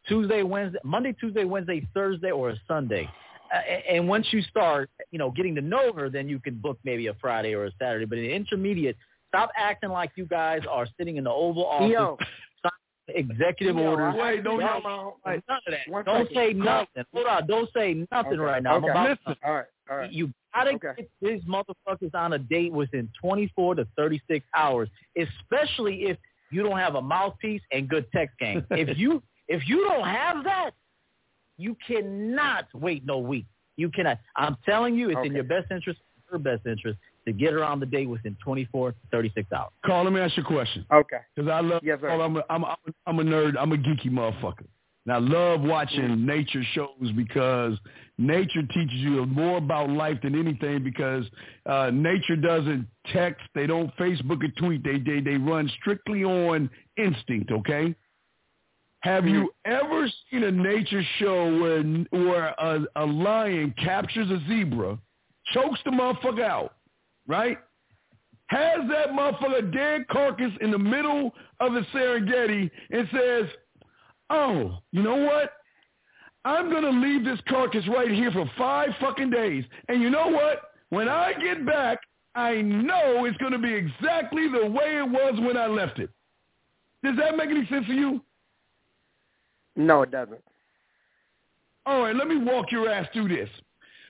[0.08, 3.08] Tuesday, Wednesday, Monday, Tuesday, Wednesday, Thursday, or a Sunday.
[3.54, 3.58] Uh,
[3.90, 7.06] and once you start, you know, getting to know her, then you can book maybe
[7.08, 8.04] a Friday or a Saturday.
[8.04, 8.96] But in the intermediate,
[9.28, 11.90] stop acting like you guys are sitting in the Oval Office.
[11.92, 12.18] Yo.
[13.08, 14.14] Executive Yeah, orders.
[14.16, 15.88] Wait, don't I- y'all- I- none of that.
[15.88, 16.34] One don't second.
[16.36, 17.04] say nothing.
[17.12, 17.46] Hold on.
[17.46, 18.76] Don't say nothing Okay, right now.
[18.76, 19.36] I'm about Listen.
[19.44, 20.12] All right, all right.
[20.12, 20.92] You gotta Okay.
[20.96, 26.18] get these motherfuckers on a date within 24 to 36 hours, especially if
[26.50, 28.64] you don't have a mouthpiece and good text game.
[28.70, 30.70] if you if you don't have that,
[31.58, 33.46] you cannot wait no week.
[33.76, 34.18] You cannot.
[34.36, 36.00] I'm telling you, it's in your best interest,
[36.30, 39.70] her best interest, to get her on the date within 24 to 36 hours.
[39.84, 40.84] Carl, let me ask you a question.
[40.92, 41.18] Okay.
[41.34, 42.08] Because I love, Yes, sir.
[42.08, 42.76] Carl, I'm, a, I'm, a,
[43.06, 43.54] I'm a nerd.
[43.58, 44.66] I'm a geeky motherfucker.
[45.04, 47.76] And I love watching nature shows because
[48.18, 51.24] nature teaches you more about life than anything because
[51.66, 53.42] uh, nature doesn't text.
[53.54, 54.84] They don't Facebook or tweet.
[54.84, 57.96] They, they, they run strictly on instinct, okay?
[59.00, 64.96] Have you ever seen a nature show where where a, a lion captures a zebra,
[65.52, 66.74] chokes the motherfucker out,
[67.26, 67.58] right?
[68.46, 73.48] Has that motherfucker dead carcass in the middle of the Serengeti and says,
[74.28, 75.54] "Oh, you know what?
[76.44, 80.72] I'm gonna leave this carcass right here for five fucking days, and you know what?
[80.90, 81.98] When I get back,
[82.34, 86.10] I know it's gonna be exactly the way it was when I left it."
[87.02, 88.24] Does that make any sense to you?
[89.76, 90.44] No, it doesn't.
[91.86, 93.48] All right, let me walk your ass through this.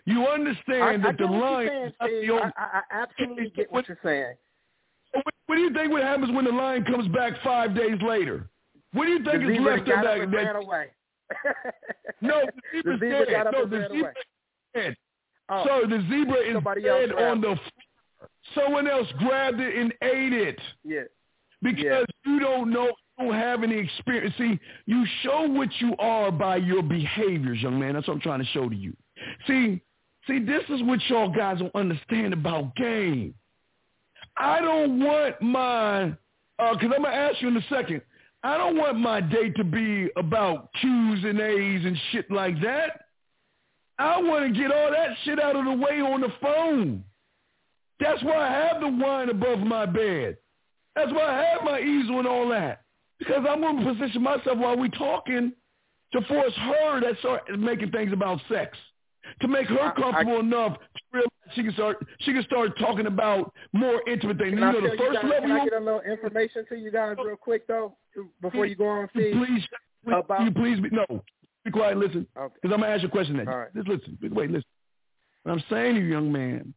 [0.05, 2.27] You understand I, I that get the what lion is saying, not Steve.
[2.27, 2.43] the only.
[2.43, 4.35] I, I, I absolutely get what you're saying.
[5.13, 8.49] What, what do you think what happens when the lion comes back five days later?
[8.93, 10.31] What do you The think is left of that?
[10.31, 10.87] that away.
[12.21, 12.43] no,
[12.73, 13.47] the the zebra dead.
[13.53, 14.03] No, the away.
[14.75, 14.97] dead.
[15.49, 18.29] Oh, So the zebra is dead on the floor.
[18.55, 21.03] Someone else grabbed it and ate it yeah.
[21.63, 22.87] because you don't know,
[23.19, 24.35] you don't have any experience.
[24.37, 27.95] See, you show what you are by your behaviors, young man.
[27.95, 28.95] That's what I'm trying to show to you.
[29.47, 29.81] See,
[30.27, 33.35] see, this is what y'all guys don't understand about game.
[34.37, 36.05] I don't want my,
[36.59, 38.03] uh, because I'm gonna ask you in a second.
[38.45, 43.03] I don't want my day to be about Q's and A's and shit like that.
[43.99, 47.05] I want to get all that shit out of the way on the phone.
[48.01, 50.39] That's why I have the wine above my bed.
[50.97, 52.83] That's why I have my easel and all that.
[53.19, 55.53] Because I'm going to position myself while we talking
[56.13, 58.77] to force her to start uh, making things about sex.
[59.41, 62.79] To make her I- I- comfortable enough to realize she can start she can start
[62.79, 64.53] talking about more intimate things.
[64.53, 67.17] You know, the first guys, level can I get a little information to you guys
[67.25, 67.97] real quick though,
[68.41, 69.35] before you go on, Steve?
[69.35, 69.67] please,
[70.05, 71.23] please About- you please be no.
[71.65, 72.27] Be quiet and listen.
[72.37, 72.55] Okay.
[72.61, 73.49] Because I'm gonna ask you a question then.
[73.49, 73.75] All right.
[73.75, 74.19] Just listen.
[74.21, 74.65] Wait, listen.
[75.45, 76.75] What I'm saying to you, young man,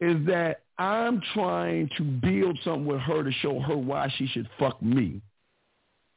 [0.00, 4.48] is that I'm trying to build something with her to show her why she should
[4.58, 5.20] fuck me.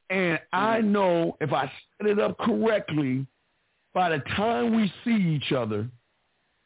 [0.10, 0.91] And I Mm-hmm.
[0.91, 3.26] know if I set it up correctly,
[3.94, 5.88] by the time we see each other,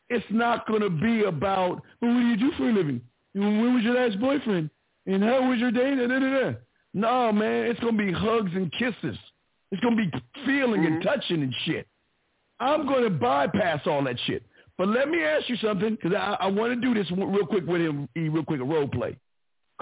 [0.09, 3.01] it's not going to be about, well, what do you do for a living?
[3.33, 4.69] When was your last boyfriend?
[5.05, 5.95] And how was your day?
[5.95, 6.57] Da, da, da, da.
[6.93, 9.17] No, man, it's going to be hugs and kisses.
[9.71, 11.03] It's going to be feeling and Mhm.
[11.03, 11.87] touching and shit.
[12.59, 14.43] I'm going to bypass all that shit.
[14.77, 17.65] But let me ask you something, because I, I want to do this real quick
[17.65, 19.17] with him, real quick, a role play.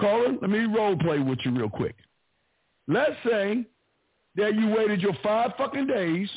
[0.00, 1.94] Caller, let me role play with you real quick.
[2.88, 3.64] Let's say
[4.36, 6.28] that you waited your five fucking days.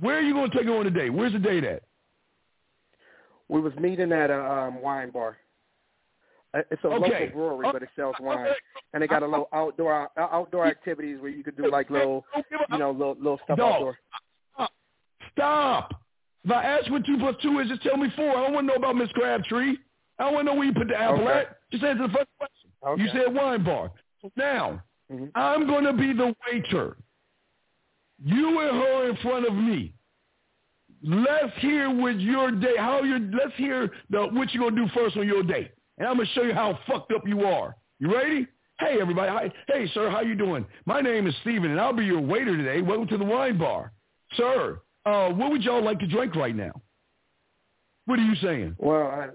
[0.00, 1.10] Where are you going to take her on a date?
[1.10, 1.82] Where's the date at?
[3.48, 5.38] We was meeting at a um, wine bar.
[6.54, 7.10] Uh, It's a Okay.
[7.10, 7.26] local
[7.56, 8.54] brewery, but it sells wine, Okay.
[8.92, 12.24] and they got a little outdoor outdoor activities where you could do like little,
[12.70, 13.72] you know, little little stuff Dog.
[13.74, 13.98] outdoor.
[14.54, 14.72] Stop.
[15.32, 15.94] Stop.
[16.44, 18.30] If I ask what two plus two is, just tell me four.
[18.36, 19.76] I don't want to know about Miss Crabtree.
[20.18, 21.32] I don't want to know where you put the apple Okay.
[21.40, 21.58] at.
[21.70, 22.70] Just answer the first question.
[22.86, 23.02] Okay.
[23.02, 23.92] You said wine bar.
[24.36, 25.30] Now, Mhm.
[25.34, 26.96] I'm going to be the waiter.
[28.24, 29.92] You and her in front of me.
[31.02, 34.90] Let's hear what your day, how your, let's hear the, what you're going to do
[34.94, 35.70] first on your date.
[35.98, 37.76] And I'm going to show you how fucked up you are.
[38.00, 38.46] You ready?
[38.80, 39.30] Hey, everybody.
[39.30, 39.52] Hi.
[39.68, 40.66] Hey, sir, how you doing?
[40.86, 42.80] My name is Steven, and I'll be your waiter today.
[42.80, 43.92] Welcome to the wine bar.
[44.36, 46.72] Sir, uh, what would y'all like to drink right now?
[48.06, 48.76] What are you saying?
[48.78, 49.28] Well, I,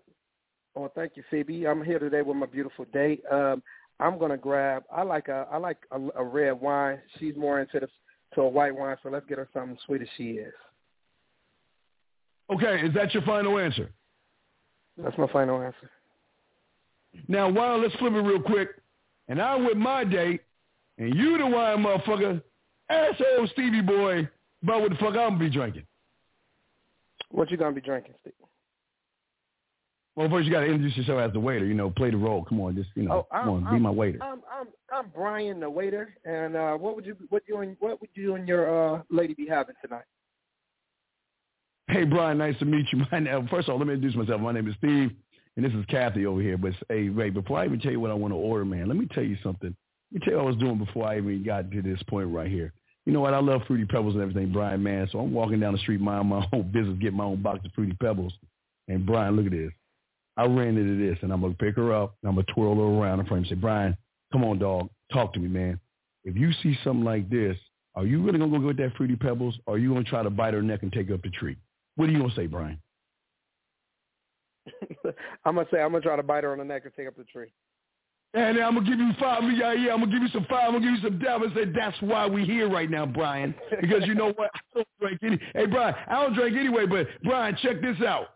[0.76, 1.68] well, thank you, Phoebe.
[1.68, 3.22] I'm here today with my beautiful date.
[3.32, 3.62] Um,
[4.00, 4.84] I'm gonna grab.
[4.92, 7.00] I like a I like a, a red wine.
[7.20, 7.88] She's more into the
[8.36, 10.54] to a white wine, so let's get her something sweet as she is.
[12.52, 13.92] Okay, is that your final answer?
[14.98, 15.90] That's my final answer.
[17.28, 18.70] Now, wow, let's flip it real quick.
[19.28, 20.42] And I'm with my date,
[20.98, 22.42] and you the wine motherfucker,
[22.90, 24.28] asshole Stevie boy,
[24.62, 25.86] about what the fuck I'm gonna be drinking.
[27.30, 28.34] What you gonna be drinking, Steve?
[30.16, 31.66] Well, first you gotta introduce yourself as the waiter.
[31.66, 32.44] You know, play the role.
[32.44, 34.20] Come on, just you know, Oh, come on, I'm, be my waiter.
[34.22, 36.14] I'm I'm I'm Brian, the waiter.
[36.24, 39.34] And uh, what would you what you and what would you and your uh, lady
[39.34, 40.04] be having tonight?
[41.88, 43.04] Hey, Brian, nice to meet you.
[43.12, 44.40] My name, first of all, let me introduce myself.
[44.40, 45.12] My name is Steve,
[45.56, 46.58] and this is Kathy over here.
[46.58, 48.98] But hey, Ray, before I even tell you what I want to order, man, let
[48.98, 49.76] me tell you something.
[50.12, 52.30] Let me tell you what I was doing before I even got to this point
[52.30, 52.72] right here.
[53.06, 53.34] You know what?
[53.34, 55.10] I love Fruity Pebbles and everything, Brian, man.
[55.12, 57.72] So I'm walking down the street, mind my own business, getting my own box of
[57.74, 58.34] Fruity Pebbles.
[58.88, 59.72] And Brian, look at this.
[60.38, 62.54] I ran into this, and I'm going to pick her up, and I'm going to
[62.54, 63.96] twirl her around in front and say, Brian,
[64.32, 64.90] come on, dog.
[65.12, 65.80] Talk to me, man.
[66.24, 67.58] If you see something like this,
[67.96, 70.10] are you really going to go get that Fruity Pebbles, or are you going to
[70.10, 71.58] try to bite her neck and take her up the tree?
[71.96, 72.80] What are you going to say, Brian?
[75.46, 76.94] I'm going to say I'm going to try to bite her on the neck and
[76.96, 77.52] take up the tree.
[78.36, 79.44] And I'm gonna give you five.
[79.44, 79.94] Yeah, yeah.
[79.94, 80.66] I'm gonna give you some five.
[80.66, 81.48] I'm gonna give you some devil.
[81.56, 83.54] I that's why we here right now, Brian.
[83.80, 84.50] Because you know what?
[84.56, 85.40] I don't drink any.
[85.54, 86.88] Hey, Brian, I don't drink anyway.
[86.88, 88.30] But Brian, check this out.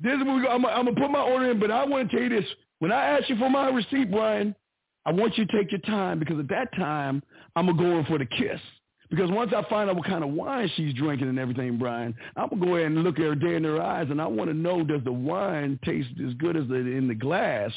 [0.00, 0.50] This is what.
[0.50, 2.48] I'm, I'm gonna put my order in, but I want to tell you this.
[2.78, 4.54] When I ask you for my receipt, Brian,
[5.04, 7.22] I want you to take your time because at that time
[7.56, 8.60] I'm gonna go in for the kiss.
[9.10, 12.50] Because once I find out what kind of wine she's drinking and everything, Brian, I'm
[12.50, 14.54] gonna go ahead and look at her dead in her eyes, and I want to
[14.54, 17.72] know does the wine taste as good as the in the glass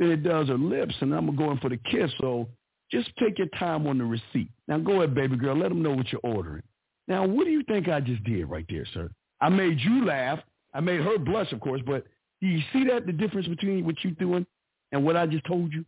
[0.00, 2.10] it does her lips, and I'm gonna go in for the kiss.
[2.20, 2.48] So
[2.90, 4.50] just take your time on the receipt.
[4.68, 5.56] Now go ahead, baby girl.
[5.56, 6.62] Let them know what you're ordering.
[7.06, 9.10] Now, what do you think I just did right there, sir?
[9.40, 10.40] I made you laugh.
[10.74, 12.04] I made her blush, of course, but
[12.40, 14.44] do you see that, the difference between what you're doing
[14.92, 15.84] and what I just told you?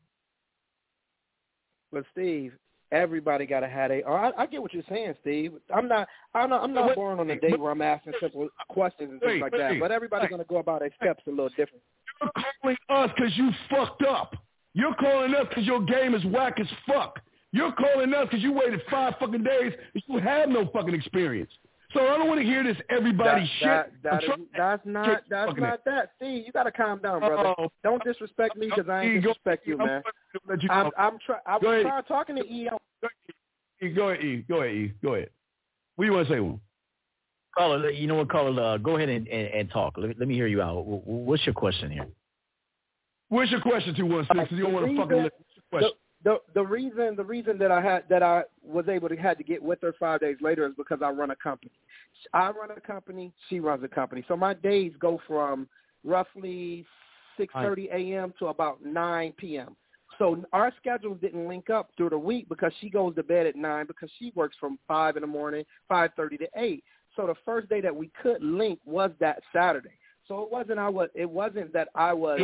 [1.93, 2.53] But Steve,
[2.93, 4.03] everybody got to have a.
[4.05, 5.53] I, I get what you're saying, Steve.
[5.75, 6.09] I'm not.
[6.35, 6.63] I'm not.
[6.63, 9.79] I'm not born on a day where I'm asking simple questions and things like that.
[9.81, 11.83] But everybody's going to go about their steps a little different.
[12.21, 12.31] You're
[12.63, 14.35] calling us because you fucked up.
[14.75, 17.21] You're calling us because your game is whack as fuck.
[17.53, 21.51] You're calling us because you waited five fucking days and you have no fucking experience.
[21.97, 24.03] So I don't want to hear this everybody that, shit.
[24.03, 26.11] That, that is, that's not that's not that.
[26.21, 27.49] See, you got to calm down, brother.
[27.49, 27.69] Uh-oh.
[27.83, 30.03] Don't disrespect me because I ain't disrespect you, man.
[30.69, 31.41] I'm, I'm trying.
[31.47, 32.69] I was trying talking to E.
[33.95, 34.45] Go ahead, E.
[34.47, 34.93] Go ahead, E.
[35.03, 35.31] Go ahead.
[35.95, 36.61] What do you want to say, one?
[37.57, 38.63] Caller, you know what, caller?
[38.63, 39.95] Uh, go ahead and, and, and talk.
[39.97, 40.85] Let, let, me hear you out.
[40.85, 42.07] What's your question here?
[43.31, 44.53] What's your question, two one six?
[44.53, 45.31] You don't want to fucking.
[45.71, 45.91] Question.
[46.27, 49.45] The, the reason the reason that I had that I was able to had to
[49.45, 51.71] get with her five days later is because I run a company.
[52.35, 53.33] I run a company.
[53.49, 54.25] She runs a company.
[54.27, 55.69] So my days go from
[56.03, 56.85] roughly
[57.37, 58.35] six thirty a.m.
[58.41, 59.77] to about nine p.m.
[60.19, 63.55] So our schedules didn't link up through the week because she goes to bed at
[63.55, 66.83] nine because she works from five in the morning, five thirty to eight.
[67.15, 69.97] So the first day that we could link was that Saturday.
[70.29, 72.41] So it wasn't I was it wasn't that I was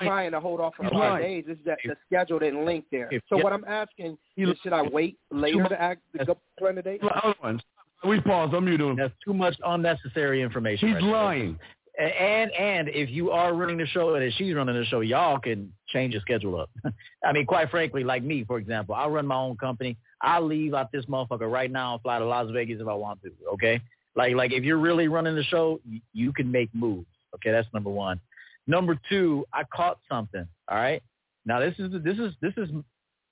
[0.00, 1.44] trying to hold off for five days.
[1.46, 3.10] It's that the schedule didn't link there.
[3.28, 6.82] So what I'm asking is, should I wait later to act to go plan the
[6.82, 7.00] date?
[7.02, 7.62] Hold.
[8.04, 8.50] We pause.
[8.54, 8.96] I'm muting.
[8.96, 10.88] That's too much unnecessary information.
[10.88, 11.58] He's right lying.
[11.98, 15.38] And and if you are running the show and if she's running the show, y'all
[15.38, 16.70] can change the schedule up.
[17.24, 19.96] I mean, quite frankly, like me, for example, I run my own company.
[20.20, 23.22] I leave out this motherfucker right now and fly to Las Vegas if I want
[23.22, 23.32] to.
[23.54, 23.80] Okay,
[24.14, 27.06] like like if you're really running the show, you, you can make moves.
[27.36, 28.20] Okay, that's number one.
[28.66, 30.46] Number two, I caught something.
[30.68, 31.02] All right.
[31.44, 32.68] Now this is this is this is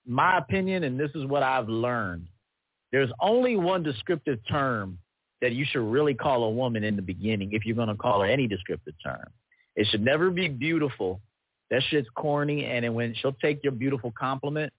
[0.06, 2.28] my opinion, and this is what I've learned.
[2.92, 4.98] There's only one descriptive term
[5.40, 8.20] that you should really call a woman in the beginning if you're going to call
[8.20, 9.26] her any descriptive term.
[9.74, 11.20] It should never be beautiful.
[11.70, 14.72] That shit's corny, and when she'll take your beautiful compliment,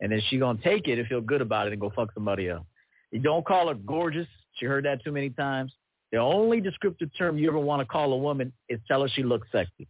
[0.00, 2.48] and then she's gonna take it and feel good about it and go fuck somebody
[2.48, 2.66] else.
[3.10, 4.26] You don't call her gorgeous.
[4.54, 5.72] She heard that too many times.
[6.14, 9.24] The only descriptive term you ever want to call a woman is tell her she
[9.24, 9.88] looks sexy.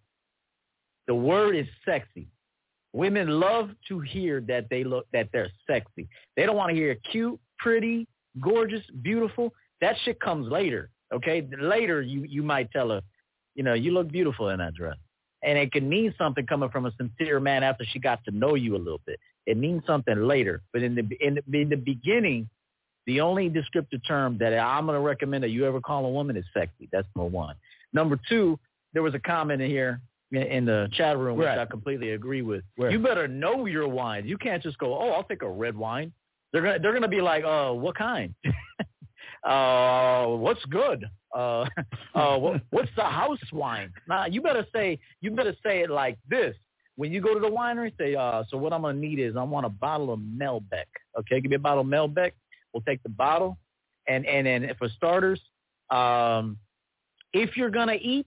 [1.06, 2.28] The word is sexy.
[2.94, 6.09] Women love to hear that they look that they're sexy.
[6.34, 8.09] They don't want to hear cute, pretty,
[8.40, 9.52] gorgeous, beautiful.
[9.82, 10.88] That shit comes later.
[11.12, 13.02] Okay, later you you might tell her,
[13.55, 14.96] you know, you look beautiful in that dress,
[15.42, 18.55] and it can mean something coming from a sincere man after she got to know
[18.55, 19.20] you a little bit.
[19.44, 22.48] It means something later, but in the in the, in the beginning,
[23.06, 26.36] the only descriptive term that I'm going to recommend that you ever call a woman
[26.36, 26.89] is sexy.
[26.93, 27.56] That's number one.
[27.93, 28.59] Number two,
[28.93, 30.01] there was a comment in here
[30.32, 32.64] in the chat room, which I completely agree with.
[32.76, 32.90] Where?
[32.90, 34.26] You better know your wine.
[34.26, 36.12] You can't just go, oh, I'll take a red wine.
[36.52, 38.32] They're gonna they're gonna be like, uh, what kind?
[39.44, 41.05] uh, what's good?
[41.35, 41.66] Uh,
[42.14, 43.93] uh, what, what's the house wine?
[44.09, 46.55] Nah, you better say you better say it like this.
[46.97, 49.43] When you go to the winery, say, uh, so what I'm gonna need is I
[49.43, 50.86] want a bottle of Malbec.
[51.18, 52.32] Okay, give me a bottle of Malbec.
[52.74, 53.56] We'll take the bottle,
[54.06, 55.40] and and and for starters,
[55.90, 56.59] um,
[57.32, 58.26] if you're gonna eat,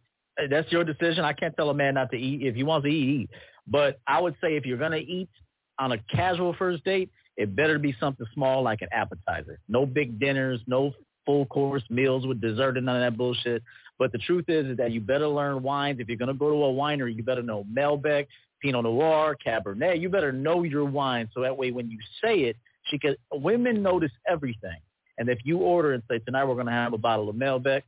[0.49, 1.26] that's your decision.
[1.26, 2.41] I can't tell a man not to eat.
[2.48, 3.30] If he wants to eat, eat.
[3.68, 5.30] But I would say if you're gonna eat
[5.78, 9.60] on a casual first date, it better be something small like an appetizer.
[9.68, 10.94] No big dinners, no
[11.26, 13.61] full course meals with dessert and none of that bullshit.
[13.99, 15.99] But the truth is, is that you better learn wines.
[15.99, 18.28] If you're going to go to a winery, you better know Malbec,
[18.61, 19.99] Pinot Noir, Cabernet.
[19.99, 22.57] You better know your wine so that way when you say it,
[22.89, 23.18] she could.
[23.31, 24.77] Women notice everything.
[25.18, 27.81] And if you order and say tonight we're going to have a bottle of Malbec,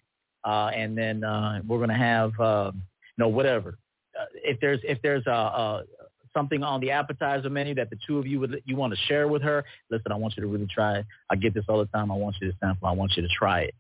[0.44, 2.82] uh, and then uh, we're going to have uh, you
[3.18, 3.78] know whatever.
[4.20, 5.84] Uh, if there's if there's a, a
[6.34, 9.28] something on the appetizer menu that the two of you would you want to share
[9.28, 9.64] with her.
[9.90, 11.06] Listen, I want you to really try it.
[11.30, 12.12] I get this all the time.
[12.12, 12.88] I want you to sample.
[12.88, 13.76] I want you to try it.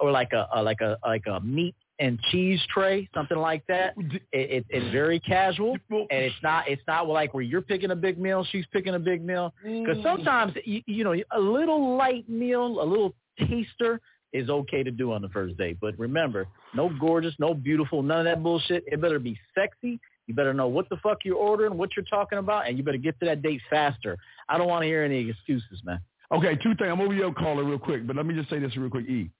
[0.00, 3.94] Or like a, a like a like a meat and cheese tray, something like that.
[3.96, 7.96] It, it, it's very casual, and it's not it's not like where you're picking a
[7.96, 9.54] big meal, she's picking a big meal.
[9.62, 10.02] Because mm.
[10.02, 14.00] sometimes you, you know a little light meal, a little taster
[14.32, 15.78] is okay to do on the first date.
[15.80, 18.84] But remember, no gorgeous, no beautiful, none of that bullshit.
[18.86, 20.00] It better be sexy.
[20.26, 22.98] You better know what the fuck you're ordering, what you're talking about, and you better
[22.98, 24.16] get to that date faster.
[24.48, 26.00] I don't want to hear any excuses, man.
[26.32, 26.90] Okay, two things.
[26.90, 29.30] I'm over your caller real quick, but let me just say this real quick, E.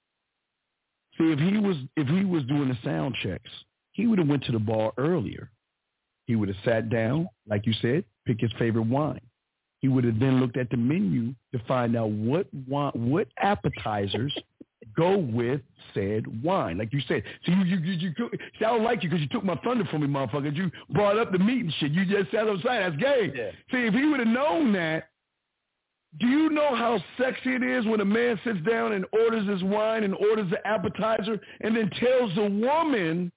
[1.19, 3.51] See, if he was if he was doing the sound checks,
[3.93, 5.51] he would have went to the bar earlier.
[6.27, 9.21] He would have sat down, like you said, pick his favorite wine.
[9.81, 14.35] He would have then looked at the menu to find out what wine, what appetizers
[14.97, 15.61] go with
[15.93, 16.79] said wine.
[16.79, 19.29] Like you said, so you you you, you see, I don't like you because you
[19.29, 20.57] took my thunder from me, motherfucker.
[20.57, 21.93] You brought up the meat and shit.
[21.93, 22.81] You just sat outside.
[22.81, 23.33] That's gay.
[23.35, 23.51] Yeah.
[23.71, 25.11] See, if he would have known that,
[26.21, 29.63] do you know how sexy it is when a man sits down and orders his
[29.65, 33.33] wine and orders the appetizer and then tells the woman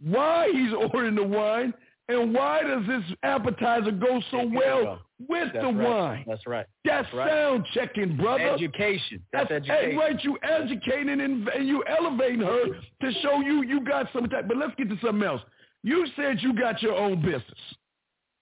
[0.00, 1.72] why he's ordering the wine
[2.08, 5.88] and why does this appetizer go so well with That's the right.
[5.88, 6.24] wine?
[6.26, 6.66] That's right.
[6.84, 7.30] That's, That's right.
[7.30, 8.48] sound checking, brother.
[8.48, 9.22] Education.
[9.32, 9.98] That's, That's education.
[9.98, 10.24] right.
[10.24, 14.48] You educating and, and you elevating her to show you you got some type.
[14.48, 15.42] But let's get to something else.
[15.82, 17.42] You said you got your own business.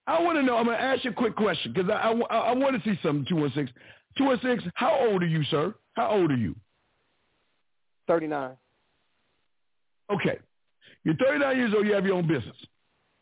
[0.07, 0.57] I want to know.
[0.57, 2.99] I'm going to ask you a quick question because I, I, I want to see
[3.03, 3.27] something.
[3.29, 3.71] Two one six.
[4.17, 4.63] Two one six.
[4.75, 5.75] How old are you, sir?
[5.95, 6.55] How old are you?
[8.07, 8.53] 39.
[10.11, 10.39] Okay.
[11.05, 11.87] You're 39 years old.
[11.87, 12.57] You have your own business.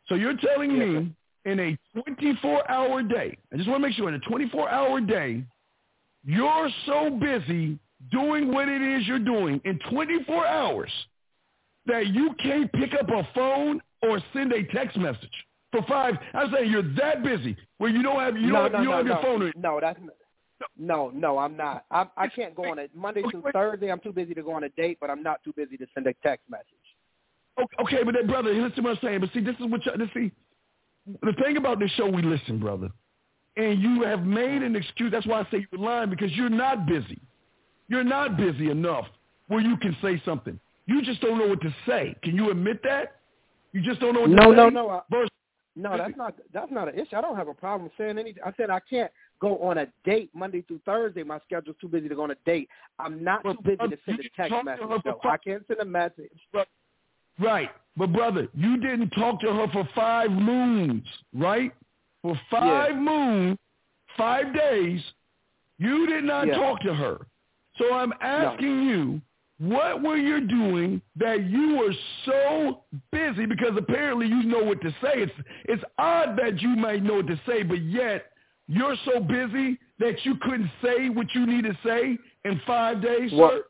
[0.08, 1.14] So you're telling Yes, me
[1.46, 5.44] in a 24-hour day, I just want to make sure in a 24-hour day,
[6.24, 7.78] you're so busy
[8.10, 10.90] doing what it is you're doing in 24 hours
[11.86, 15.32] that you can't pick up a phone or send a text message
[15.74, 16.14] for five.
[16.32, 18.90] I'm saying you're that busy where you don't have you no, don't, no, you don't
[18.90, 19.22] no, have your no.
[19.22, 19.52] phone.
[19.56, 19.98] No, that's
[20.78, 21.38] no, no.
[21.38, 21.84] I'm not.
[21.90, 23.90] I I can't go on a Monday through Thursday.
[23.90, 26.06] I'm too busy to go on a date, but I'm not too busy to send
[26.06, 26.66] a text message.
[27.58, 29.20] Okay, okay, but then, brother, listen to what I'm saying.
[29.20, 30.32] But see, this is what you see.
[31.22, 32.88] The thing about this show, we listen, brother,
[33.56, 35.12] and you have made an excuse.
[35.12, 37.20] That's why I say you're lying because you're not busy.
[37.88, 39.06] You're not busy enough
[39.48, 40.58] where you can say something.
[40.86, 42.14] You just don't know what to say.
[42.22, 43.16] Can you admit that?
[43.72, 44.74] You just don't know what No, to no, say.
[44.74, 44.90] no.
[44.90, 45.30] I, Versus-
[45.76, 47.16] no, that's not that's not an issue.
[47.16, 48.42] I don't have a problem saying anything.
[48.44, 49.10] I said I can't
[49.40, 51.22] go on a date Monday through Thursday.
[51.22, 52.68] My schedule's too busy to go on a date.
[52.98, 55.02] I'm not But, too busy to send a text message.
[55.04, 55.20] though.
[55.24, 56.30] I can't send a message.
[57.40, 57.70] Right.
[57.96, 61.72] But brother, you didn't talk to her for five moons, right?
[62.22, 63.58] For five moons,
[64.16, 65.00] five days,
[65.78, 66.54] you did not Yeah.
[66.56, 67.26] talk to her.
[67.76, 69.20] So I'm asking you,
[69.58, 71.92] what were you doing that you were
[72.24, 72.82] so
[73.12, 73.46] busy?
[73.46, 75.14] Because apparently you know what to say.
[75.14, 75.32] It's
[75.64, 78.26] it's odd that you might know what to say, but yet
[78.66, 83.30] you're so busy that you couldn't say what you need to say in five days,
[83.32, 83.62] Well, sir.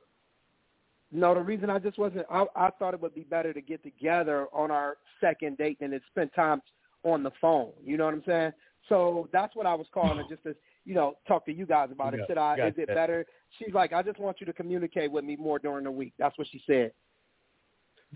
[1.13, 2.27] No, the reason I just wasn't.
[2.31, 5.93] I, I thought it would be better to get together on our second date than
[5.93, 6.61] to spend time
[7.05, 7.71] on the phone.
[7.85, 8.53] You know what I'm saying?
[8.89, 11.89] So that's what I was calling it, just to you know talk to you guys
[11.93, 12.21] about it.
[12.21, 12.57] Yeah, Should I?
[12.57, 13.27] got Is it better?
[13.59, 16.13] She's like, I just want you to communicate with me more during the week.
[16.19, 16.93] That's what she said.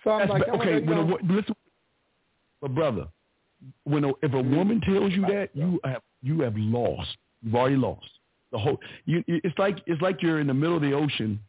[0.04, 1.54] So I'm That's like, okay, you when a, know, listen,
[2.60, 3.08] but brother,
[3.84, 4.56] when a, if a mm-hmm.
[4.56, 7.16] woman tells you that, you have you have lost.
[7.42, 8.06] You've already lost
[8.52, 8.78] the whole.
[9.06, 11.40] You, it's like it's like you're in the middle of the ocean,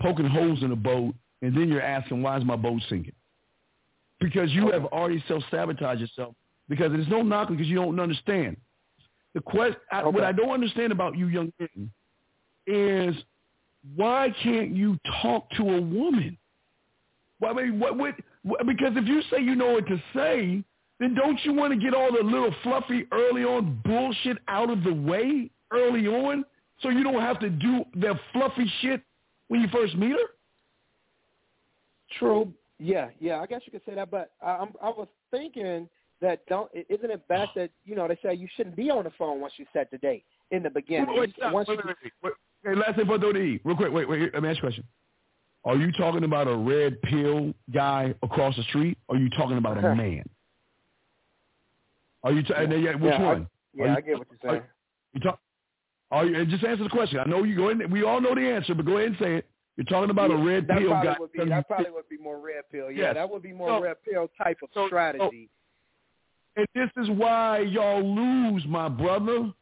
[0.00, 3.14] poking holes in a boat, and then you're asking, "Why is my boat sinking?"
[4.20, 4.72] Because you oh.
[4.72, 6.34] have already self sabotaged yourself.
[6.68, 8.56] Because there's no knocking because you don't understand.
[9.34, 11.90] The quest, I, what I don't understand about you young men
[12.66, 13.10] mm-hmm.
[13.10, 13.16] is
[13.96, 16.36] why can't you talk to a woman?
[17.40, 20.62] Well, I mean, what, what, what, because if you say you know what to say,
[20.98, 24.84] then don't you want to get all the little fluffy early on bullshit out of
[24.84, 26.44] the way early on
[26.82, 29.00] so you don't have to do the fluffy shit
[29.48, 30.18] when you first meet her?
[32.18, 32.52] True.
[32.78, 33.40] Yeah, yeah.
[33.40, 35.88] I guess you could say that, but I, I'm, I was thinking
[36.20, 39.10] that don't isn't it best that you know they say you shouldn't be on the
[39.18, 41.08] phone once you set the date in the beginning.
[41.08, 41.52] Wait, wait, stop.
[41.54, 42.32] once wait, wait, wait, wait.
[42.64, 43.60] Hey, last thing for the E.
[43.64, 44.34] Real quick, wait, wait.
[44.34, 44.84] Let me ask you a question.
[45.64, 48.98] Are you talking about a red pill guy across the street?
[49.08, 50.24] Or are you talking about a man?
[52.22, 52.42] Are you?
[52.42, 53.36] T- and then, yeah, which Yeah, one?
[53.42, 54.62] Are yeah, you- I get what you're saying.
[55.14, 55.40] You talk.
[56.10, 56.38] Are you?
[56.40, 57.18] and Just answer the question.
[57.18, 57.90] I know you go in.
[57.90, 59.46] We all know the answer, but go ahead and say it.
[59.76, 61.16] You're talking about a red that pill probably guy.
[61.18, 62.90] would be that probably would be more red pill.
[62.90, 63.14] Yeah, Yes.
[63.14, 65.48] that would be more So- red pill type of so- strategy.
[66.56, 69.52] And this is why y'all lose, my brother,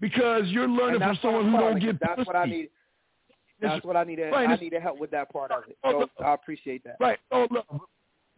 [0.00, 1.98] because you're learning from someone who don't get.
[2.00, 2.68] That's what I need.
[3.60, 4.16] That's what I need.
[4.16, 5.78] To, right, I need to help with that part of it.
[5.82, 6.08] So.
[6.22, 6.96] I appreciate that.
[7.00, 7.18] Right.
[7.32, 7.80] All love.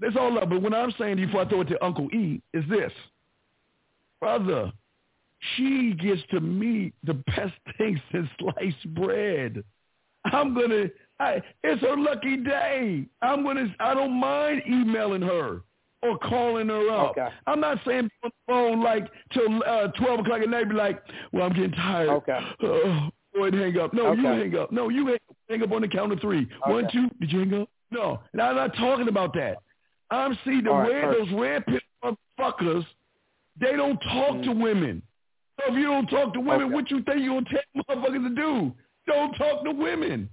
[0.01, 0.49] That's all love.
[0.49, 2.93] But what I'm saying to you before I throw it to Uncle E is this.
[4.21, 4.73] brother,
[5.57, 9.65] she gets to meet the best things since sliced bread.
[10.25, 10.87] I'm gonna.
[11.21, 13.07] I, it's her lucky day.
[13.23, 13.75] I'm gonna.
[13.81, 15.63] I don't mind emailing her
[16.03, 17.11] or calling her up.
[17.13, 17.29] Okay.
[17.47, 20.69] I'm not saying on the phone like till uh, twelve o'clock at night.
[20.69, 21.03] Be like,
[21.33, 22.09] well, I'm getting tired.
[22.11, 22.39] Okay.
[23.39, 23.95] Uh, and hang up.
[23.95, 24.73] No, you hang up.
[24.73, 25.19] No, you hang,
[25.49, 26.49] hang up on the count of three.
[26.67, 27.09] One, two.
[27.21, 27.69] Did you hang up?
[27.93, 28.19] No.
[28.33, 29.59] And I'm not talking about that.
[30.11, 32.85] I'm seeing the right, those rampant motherfuckers.
[33.61, 34.61] They don't talk to Mm.
[34.63, 35.03] women.
[35.61, 36.75] So if you don't talk to women, Okay.
[36.75, 38.75] what you think you gonna tell motherfuckers to do?
[39.07, 40.29] Don't talk to women.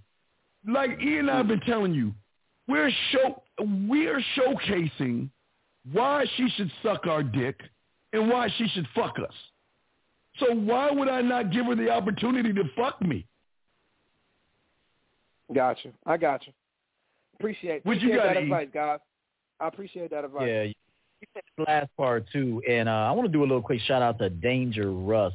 [0.67, 2.11] Like Ian and I have been telling you,
[2.67, 5.29] we're show we're showcasing
[5.91, 7.59] why she should suck our dick
[8.13, 9.33] and why she should fuck us.
[10.39, 13.25] So why would I not give her the opportunity to fuck me?
[15.53, 15.89] Gotcha.
[16.05, 16.53] I got you.
[17.39, 18.43] Appreciate, What you appreciate got, that E?
[18.43, 18.99] advice, guys.
[19.59, 20.47] I appreciate that advice.
[20.47, 20.73] Yeah, you
[21.33, 24.01] said the last part too, and uh, I want to do a little quick shout
[24.01, 25.33] out to Danger Russ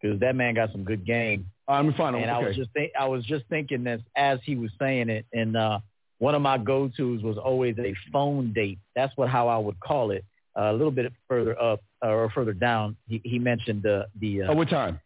[0.00, 1.46] because that man got some good game.
[1.68, 2.14] I'm fine.
[2.14, 5.26] and I was just think, I was just thinking this as he was saying it,
[5.32, 5.80] and uh,
[6.20, 8.78] one of my go-tos was always a phone date.
[8.94, 10.24] That's what how I would call it.
[10.56, 14.42] Uh, a little bit further up uh, or further down, he, he mentioned the the.
[14.42, 15.00] Uh, At what time?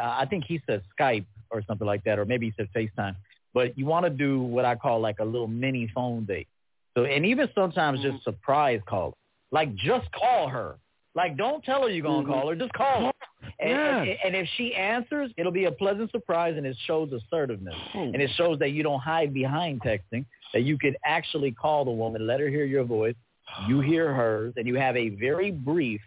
[0.00, 3.16] I I think he said Skype or something like that, or maybe he said FaceTime.
[3.54, 6.48] But you want to do what I call like a little mini phone date.
[6.94, 9.16] So, and even sometimes just surprise call.
[9.50, 10.76] Like just call her.
[11.14, 12.32] Like don't tell her you're gonna Mhm.
[12.32, 12.56] call her.
[12.56, 13.12] Just call her.
[13.58, 18.02] And, and, if she answers, it'll be a pleasant surprise, and it shows assertiveness, Oh.
[18.02, 20.26] and it shows that you don't hide behind texting.
[20.52, 23.16] That you can actually call the woman, let her hear your voice,
[23.68, 26.00] you hear hers, and you have a very brief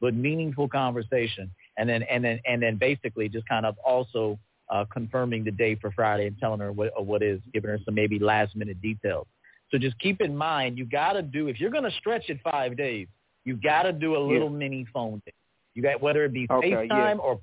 [0.00, 4.38] but meaningful conversation, and then and then and then basically just kind of also
[4.70, 7.78] uh, confirming the date for Friday and telling her what uh, what is, giving her
[7.84, 9.26] some maybe last minute details.
[9.70, 12.38] So just keep in mind, you got to do if you're going to stretch it
[12.42, 13.08] five days,
[13.44, 15.34] you got to do a little mini phone thing.
[15.74, 17.14] You got whether it be Okay, FaceTime yeah.
[17.16, 17.40] or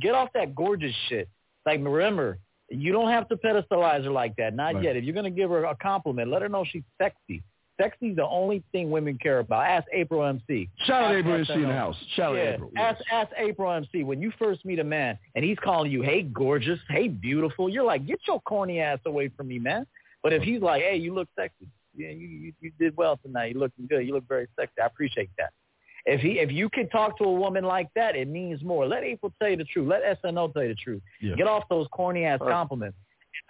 [0.00, 1.28] get off that gorgeous shit.
[1.66, 2.38] Like remember,
[2.68, 4.54] you don't have to pedestalize her like that.
[4.54, 4.84] Not Right.
[4.84, 4.96] yet.
[4.96, 7.42] If you're going to give her a compliment, let her know she's sexy.
[7.80, 9.64] Sexy's the only thing women care about.
[9.66, 10.68] Ask April MC.
[10.84, 11.96] Shout out April she in the house.
[12.14, 12.70] Shout out Yeah, April.
[12.76, 16.22] ask ask April MC when you first meet a man and he's calling you, "Hey,
[16.22, 19.86] gorgeous," "Hey, beautiful." You're like, "Get your corny ass away from me, man."
[20.22, 21.66] But if he's like, "Hey, you look sexy.
[21.96, 23.54] Yeah, you you, you did well tonight.
[23.54, 24.06] You looking good.
[24.06, 24.80] You look very sexy.
[24.80, 25.50] I appreciate that."
[26.04, 28.86] If he if you can talk to a woman like that, it means more.
[28.86, 29.88] Let April tell you the truth.
[29.88, 31.02] Let SNO tell you the truth.
[31.20, 31.36] Yeah.
[31.36, 32.50] Get off those corny ass Right.
[32.50, 32.98] compliments.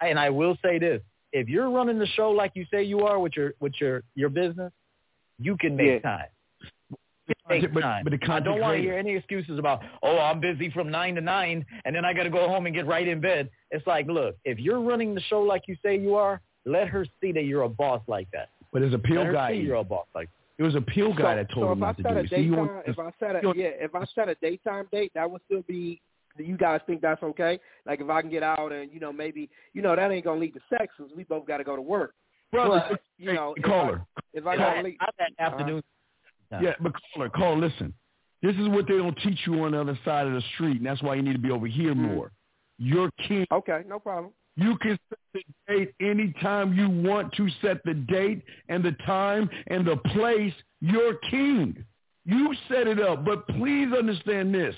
[0.01, 1.01] And I will say this:
[1.31, 4.29] if you're running the show like you say you are with your with your your
[4.29, 4.71] business,
[5.39, 5.99] you can make Yeah.
[5.99, 6.25] time.
[6.89, 6.99] But-
[7.61, 8.03] Take but- time.
[8.03, 11.15] but the I don't want to hear any excuses about, oh, I'm busy from nine
[11.15, 13.49] to nine, and then I got to go home and get right in bed.
[13.71, 17.05] It's like, look, if you're running the show like you say you are, let her
[17.21, 18.49] see that you're a boss like that.
[18.73, 19.51] But there's a her guy.
[19.53, 20.29] see you're a boss like
[20.63, 22.09] It was a pill guy so, that told so him if I not to do
[22.09, 22.29] a it.
[22.29, 24.35] See, you daytime, want- if I set a you want- yeah, if I set a
[24.35, 26.01] daytime date, that would still be.
[26.37, 27.59] Do you guys think that's okay?
[27.85, 30.39] Like if I can get out and you know maybe you know that ain't gonna
[30.39, 32.13] lead to sex because we both got to go to work.
[32.51, 34.05] brother, But, you know, if call I- her.
[34.33, 34.75] If I that.
[34.75, 35.83] gotta leave, Not that afternoon.
[36.51, 36.63] time.
[36.63, 37.29] Yeah, but call her.
[37.29, 37.57] Call.
[37.57, 37.93] Listen,
[38.41, 40.85] this is what they don't teach you on the other side of the street, and
[40.85, 42.13] that's why you need to be over here Mhm.
[42.15, 42.31] more.
[42.79, 43.45] You're king.
[43.51, 44.33] okay, no problem.
[44.55, 49.49] You can set the date anytime you want to set the date and the time
[49.67, 50.53] and the place.
[50.81, 51.83] You're king.
[52.25, 54.75] You set it up, but please understand this.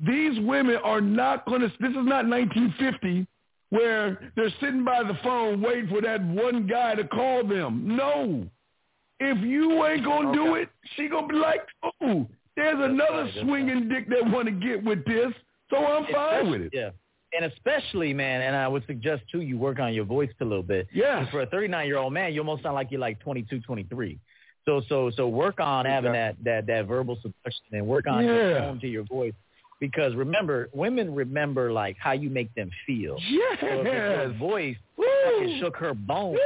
[0.00, 3.26] These women are not going to, this is not 1950
[3.70, 7.96] where they're sitting by the phone waiting for that one guy to call them.
[7.96, 8.46] No.
[9.18, 11.62] If you ain't going to do it, she going to be like,
[12.02, 15.32] oh, there's another right, that's swinging dick that want to get with this,
[15.70, 16.70] so I'm fine with it.
[16.72, 16.90] Yeah.
[17.32, 20.62] And especially, man, and I would suggest, too, you work on your voice a little
[20.62, 20.86] bit.
[20.92, 21.28] Yeah.
[21.30, 24.18] For a 39-year-old man, you almost sound like you're like 22, 23.
[24.64, 28.58] So, so, so work on having that, that, that verbal suppression and work on your
[28.58, 29.34] tone to your voice.
[29.78, 33.18] Because remember, women remember, like, how you make them feel.
[33.60, 34.38] So if your Yes.
[34.38, 35.04] voice Woo.
[35.24, 36.38] fucking shook her bones,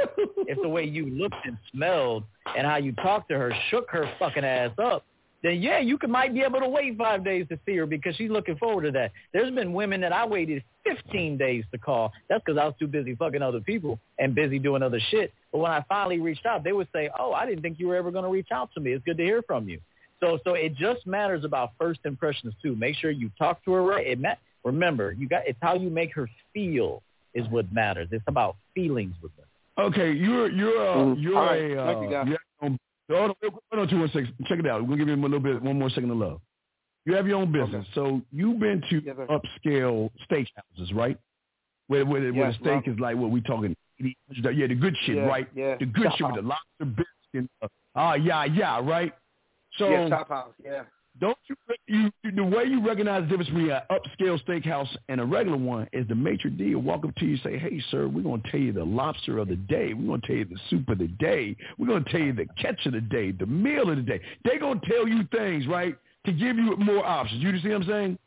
[0.47, 2.25] if the way you looked and smelled
[2.57, 5.05] and how you talked to her shook her fucking ass up,
[5.43, 8.15] then yeah, you could might be able to wait five days to see her because
[8.15, 9.11] she's looking forward to that.
[9.33, 12.11] There's been women that I waited 15 days to call.
[12.29, 15.33] That's because I was too busy fucking other people and busy doing other shit.
[15.51, 17.95] But when I finally reached out, they would say, "Oh, I didn't think you were
[17.95, 18.93] ever going to reach out to me.
[18.93, 19.79] It's good to hear from you."
[20.19, 22.75] So, so it just matters about first impressions too.
[22.75, 24.05] Make sure you talk to her right.
[24.05, 27.01] It ma- remember, you got it's how you make her feel
[27.33, 28.09] is what matters.
[28.11, 29.83] It's about feelings with her.
[29.83, 31.21] Okay, you're you're uh, Mhm.
[31.21, 32.77] you're All right, a thank you, uh, you have your own,
[33.17, 33.35] hold on,
[33.71, 34.27] hold on, two, one, six.
[34.45, 34.81] Check it out.
[34.81, 36.41] We're gonna give him a little bit, one more second of love.
[37.05, 41.17] You have your own business, so you've been to Yes, upscale steakhouses, right?
[41.87, 42.87] Where where, where the steak Rob.
[42.87, 43.75] is like what we're talking?
[43.99, 45.47] Yeah, the good shit, Yeah, right?
[45.55, 45.75] yeah.
[45.79, 49.13] The good shit with the lobster bisque and uh, ah yeah yeah right.
[49.77, 50.53] So yeah, chop house.
[50.63, 50.83] Yeah.
[51.19, 51.55] Don't you,
[51.87, 55.57] you, you the way you recognize the difference between an upscale steakhouse and a regular
[55.57, 58.23] one is the maitre d' will walk up to you and say, "Hey, sir, we're
[58.23, 59.93] going to tell you the lobster of the day.
[59.93, 61.55] We're going to tell you the soup of the day.
[61.77, 64.21] We're going to tell you the catch of the day, the meal of the day."
[64.45, 67.43] They're going to tell you things, right, to give you more options.
[67.43, 68.19] You see what I'm saying?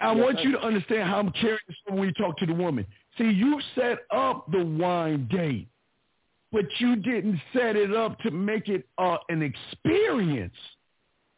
[0.00, 2.54] I Yes, want you to understand how I'm carrying this when you talk to the
[2.54, 2.86] woman.
[3.18, 5.68] See, you set up the wine date,
[6.52, 10.54] but you didn't set it up to make it uh, an experience.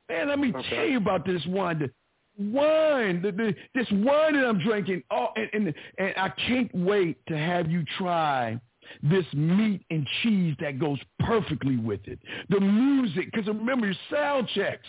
[0.09, 0.77] Man, let me Okay.
[0.77, 1.79] tell you about this wine.
[1.79, 1.91] The
[2.39, 5.03] wine, the, the, this wine that I'm drinking.
[5.11, 8.61] Oh, and, and and I can't wait to have you try
[9.03, 12.19] this meat and cheese that goes perfectly with it.
[12.49, 14.87] The music, because remember your sound checks.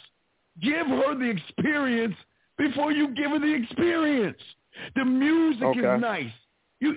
[0.62, 2.16] Give her the experience
[2.58, 4.38] before you give her the experience.
[4.96, 5.80] The music Okay.
[5.80, 6.32] is nice.
[6.80, 6.96] You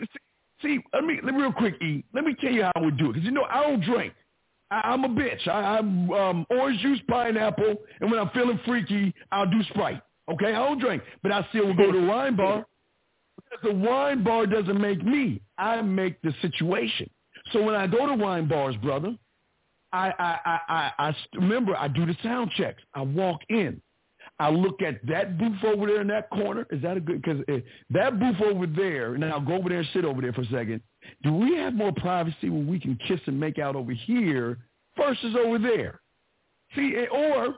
[0.62, 2.05] see, let me let me real quick, E.
[2.15, 4.15] Let me tell you how I would do it because you know I don't drink.
[4.73, 5.47] I, I'm a bitch.
[5.47, 10.03] I, I'm um, orange juice, pineapple, and when I'm feeling freaky, I'll do Sprite.
[10.32, 12.65] Okay, I don't drink, but I still will go to a wine bar.
[13.36, 15.43] Because the wine bar doesn't make me.
[15.59, 17.11] I make the situation.
[17.53, 19.16] So when I go to wine bars, brother,
[19.93, 22.82] I I I I, I remember I do the sound checks.
[22.94, 23.82] I walk in.
[24.39, 26.66] I look at that booth over there in that corner.
[26.70, 27.20] Is that a good?
[27.20, 27.43] Because
[27.90, 30.47] that booth over there, and I'll go over there and sit over there for a
[30.47, 30.81] second.
[31.23, 34.59] Do we have more privacy when we can kiss and make out over here
[34.97, 36.01] versus over there?
[36.74, 37.57] See, eh, or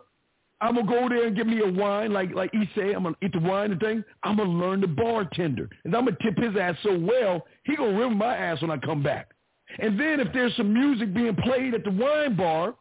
[0.60, 2.94] I'm gonna go there and get me a wine, like like he said.
[2.94, 4.04] I'm gonna eat the wine and thing.
[4.22, 7.98] I'm gonna learn the bartender, and I'm gonna tip his ass so well he gonna
[7.98, 9.30] rim my ass when I come back.
[9.78, 12.74] And then if there's some music being played at the wine bar,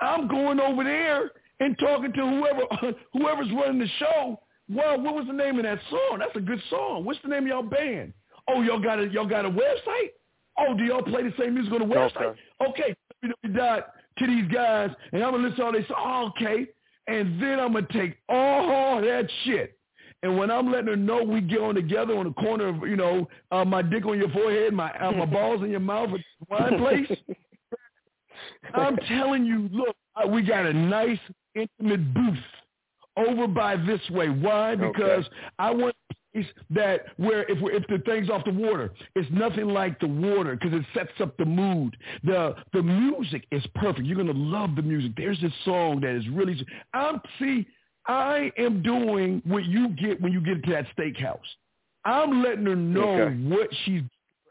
[0.00, 1.30] I'm going over there
[1.60, 4.40] and talking to whoever whoever's running the show.
[4.68, 6.18] Well, what was the name of that song?
[6.18, 7.04] That's a good song.
[7.04, 8.12] What's the name of y'all band?
[8.48, 10.12] Oh, y'all got a y'all got a website?
[10.58, 12.34] Oh, do y'all play the same music on the website?
[12.66, 12.94] Okay,
[13.54, 15.84] dot to these guys, and I'm gonna listen to all this.
[15.96, 16.66] Oh, okay,
[17.06, 19.78] and then I'm gonna take all that shit.
[20.22, 22.96] And when I'm letting her know we get on together on the corner of, you
[22.96, 26.10] know, uh, my dick on your forehead, my uh, my balls in your mouth
[26.48, 27.18] the place,
[28.74, 29.96] I'm telling you, look,
[30.28, 31.18] we got a nice
[31.54, 32.38] intimate booth
[33.16, 34.28] over by this way.
[34.28, 34.74] Why?
[34.74, 35.24] Because
[35.58, 35.94] I want
[36.70, 40.56] that where if we're, if the thing's off the water, it's nothing like the water
[40.56, 41.96] because it sets up the mood.
[42.24, 44.06] The the music is perfect.
[44.06, 45.12] You're gonna love the music.
[45.16, 46.64] There's this song that is really.
[46.92, 47.66] I'm see.
[48.08, 51.38] I am doing what you get when you get to that steakhouse.
[52.04, 53.34] I'm letting her know Okay.
[53.48, 54.02] what she's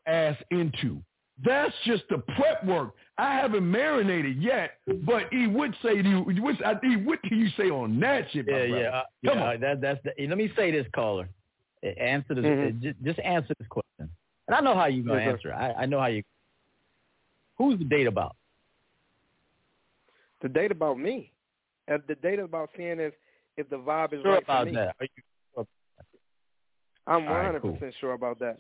[0.06, 1.02] ass into.
[1.44, 2.96] That's just the prep work.
[3.18, 4.72] I haven't marinated yet,
[5.06, 8.26] but he would say to you, what's, I, E, what do you say on that
[8.32, 9.44] shit, Yeah, yeah, uh, Come yeah.
[9.52, 9.60] on.
[9.62, 11.30] That, that's the, let me say this, caller.
[11.84, 12.46] Answer this.
[12.46, 12.68] Mhm.
[12.68, 14.10] uh, Just, just answer this question.
[14.48, 15.54] And I know how you're gonna Yes, answer.
[15.54, 16.24] I, I know how you.
[17.58, 18.36] Who's the date about?
[20.42, 21.32] The date about me.
[21.92, 23.14] Uh, the date about seeing if
[23.58, 24.76] if the vibe is Sure right about for me.
[24.78, 24.96] that.
[25.00, 25.24] Are you
[25.56, 25.68] sure?
[27.08, 27.74] I'm All right, 100 cool.
[27.74, 28.58] percent sure about that.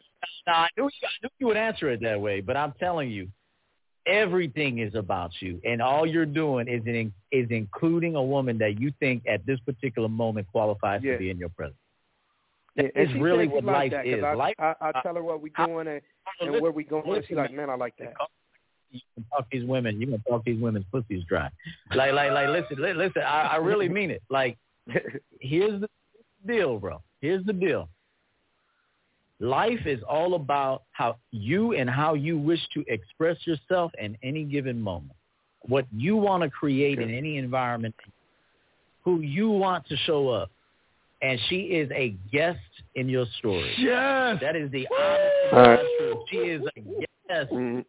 [0.48, 3.10] Now, I knew, you, I knew you would answer it that way, but I'm telling
[3.10, 3.28] you,
[4.06, 8.80] everything is about you, and all you're doing is in, is including a woman that
[8.80, 11.14] you think at this particular moment qualifies Yeah.
[11.14, 11.78] to be in your presence.
[12.76, 14.23] Yeah, That and is she really what like life that is.
[14.23, 16.02] I, Life- I, I tell her what we I- doing and,
[16.41, 17.15] and Listen, where we going.
[17.15, 18.14] and She's like, man, I like that.
[18.91, 19.99] You can talk these women.
[19.99, 21.49] You can talk these women's pussies dry.
[21.95, 22.49] Like, like, like.
[22.49, 23.22] Listen, listen.
[23.22, 24.22] I, I really mean it.
[24.30, 24.57] Like,
[25.39, 25.89] here's the
[26.47, 27.02] deal, bro.
[27.22, 27.89] Here's the deal.
[29.39, 34.43] Life is all about how you and how you wish to express yourself in any
[34.45, 35.11] given moment.
[35.64, 37.95] What you want to create in any environment,
[39.03, 40.52] who you want to show up.
[41.26, 42.60] And she is a guest
[42.93, 43.73] in your story.
[43.80, 44.38] Yes.
[44.41, 45.80] That is the honest to All right.
[45.97, 46.18] Truth.
[46.30, 46.80] She is a
[47.27, 47.84] guest Mhm.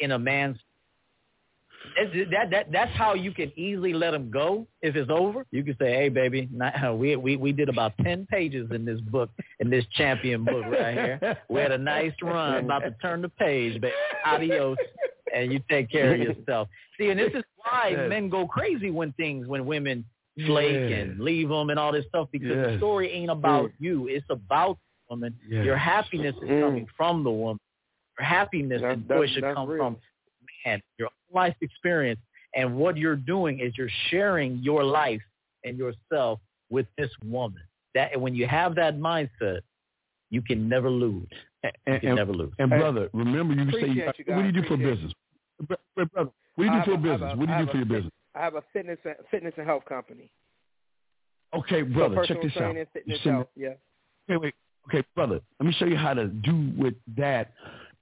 [0.00, 0.58] in a man's
[1.96, 5.44] It's- that that that's how you can easily let him go if it's over.
[5.50, 9.00] You can say, "Hey, baby, not, we we we did about ten pages in this
[9.00, 11.38] book, in this champion book right here.
[11.48, 13.94] We had a nice run, about to turn the page, baby.
[14.24, 14.78] Adios,
[15.34, 19.12] and you take care of yourself." See, and this is why men go crazy when
[19.12, 20.04] things when women
[20.46, 20.96] flake Yeah.
[20.96, 24.76] and leave them and all this stuff because the story ain't about you; it's about
[25.08, 25.38] the woman.
[25.48, 25.64] Yes.
[25.64, 26.60] Your happiness is Mm.
[26.62, 27.60] coming from the woman.
[28.18, 29.78] Your happiness That- and that- joy should come real.
[29.78, 29.96] from
[30.64, 32.20] man, your life experience.
[32.54, 35.22] And what you're doing is you're sharing your life
[35.64, 36.38] and yourself
[36.70, 37.62] with this woman.
[37.94, 39.60] That when you have that mindset,
[40.30, 41.26] you can never lose.
[41.64, 42.52] You And, can and, never lose.
[42.58, 45.12] and brother, remember you say, appreciate you what do you do for appreciate business?
[45.60, 47.32] Bro- bro- Brother, what do you do for a- I business?
[47.32, 48.12] a- What do you do for your business?
[48.34, 50.30] I have a fitness and, fitness and health company.
[51.54, 52.58] Okay, So brother, check personal this out.
[52.60, 53.48] training, You fitness, send- health.
[53.56, 53.74] Yeah.
[54.28, 54.54] Wait, wait.
[54.88, 57.52] Okay, brother, let me show you how to do with that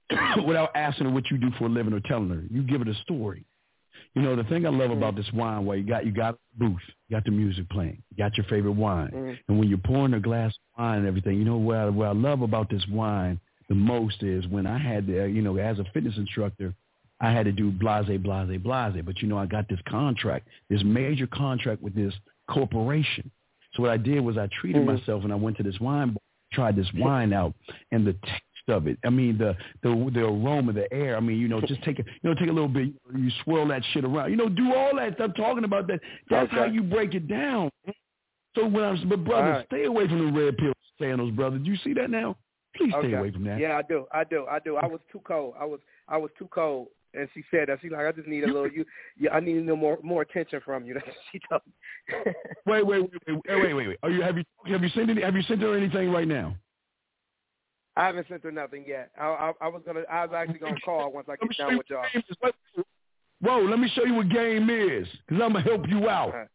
[0.45, 2.43] without asking her what you do for a living or telling her.
[2.49, 3.45] You give her a story.
[4.15, 6.37] You know, the thing I love about this wine, where you got you got a
[6.57, 9.39] booth, you got the music playing, you got your favorite wine, Mhm.
[9.47, 12.07] and when you're pouring a glass of wine and everything, you know what I, what
[12.07, 13.39] I love about this wine
[13.69, 16.73] the most is when I had to, you know, as a fitness instructor,
[17.21, 19.03] I had to do blase, blase, blase.
[19.05, 22.13] But you know, I got this contract, this major contract with this
[22.49, 23.29] corporation.
[23.73, 24.97] So what I did was I treated Mhm.
[24.99, 26.21] myself and I went to this wine, bar,
[26.51, 27.53] tried this wine out,
[27.91, 28.97] and the taste of it.
[29.05, 31.15] I mean, the the the aroma, the air.
[31.15, 32.89] I mean, you know, just take a you know take a little bit.
[33.15, 34.31] You swirl that shit around.
[34.31, 35.19] You know, do all that.
[35.21, 35.99] I'm talking about that.
[36.29, 37.69] That's how you break it down.
[38.55, 39.65] So when I'm, but brother, right.
[39.67, 41.57] stay away from the red pill sandals, brother.
[41.57, 42.35] Do you see that now?
[42.75, 43.13] Please stay Okay.
[43.13, 43.59] away from that.
[43.59, 44.07] Yeah, I do.
[44.11, 44.45] I do.
[44.47, 44.75] I do.
[44.77, 45.53] I was too cold.
[45.59, 46.87] I was I was too cold.
[47.13, 47.79] And she said that.
[47.81, 48.85] She's like, I just need a little you
[49.17, 50.93] yeah, I need a little more more attention from you.
[50.95, 52.33] That's what she told me.
[52.65, 53.97] Wait, wait, wait, wait, wait, wait, wait.
[54.03, 56.55] Are you have you have you sent any, have you sent her anything right now?
[57.97, 59.11] I haven't sent her nothing yet.
[59.19, 60.01] I, I, I was gonna.
[60.09, 61.99] I was actually gonna call once I get done with y'all.
[62.01, 62.37] what game is.
[62.41, 62.85] Let-
[63.41, 66.29] Whoa, let me show you what game is, because I'm gonna help you out.
[66.29, 66.45] Uh-huh.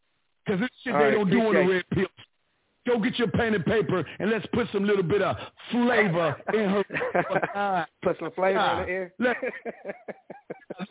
[0.45, 2.07] Because this shit All they right, don't do on the red pill.
[2.87, 5.37] Go get your pen and paper and let's put some little bit of
[5.73, 7.87] flavor in her.
[8.03, 9.13] Put some flavor in the air.
[9.19, 9.37] Let-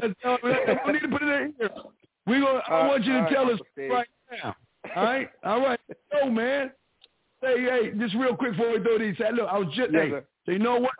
[0.01, 0.37] Let's, uh,
[0.87, 1.69] we need to put it in here.
[2.25, 2.59] We gonna.
[2.67, 4.07] I Uh, want you to right, tell us right
[4.43, 4.55] now.
[4.95, 5.79] All right, all right.
[6.11, 6.71] Go, man.
[7.43, 9.15] Say, hey, just real quick before we throw these.
[9.19, 9.91] Say, look, I was just.
[9.93, 10.91] Yes, hey, so you know what?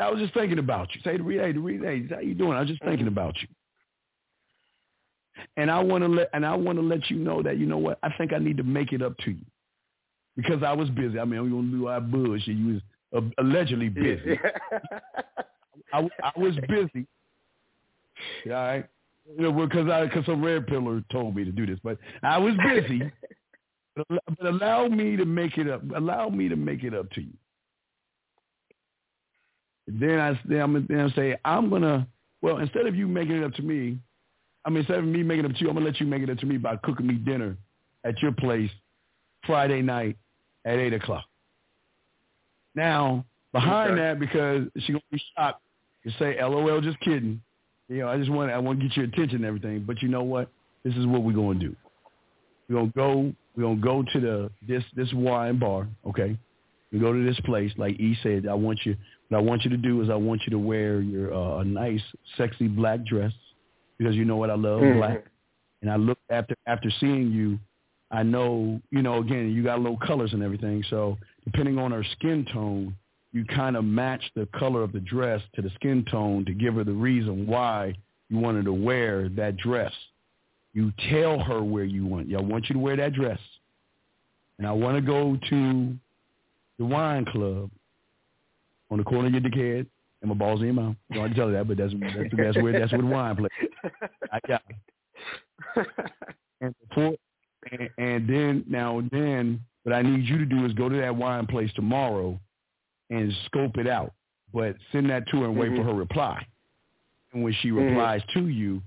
[0.00, 1.00] I was just thinking about you.
[1.02, 2.52] Say to hey, to read, hey, how you doing?
[2.52, 3.18] I was just thinking Mm-hmm.
[3.18, 3.48] about you.
[5.56, 7.78] And I want to let, and I want to let you know that you know
[7.78, 7.98] what?
[8.02, 9.44] I think I need to make it up to you
[10.36, 11.18] because I was busy.
[11.18, 12.56] I mean, I'm gonna do our bullshit.
[12.56, 12.82] You was
[13.16, 14.38] uh, allegedly busy.
[15.92, 17.06] I, I was busy.
[18.46, 18.86] All right.
[19.36, 22.38] You know, because I because some red pillar told me to do this, but I
[22.38, 23.10] was busy.
[23.96, 25.82] but but allow me to make it up.
[25.94, 27.32] Allow me to make it up to you.
[29.88, 32.06] Then I then I'm then I say I'm gonna
[32.42, 33.98] well instead of you making it up to me,
[34.64, 36.22] I mean instead of me making it up to you, I'm gonna let you make
[36.22, 37.56] it up to me by cooking me dinner
[38.04, 38.70] at your place
[39.44, 40.16] Friday night
[40.66, 41.24] at eight o'clock.
[42.74, 44.00] Now behind Okay.
[44.02, 45.62] that because she gonna be shocked
[46.04, 47.40] to say LOL just kidding.
[47.88, 49.80] You know, I just want I want to get your attention and everything.
[49.86, 50.50] But you know what?
[50.84, 51.74] This is what we're gonna do.
[52.68, 53.32] We're gonna go.
[53.56, 55.88] We're gonna go to the this this wine bar.
[56.06, 56.36] Okay,
[56.92, 57.72] we go to this place.
[57.78, 58.96] Like E said, I want you.
[59.28, 61.64] What I want you to do is I want you to wear your uh, a
[61.64, 62.02] nice,
[62.36, 63.32] sexy black dress
[63.98, 64.98] because you know what I love Mhm.
[64.98, 65.24] black.
[65.82, 67.58] And I look after after seeing you,
[68.10, 70.84] I know you know again you got low colors and everything.
[70.90, 72.94] So depending on her skin tone,
[73.32, 76.74] you kind of match the color of the dress to the skin tone to give
[76.74, 77.94] her the reason why
[78.28, 79.92] you wanted to wear that dress.
[80.72, 82.34] You tell her where you want.
[82.34, 83.40] I want you to wear that dress,
[84.58, 85.94] and I want to go to
[86.78, 87.70] the wine club
[88.90, 89.86] on the corner of your dickhead
[90.20, 90.96] and my balls in your mouth.
[91.08, 93.06] You don't have to tell her that, but that's that's, that's where that's where the
[93.06, 93.52] wine place.
[94.32, 95.86] I got it.
[96.62, 97.14] And before,
[97.72, 100.96] and, and then now and then, what I need you to do is go to
[100.96, 102.38] that wine place tomorrow
[103.10, 104.12] and scope it out.
[104.52, 105.86] But send that to her and wait for Mhm.
[105.86, 106.46] her reply.
[107.32, 107.88] And when she Mhm.
[107.90, 108.82] replies to you,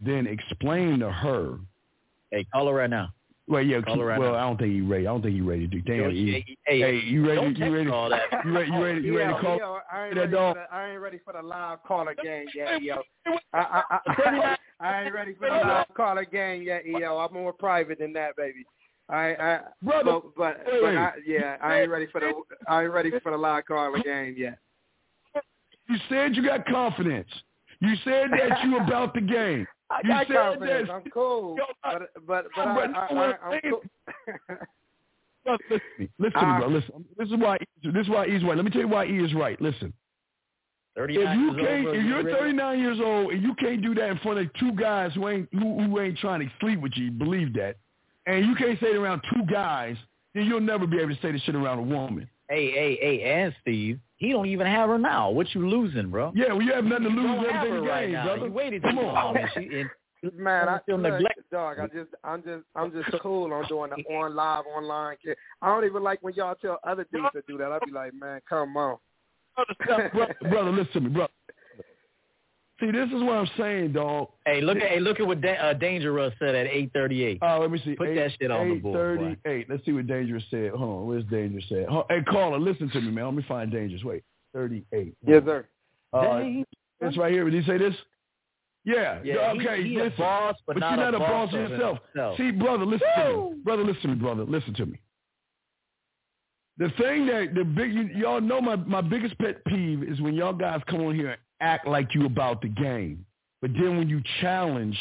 [0.00, 1.58] then explain to her.
[2.30, 3.12] Hey, call her right now.
[3.48, 3.80] Well, yeah.
[3.80, 4.38] Call her right well, now.
[4.38, 5.06] I don't think he ready.
[5.06, 5.80] I don't think he ready to do.
[5.82, 6.10] Damn.
[6.10, 7.40] Yo, hey, hey, hey, you ready?
[7.40, 7.90] don't You ready?
[7.90, 8.22] all that.
[8.44, 8.70] You ready?
[8.70, 9.00] You ready?
[9.02, 9.58] You ready to call?
[9.58, 10.56] yo, I ain't that ready dog?
[10.56, 13.02] for the, I ain't ready for the live caller game yet, yo.
[13.52, 17.18] I, I, I, I ain't ready for the live caller game yet, yo.
[17.18, 18.64] I'm more private than that, baby.
[19.08, 20.96] I, I, Brother, but, but, wait, but.
[20.96, 22.32] I, yeah, I ain't ready for the,
[22.68, 24.58] I ain't ready for the live caller game yet.
[25.88, 27.28] You said you got confidence.
[27.80, 29.66] You said that you about the game.
[29.90, 30.88] I You got said confidence.
[30.88, 33.82] that- I'm cool, Yo, I- but, but, but, I, I, I, I'm I'm cool.
[35.68, 36.08] Listen.
[36.18, 36.68] Listen Uh, bro.
[36.68, 37.04] Listen.
[37.18, 37.58] This is why.
[37.82, 38.56] This is why E is right.
[38.56, 39.60] Let me tell you why E is right.
[39.60, 39.92] Listen.
[40.94, 43.80] If you years old, can't, bro, if you you're 39 years old and you can't
[43.82, 46.80] do that in front of two guys who ain't who, who ain't trying to sleep
[46.80, 47.76] with you, believe that,
[48.26, 49.96] and you can't say it around two guys,
[50.34, 52.28] then you'll never be able to say this shit around a woman.
[52.48, 55.30] Hey, hey, hey, and Steve, he don't even have her now.
[55.30, 56.32] What you losing, bro?
[56.34, 57.26] Yeah, well, you have nothing to You lose.
[57.26, 58.24] don't have her in the right game, now.
[58.26, 58.46] brother.
[58.46, 59.14] You waited Come too on.
[59.14, 59.84] long, and she
[60.36, 61.44] Man, I feel look, neglected.
[61.50, 61.78] dog.
[61.80, 65.16] I just, I'm just, I'm just cool on doing the on live online.
[65.24, 65.36] shit.
[65.60, 67.72] I don't even like when y'all tell other dudes to do that.
[67.72, 68.98] I'd be like, man, come on.
[69.56, 71.32] Brother, brother, brother, listen to me, brother.
[72.80, 74.28] See, this is what I'm saying, dog.
[74.44, 77.38] hey, look at hey, look at what da- uh, Danger Russ said at 8:38.
[77.40, 77.94] Uh, let me see.
[77.94, 79.70] Put that shit on the board, 838.
[79.70, 80.70] Let's see what Dangerous said.
[80.72, 81.06] Hold on.
[81.06, 81.86] Where's Dangerous said?
[81.88, 83.26] Hold- Hey, caller, listen to me, man.
[83.26, 84.02] Let me find Dangerous.
[84.02, 84.24] Wait.
[84.52, 85.14] 38.
[85.26, 85.66] Yes, sir.
[86.12, 86.64] Uh, Dang.
[87.00, 87.48] this right here.
[87.48, 87.94] Did he say this?
[88.84, 89.20] Yeah.
[89.22, 89.82] Yeah, okay.
[89.84, 90.18] he, he a listen.
[90.18, 91.98] boss, but, But, not you're not a a boss boss of yourself.
[92.12, 92.36] himself.
[92.36, 93.62] See, brother, listen to me.
[93.62, 94.42] Brother, listen to me, brother.
[94.44, 94.98] Listen to me.
[96.78, 100.34] The thing that the big you, y'all know my my biggest pet peeve is when
[100.34, 103.24] y'all guys come on here and act like you about the game.
[103.60, 104.98] but then when you challenge,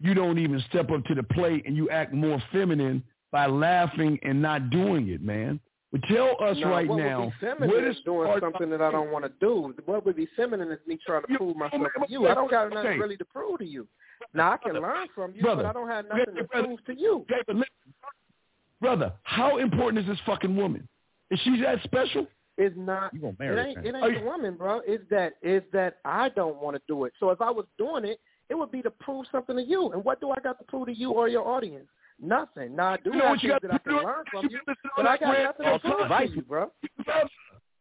[0.00, 4.18] you don't even step up to the plate and you act more feminine by laughing
[4.22, 5.60] and not doing it, man.
[5.92, 9.12] But tell us no, right what now, would what is doing something that I don't
[9.12, 9.72] want to do.
[9.86, 12.26] What would be feminine is me trying to You- prove myself to you.
[12.26, 12.74] I don't got okay.
[12.74, 13.86] nothing really to prove to you.
[14.34, 15.62] Now I can learn from you, Brother.
[15.62, 17.24] but I don't have nothing to prove to you.
[17.30, 17.62] Okay,
[18.80, 20.88] brother, how important is this fucking woman?
[21.30, 22.26] Is she that special?
[22.56, 23.12] It's not.
[23.12, 23.78] You gonna It marry ain't.
[23.78, 23.84] her.
[23.84, 24.80] It ain't you- the woman, bro.
[24.86, 25.34] It's that.
[25.42, 27.12] It's that I don't want to do it.
[27.18, 29.90] So if I was doing it, it would be to prove something to you.
[29.92, 31.88] And what do I got to prove to you or your audience?
[32.20, 32.76] Nothing.
[32.76, 34.04] Now I do You know have what you got that I to can do?
[34.04, 36.70] learn from you, listen but I got red nothing to pill prove to you, bro.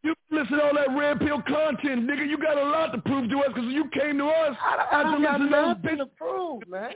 [0.03, 2.27] You listen to all that red pill content, nigga.
[2.27, 4.93] You got a lot to prove to us because you came to us I, don't-
[4.93, 5.99] I don't got listening to those nothing bitches.
[5.99, 6.91] to prove, man.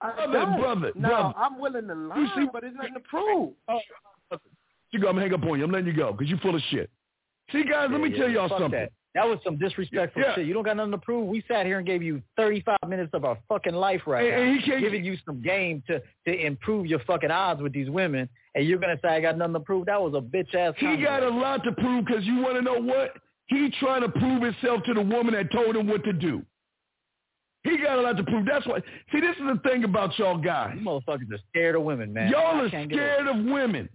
[0.00, 0.60] I, I Brother, don't.
[0.60, 1.34] brother, now, brother.
[1.38, 3.52] I'm willing to lie, but it's nothing to prove.
[3.68, 3.80] Oh,
[4.92, 5.64] You go, I'm gonna hang up on you.
[5.64, 6.88] I'm letting you go because you're full of shit.
[7.52, 8.70] See, guys, let me Yeah, tell y'all something.
[8.70, 8.92] That.
[9.14, 10.34] that was some disrespectful Yeah.
[10.34, 10.46] shit.
[10.46, 11.26] You don't got nothing to prove.
[11.28, 14.42] We sat here and gave you 35 minutes of our fucking life right And- now,
[14.52, 17.88] and he can't- giving you some game to to improve your fucking odds with these
[17.90, 19.86] women, and you're gonna say I got nothing to prove.
[19.86, 20.74] That was a bitch ass.
[20.78, 23.16] He got a lot to prove because you want to know what?
[23.48, 26.44] He trying to prove himself to the woman that told him what to do.
[27.62, 28.44] He got a lot to prove.
[28.44, 28.80] That's why.
[29.12, 30.76] See, this is the thing about y'all guys.
[30.76, 32.30] You motherfuckers are scared of women, man.
[32.30, 33.88] Y'all are scared of women.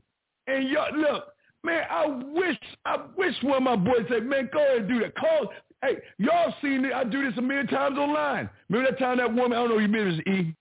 [0.47, 1.25] And y'all look,
[1.63, 4.99] man, I wish I wish one of my boys said, man, go ahead and do
[4.99, 5.15] that.
[5.15, 5.51] Call
[5.83, 6.93] hey, y'all seen it.
[6.93, 8.49] I do this a million times online.
[8.69, 10.55] Remember that time that woman, I don't know you remember this E.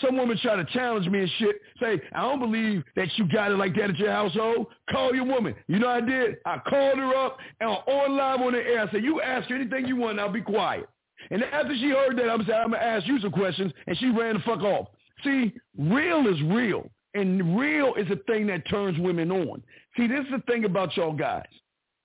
[0.00, 1.56] Some woman tried to challenge me and shit.
[1.78, 4.66] Say, I don't believe that you got it like that at your household.
[4.90, 5.54] Call your woman.
[5.68, 6.36] You know I did?
[6.46, 8.80] I called her up and on live on the air.
[8.88, 10.88] I said, you ask her anything you want I'll be quiet.
[11.30, 13.72] And after she heard that, I'm saying, I'm going to ask you some questions.
[13.86, 14.88] And she ran the fuck off.
[15.24, 16.90] See, real is real.
[17.14, 19.62] And real is a thing that turns women on.
[19.96, 21.44] See, this is the thing about y'all guys.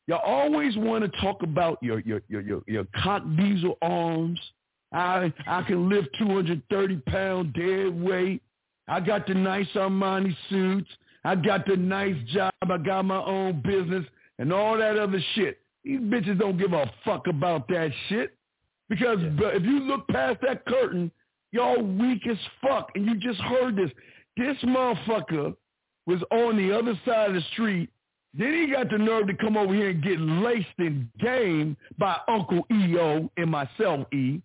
[0.07, 4.39] Y'all always want to talk about your your your your, your cock diesel arms.
[4.93, 8.41] I I can lift 230 pound dead weight.
[8.87, 10.89] I got the nice Armani suits.
[11.25, 12.53] I got the nice job.
[12.61, 14.05] I got my own business
[14.39, 15.59] and all that other shit.
[15.83, 18.33] These bitches don't give a fuck about that shit.
[18.89, 21.11] Because but if you look past that curtain,
[21.51, 22.89] y'all weak as fuck.
[22.95, 23.91] And you just heard this.
[24.37, 25.55] This motherfucker
[26.05, 27.89] was on the other side of the street.
[28.33, 32.17] Then he got the nerve to come over here and get laced in game by
[32.27, 34.41] Uncle EO and myself, E.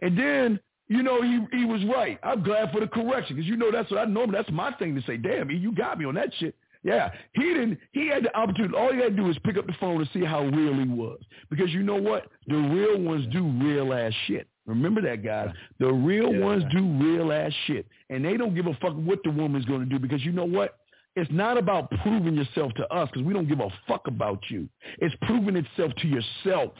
[0.00, 2.18] And then, you know, he he was right.
[2.22, 4.94] I'm glad for the correction because you know that's what I normally, That's my thing
[4.94, 5.16] to say.
[5.16, 6.54] Damn, E, you got me on that shit.
[6.84, 7.78] Yeah, he didn't.
[7.92, 8.74] He had the opportunity.
[8.76, 10.88] All he had to do was pick up the phone and see how real he
[10.88, 11.20] was.
[11.48, 12.26] Because you know what?
[12.48, 14.48] The real ones do real ass shit.
[14.66, 15.50] Remember that, guys.
[15.80, 19.20] The real Yeah, ones do real ass shit, and they don't give a fuck what
[19.24, 19.98] the woman's going to do.
[19.98, 20.78] Because you know what?
[21.14, 24.68] It's not about proving yourself to us because we don't give a fuck about you.
[24.98, 26.72] It's proving itself to yourself.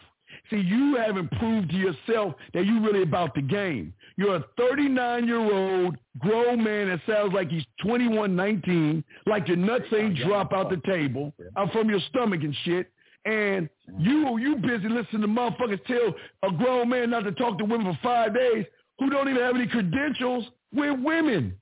[0.48, 3.92] See, you haven't proved to yourself that you're really about the game.
[4.16, 10.16] You're a 39-year-old grown man that sounds like he's 21, 19, like your nuts ain't
[10.16, 12.90] drop out the table, out uh, from your stomach and shit.
[13.24, 13.68] And
[13.98, 17.92] you you busy listening to motherfuckers tell a grown man not to talk to women
[17.92, 18.66] for five days
[18.98, 21.54] who don't even have any credentials with women.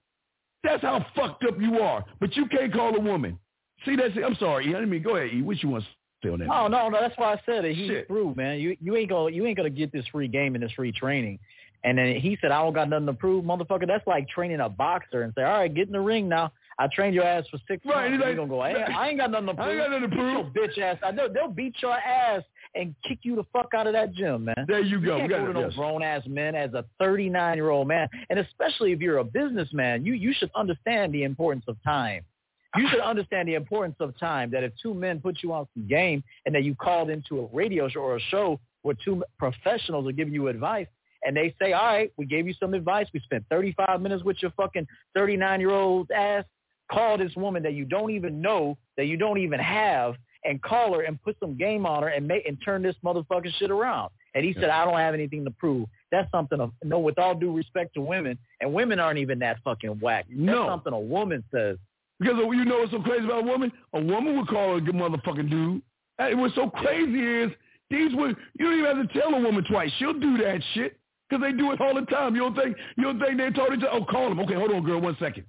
[0.62, 2.04] That's how fucked up you are.
[2.18, 3.38] But you can't call a woman.
[3.84, 4.24] See, that's it.
[4.24, 4.68] I'm sorry, E.
[4.70, 5.42] I didn't mean, go ahead, E.
[5.42, 5.90] What you want to
[6.22, 6.48] say on that?
[6.48, 7.00] No, no, no.
[7.00, 7.74] That's why I said it.
[7.74, 8.06] He's Shit.
[8.08, 8.58] through, man.
[8.58, 11.38] You you ain't gonna you ain't gonna get this free game and this free training.
[11.82, 13.86] And then he said, I don't got nothing to prove, motherfucker.
[13.86, 16.52] That's like training a boxer and say, all right, get in the ring now.
[16.78, 18.22] I trained your ass for six Right, months.
[18.24, 19.66] like- you gonna go, I ain't, I ain't got nothing to prove.
[19.68, 20.54] I ain't got nothing to Get prove.
[20.54, 20.98] your bitch ass.
[21.04, 22.42] I know they'll beat your ass
[22.74, 24.64] and kick you the fuck out of that gym, man.
[24.68, 25.14] There you go.
[25.16, 25.74] You can't got go to no yes.
[25.74, 30.04] grown ass men as a 39 year old man, and especially if you're a businessman,
[30.06, 32.24] you you should understand the importance of time.
[32.76, 34.50] You should understand the importance of time.
[34.52, 37.46] That if two men put you on some game, and that you called into a
[37.52, 40.86] radio show or a show where two professionals are giving you advice,
[41.24, 43.08] and they say, "All right, we gave you some advice.
[43.12, 44.86] We spent 35 minutes with your fucking
[45.16, 46.44] 39 year old ass.
[46.90, 50.94] Call this woman that you don't even know, that you don't even have, and call
[50.94, 54.10] her and put some game on her and make and turn this motherfucking shit around."
[54.34, 57.34] And he said, "I don't have anything to prove." That's something of no, with all
[57.34, 60.26] due respect to women, and women aren't even that fucking whack.
[60.28, 60.66] That's No.
[60.66, 61.78] something a woman says.
[62.18, 63.72] Because you know what's so crazy about a woman?
[63.94, 65.82] A woman would call a good motherfucking dude.
[66.18, 67.50] And what's so crazy is
[67.88, 69.90] these would you don't even have to tell a woman twice.
[69.98, 70.98] She'll do that shit
[71.28, 72.34] because they do it all the time.
[72.34, 73.90] You don't think you don't think they told each other?
[73.92, 74.40] Oh, call him.
[74.40, 75.46] Okay, hold on, girl, one second.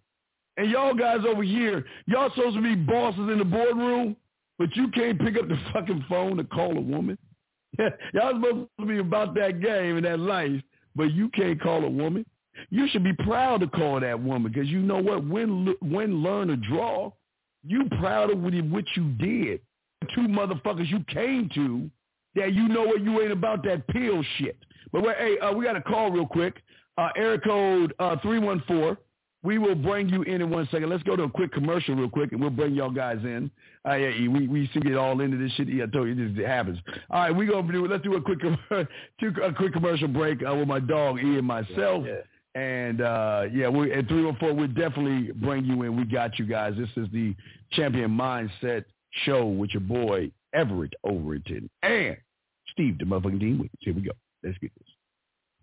[0.57, 4.15] And y'all guys over here, y'all supposed to be bosses in the boardroom,
[4.59, 7.17] but you can't pick up the fucking phone to call a woman.
[8.13, 10.61] y'all supposed to be about that game and that life,
[10.95, 12.25] but you can't call a woman.
[12.69, 15.25] You should be proud to call that woman because you know what?
[15.27, 17.11] When when learn to draw,
[17.65, 18.67] you proud of what you-
[19.17, 19.61] did.
[20.13, 21.89] Two motherfuckers you came to
[22.35, 24.57] that you know what you ain't about that pill shit.
[24.91, 26.61] But wait, hey, uh, we got a call real quick.
[26.97, 28.97] Uh, area code uh, 314.
[29.43, 30.89] We will bring you in in one second.
[30.89, 33.49] Let's go to a quick commercial real quick, and we'll bring y'all guys in.
[33.87, 35.67] Uh, yeah, we we see get all into this shit.
[35.67, 36.77] Yeah, I told you this it happens.
[37.09, 37.87] All right, we gonna do.
[37.87, 38.39] Let's do a quick
[39.19, 42.05] two, a quick commercial break uh, with my dog E and myself.
[42.05, 42.21] Yeah, yeah.
[42.53, 44.53] And uh, yeah, we at three one four.
[44.53, 45.97] We'll definitely bring you in.
[45.97, 46.75] We got you guys.
[46.77, 47.35] This is the
[47.71, 48.85] Champion Mindset
[49.25, 52.17] Show with your boy Everett Overton and
[52.73, 53.71] Steve the motherfucking Dean Williams.
[53.79, 54.11] Here we go.
[54.43, 54.87] Let's get this.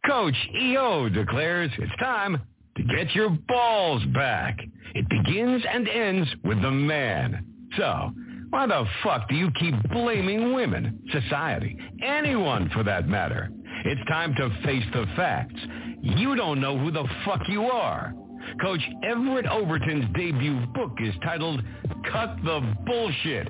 [0.07, 2.41] Coach EO declares it's time
[2.79, 4.59] to get your balls back.
[4.95, 7.45] It begins and ends with the man.
[7.77, 8.13] So,
[8.51, 13.51] why the fuck do you keep blaming women, society, anyone for that matter?
[13.85, 15.61] It's time to face the facts.
[16.01, 18.15] You don't know who the fuck you are.
[18.63, 21.63] Coach Everett Overton's debut book is titled
[22.11, 23.49] Cut the Bullshit.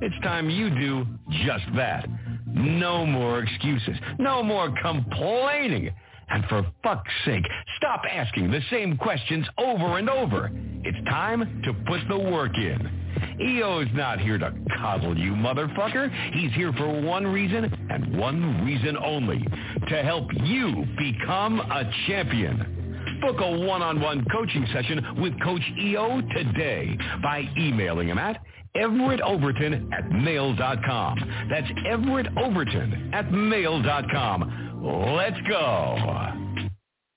[0.00, 1.06] It's time you do
[1.44, 2.08] just that.
[2.46, 3.96] No more excuses.
[4.18, 5.90] No more complaining.
[6.30, 7.44] And for fuck's sake,
[7.76, 10.50] stop asking the same questions over and over.
[10.84, 13.00] It's time to put the work in.
[13.40, 16.10] EO's not here to coddle you, motherfucker.
[16.32, 19.44] He's here for one reason and one reason only.
[19.88, 23.18] To help you become a champion.
[23.20, 28.40] Book a one-on-one coaching session with Coach EO today by emailing him at
[28.74, 31.48] Everett Overton at mail.com.
[31.50, 35.14] That's Everett Overton at mail.com.
[35.16, 36.50] Let's go.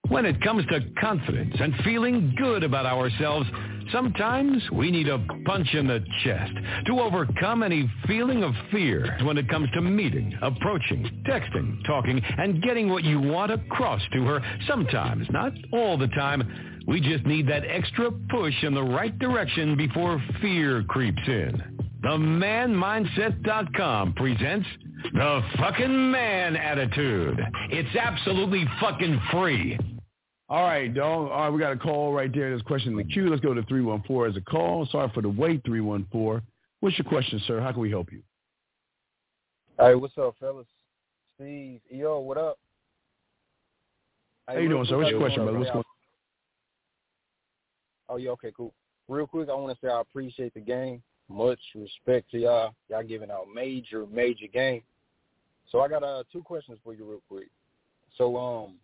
[0.09, 3.47] When it comes to confidence and feeling good about ourselves,
[3.91, 6.51] sometimes we need a punch in the chest
[6.87, 12.61] to overcome any feeling of fear when it comes to meeting, approaching, texting, talking, and
[12.61, 14.41] getting what you want across to her.
[14.67, 19.77] Sometimes, not all the time, we just need that extra push in the right direction
[19.77, 21.61] before fear creeps in.
[22.03, 24.67] TheManMindset.com presents
[25.13, 27.39] The Fucking Man Attitude.
[27.69, 29.77] It's absolutely fucking free.
[30.49, 31.31] All right, dog.
[31.31, 32.49] All right, we got a call right there.
[32.49, 33.29] There's a question in the queue.
[33.29, 34.85] Let's go to 314 as a call.
[34.91, 36.45] Sorry for the wait, 314.
[36.81, 37.61] What's your question, sir?
[37.61, 38.21] How can we help you?
[39.79, 40.67] Hey, what's up, fellas?
[41.35, 42.59] Steve, yo, what up?
[44.47, 44.97] How you doing, sir?
[44.97, 45.57] What's your question, brother?
[45.57, 45.83] What's going
[48.13, 48.75] Oh yeah, okay, cool.
[49.07, 51.01] Real quick, I want to say I appreciate the game.
[51.29, 52.75] Much respect to y'all.
[52.89, 54.83] Y'all giving out major, major game.
[55.71, 57.49] So I got uh two questions for you real quick.
[58.15, 58.75] So um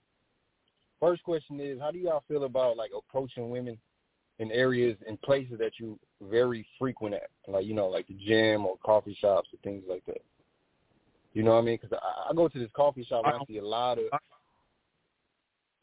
[0.99, 3.77] first question is how do y'all feel about like approaching women
[4.39, 8.65] in areas and places that you very frequent at, like you know, like the gym
[8.65, 10.23] or coffee shops or things like that.
[11.33, 11.77] You know what I mean?
[11.79, 14.05] Because I, I go to this coffee shop and I see a lot of.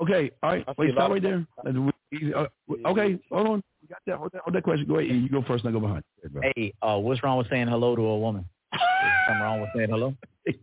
[0.01, 0.64] Okay, all right.
[0.77, 1.47] Wait, stop right there.
[1.64, 2.47] Uh,
[2.86, 3.62] okay, hold on.
[3.81, 4.16] You got that.
[4.16, 4.86] Hold that, hold that question.
[4.86, 5.10] Go ahead.
[5.10, 6.05] You go first, and I go behind.
[6.55, 8.44] Hey, uh, what's wrong with saying hello to a woman?
[9.27, 10.14] something wrong with saying hello?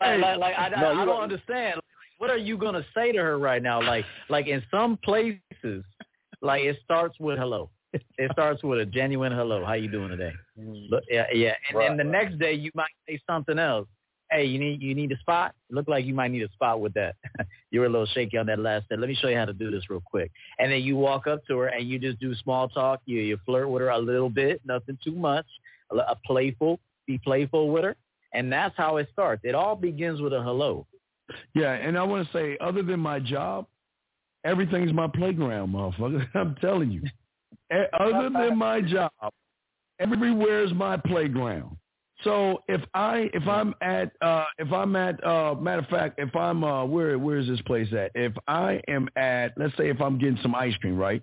[0.00, 1.80] like, like, like, I, no, I, I don't understand.
[2.18, 3.82] What are you gonna say to her right now?
[3.82, 5.84] Like, like in some places,
[6.42, 7.70] like it starts with hello.
[7.92, 9.64] It starts with a genuine hello.
[9.64, 10.32] How you doing today?
[10.58, 10.88] Mm.
[11.10, 11.54] yeah, yeah.
[11.68, 12.24] And right, then the right.
[12.24, 13.88] next day you might say something else
[14.30, 15.54] hey, you need you need a spot?
[15.70, 17.16] Look like you might need a spot with that.
[17.70, 18.98] you were a little shaky on that last step.
[18.98, 20.30] Let me show you how to do this real quick.
[20.58, 23.00] And then you walk up to her and you just do small talk.
[23.06, 25.46] You you flirt with her a little bit, nothing too much.
[25.92, 27.96] A, a playful, be playful with her,
[28.32, 29.42] and that's how it starts.
[29.44, 30.86] It all begins with a hello.
[31.54, 33.66] Yeah, and I want to say, other than my job,
[34.44, 36.26] everything's my playground, motherfucker.
[36.34, 37.02] I'm telling you.
[37.98, 39.10] other than my job,
[39.98, 41.76] everywhere's my playground.
[42.26, 46.34] So if I if I'm at uh if I'm at uh matter of fact if
[46.34, 48.10] I'm uh where where is this place at?
[48.16, 51.22] If I am at let's say if I'm getting some ice cream, right?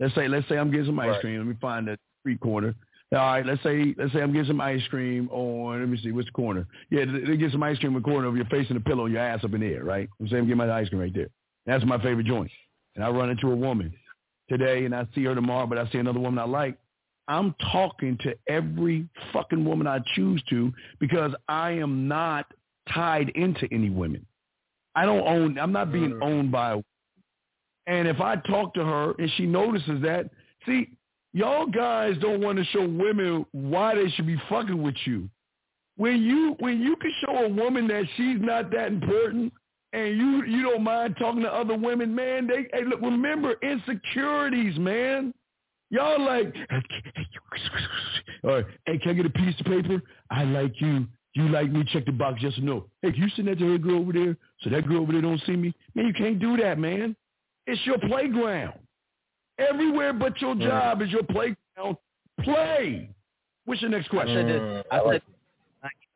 [0.00, 1.20] Let's say let's say I'm getting some ice right.
[1.20, 1.38] cream.
[1.38, 2.74] Let me find the street corner.
[3.12, 6.10] All right, let's say let's say I'm getting some ice cream on let me see,
[6.10, 6.66] which corner?
[6.90, 9.06] Yeah, they get some ice cream in the corner of your face and the pillow,
[9.06, 10.08] your ass up in the air, right?
[10.18, 11.28] I'm saying I'm getting my ice cream right there.
[11.66, 12.50] That's my favorite joint.
[12.96, 13.94] And I run into a woman
[14.48, 16.76] today and I see her tomorrow, but I see another woman I like.
[17.30, 22.44] I'm talking to every fucking woman I choose to because I am not
[22.92, 24.26] tied into any women.
[24.96, 26.82] I don't own, I'm not being owned by a
[27.86, 30.30] and if I talk to her and she notices that,
[30.66, 30.90] see,
[31.32, 35.28] y'all guys don't want to show women why they should be fucking with you.
[35.96, 39.52] When you when you can show a woman that she's not that important
[39.92, 44.78] and you you don't mind talking to other women, man, they hey look remember insecurities,
[44.78, 45.32] man.
[45.90, 46.54] Y'all like,
[48.44, 50.02] or hey, can I get a piece of paper?
[50.30, 51.06] I like you.
[51.34, 51.84] You like me?
[51.92, 52.86] Check the box, yes or no.
[53.02, 55.22] Hey, can you send that to that girl over there so that girl over there
[55.22, 55.74] don't see me?
[55.94, 57.16] Man, you can't do that, man.
[57.66, 58.74] It's your playground.
[59.58, 61.06] Everywhere but your job mm.
[61.06, 61.96] is your playground.
[62.42, 63.10] Play.
[63.64, 64.46] What's your next question?
[64.46, 65.22] Mm, I, said,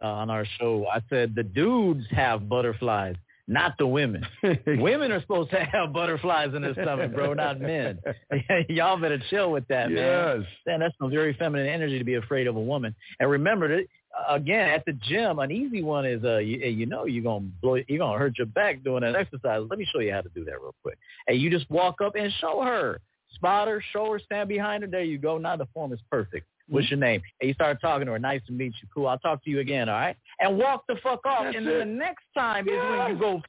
[0.02, 0.86] uh, on our show.
[0.92, 4.24] I said the dudes have butterflies, not the women.
[4.66, 7.98] women are supposed to have butterflies in their stomach, bro, not men.
[8.68, 10.40] Y'all better chill with that, man.
[10.40, 10.46] Yes.
[10.66, 12.94] Man, that's some very feminine energy to be afraid of a woman.
[13.20, 13.86] And remember that
[14.28, 17.74] again at the gym, an easy one is uh you, you know you're gonna blow
[17.74, 19.62] you're gonna hurt your back doing that exercise.
[19.68, 20.98] Let me show you how to do that real quick.
[21.26, 23.00] And you just walk up and show her.
[23.34, 24.88] Spot her, show her, stand behind her.
[24.88, 25.38] There you go.
[25.38, 26.46] Now the form is perfect.
[26.68, 27.22] What's your name?
[27.40, 28.18] And you start talking to her.
[28.18, 28.88] Nice to meet you.
[28.92, 29.06] Cool.
[29.06, 29.88] I'll talk to you again.
[29.88, 30.16] All right.
[30.40, 31.44] And walk the fuck off.
[31.44, 31.78] That's and then it.
[31.80, 33.42] the next time is when you go.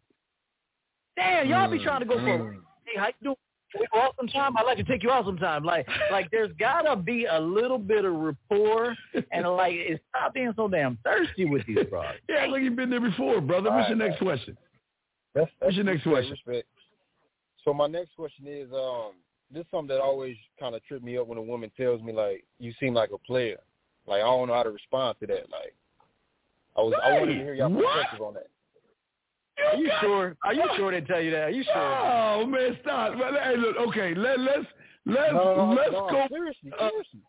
[1.15, 2.21] Damn, y'all be trying to go for.
[2.25, 2.55] Mm.
[2.85, 3.35] Hey, how you doing?
[3.79, 4.55] We go out sometime?
[4.57, 5.63] I'd like to take you out sometime.
[5.63, 8.95] Like, like there's gotta be a little bit of rapport
[9.31, 12.17] and like, it's stop being so damn thirsty with these broads.
[12.29, 13.71] Yeah, like you've been there before, brother.
[13.71, 14.57] What's your All right, next question?
[15.33, 16.31] That's, What's your next question?
[16.31, 16.67] Respect.
[17.63, 19.11] So my next question is, um,
[19.55, 22.11] this is something that always kind of trip me up when a woman tells me
[22.11, 23.57] like, "You seem like a player."
[24.05, 25.49] Like I don't know how to respond to that.
[25.49, 25.73] Like
[26.77, 27.85] I was, I wanted to hear your What?
[27.93, 28.47] perspective on that.
[29.71, 30.35] Are you sure?
[30.43, 31.43] Are you sure they tell you that?
[31.43, 31.73] Are you sure?
[31.77, 33.17] Oh man, stop!
[33.17, 34.65] Well, Hey, look, okay, let let's
[35.05, 37.21] let's No, no, no, let's no, go seriously, uh, seriously.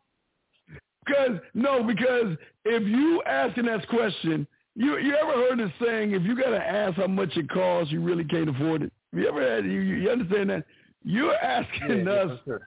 [1.07, 6.13] because no, because if you asking that question, you you ever heard the saying?
[6.13, 8.93] If you gotta ask how much it costs, you really can't afford it.
[9.13, 10.65] You ever had you you understand that?
[11.07, 12.61] You're asking yeah, us for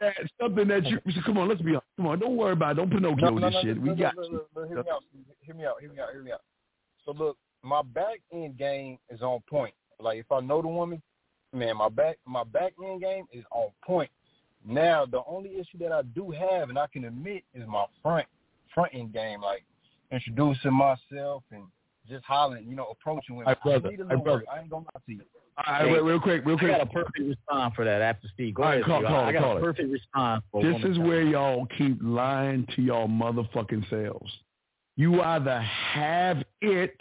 [0.00, 0.14] sure.
[0.40, 1.48] something that you so come on.
[1.48, 1.84] Let's be honest.
[1.98, 2.72] Come on, don't worry about.
[2.72, 2.74] it.
[2.76, 3.80] Don't Pinocchio No, no, this no, shit.
[3.82, 4.40] we got you.
[4.66, 5.04] hear me out.
[5.42, 5.74] Hear me out.
[5.80, 6.08] Hear me out.
[6.12, 6.40] Hear me out.
[7.04, 9.74] So look, my back end game is on point.
[10.00, 11.02] Like if I know the woman,
[11.52, 14.10] man, my back my back end game is on point.
[14.66, 18.26] Now the only issue that I do have, and I can admit, is my front
[18.74, 19.42] front end game.
[19.42, 19.64] Like
[20.10, 21.64] introducing myself and
[22.08, 23.54] just hollering, you know, approaching women.
[23.54, 23.88] Hey, brother.
[23.88, 24.44] I need a Hey, brother.
[24.52, 25.20] I ain't gonna lie to you.
[25.66, 26.70] All right, wait, real quick, real quick.
[26.74, 28.54] I got a perfect response for that after Steve.
[28.54, 29.08] Go All right, ahead, call- Steve.
[29.08, 29.62] call I got call a it.
[29.62, 30.44] perfect response.
[30.50, 31.32] For a This is where me.
[31.32, 34.32] y'all keep lying to y'all motherfucking selves.
[34.96, 36.96] You either have it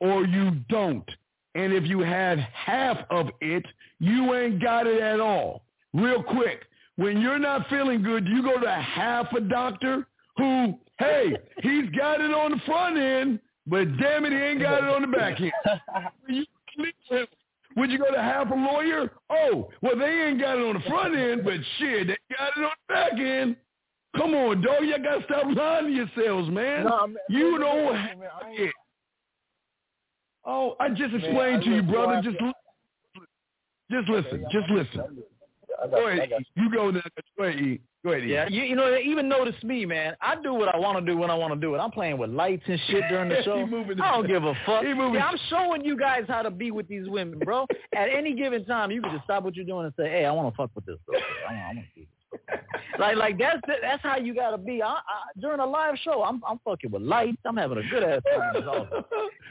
[0.00, 1.08] or you don't.
[1.54, 3.64] And if you have half of it,
[3.98, 5.62] you ain't got it at all.
[5.94, 6.64] Real quick,
[6.96, 12.20] when you're not feeling good, you go to half a doctor who, hey, he's got
[12.20, 15.40] it on the front end, but damn it, he ain't got it on the back
[15.40, 15.52] end.
[16.28, 16.44] You.
[17.76, 19.10] Would you go to half a lawyer?
[19.30, 22.64] Oh, well, they ain't got it on the front end, but shit, they got it
[22.64, 23.56] on the back end.
[24.16, 24.82] Come on, dog.
[24.82, 26.84] You got to stop lying to yourselves, man.
[26.84, 28.72] Nah, man, you don't man, have man, I ain't-.
[30.46, 32.22] Oh, I just explained to you, brother.
[32.22, 32.38] Just,
[33.90, 34.44] just listen.
[34.50, 35.22] Just listen.
[35.82, 36.30] I got Go I ahead.
[36.30, 36.42] got.
[36.54, 37.02] You go now.
[37.36, 37.80] Go ahead, E.
[38.04, 38.32] Go ahead, E.
[38.32, 40.14] Yeah, you, you know, even notice me, man.
[40.20, 41.78] I do what I want to do when I want to do it.
[41.78, 43.58] I'm playing with lights and shit during the show.
[44.02, 44.84] I don't give a fuck.
[44.84, 47.66] Yeah, I'm showing you guys how to be with these women, bro.
[47.94, 50.32] At any given time, you can just stop what you're doing and say, "Hey, I
[50.32, 51.20] want to fuck with this girl.
[51.48, 52.60] I want, I want to do this."
[52.98, 54.82] Like, like that's that's how you gotta be.
[54.82, 55.00] I, I,
[55.40, 57.38] during a live show, I'm I'm fucking with lights.
[57.44, 58.22] I'm having a good ass
[58.64, 58.88] time.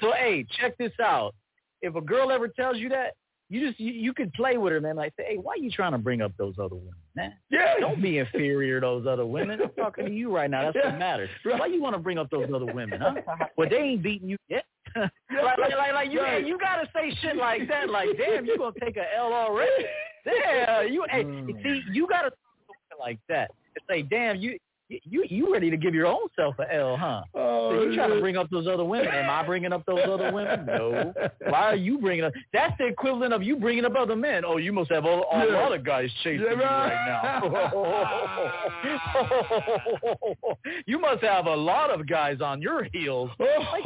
[0.01, 1.33] So, hey, check this out.
[1.81, 3.13] If a girl ever tells you that,
[3.49, 4.95] you just you, you could play with her, man.
[4.95, 7.33] Like, say, hey, why are you trying to bring up those other women, man?
[7.51, 7.75] Yeah.
[7.79, 9.61] Don't be inferior to those other women.
[9.61, 10.63] I'm talking to you right now.
[10.63, 11.29] That's Yeah, what matters.
[11.45, 11.59] right.
[11.59, 13.13] Why you want to bring up those other women, huh?
[13.57, 14.65] Well, they ain't beating you yet.
[14.95, 15.11] like,
[15.57, 16.41] like, like, like you, Right.
[16.41, 17.89] hey, you gotta say shit like that.
[17.89, 19.85] Like, damn, you gonna take a L already?
[20.25, 21.61] Damn, you, hey, Mm.
[21.63, 22.35] see, you gotta say
[22.65, 24.57] something like that and say, damn, you,
[24.89, 27.21] you, you ready to give your own self a L, huh?
[27.33, 29.07] Oh, So you trying to bring up those other women?
[29.07, 30.65] Am I bringing up those other women?
[30.65, 31.13] No.
[31.49, 32.33] Why are you bringing up?
[32.53, 34.43] That's the equivalent of you bringing up other men.
[34.45, 35.57] Oh, you must have all, all Yeah.
[35.65, 38.95] other guys chasing Yeah, you right now.
[40.85, 43.29] you must have a lot of guys on your heels.
[43.39, 43.83] Like,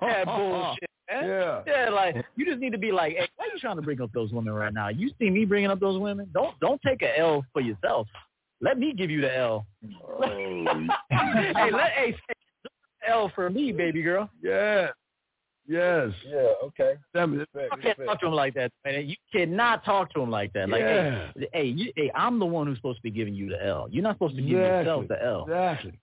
[0.00, 1.26] that bullshit, man.
[1.26, 1.62] Yeah.
[1.66, 4.00] Yeah, like you just need to be like, hey, why are you trying to bring
[4.00, 4.88] up those women right now?
[4.88, 6.28] You see me bringing up those women?
[6.32, 8.06] Don't don't take a L for yourself.
[8.60, 9.66] Let me give you the L.
[10.06, 10.64] Oh,
[11.10, 12.70] hey, let hey say
[13.08, 14.30] L for me, baby girl.
[14.42, 14.92] yes.
[15.68, 16.08] Yes.
[16.26, 16.94] Yeah, okay.
[17.14, 17.38] Damn.
[17.38, 18.08] Respect, I can't respect.
[18.08, 19.06] talk to him like that, man.
[19.06, 20.68] You cannot talk to him like that.
[20.68, 21.30] Like, Yeah.
[21.36, 23.86] hey, hey, you, hey, I'm the one who's supposed to be giving you the L.
[23.88, 25.42] You're not supposed to give yourself the L.
[25.44, 26.00] Exactly.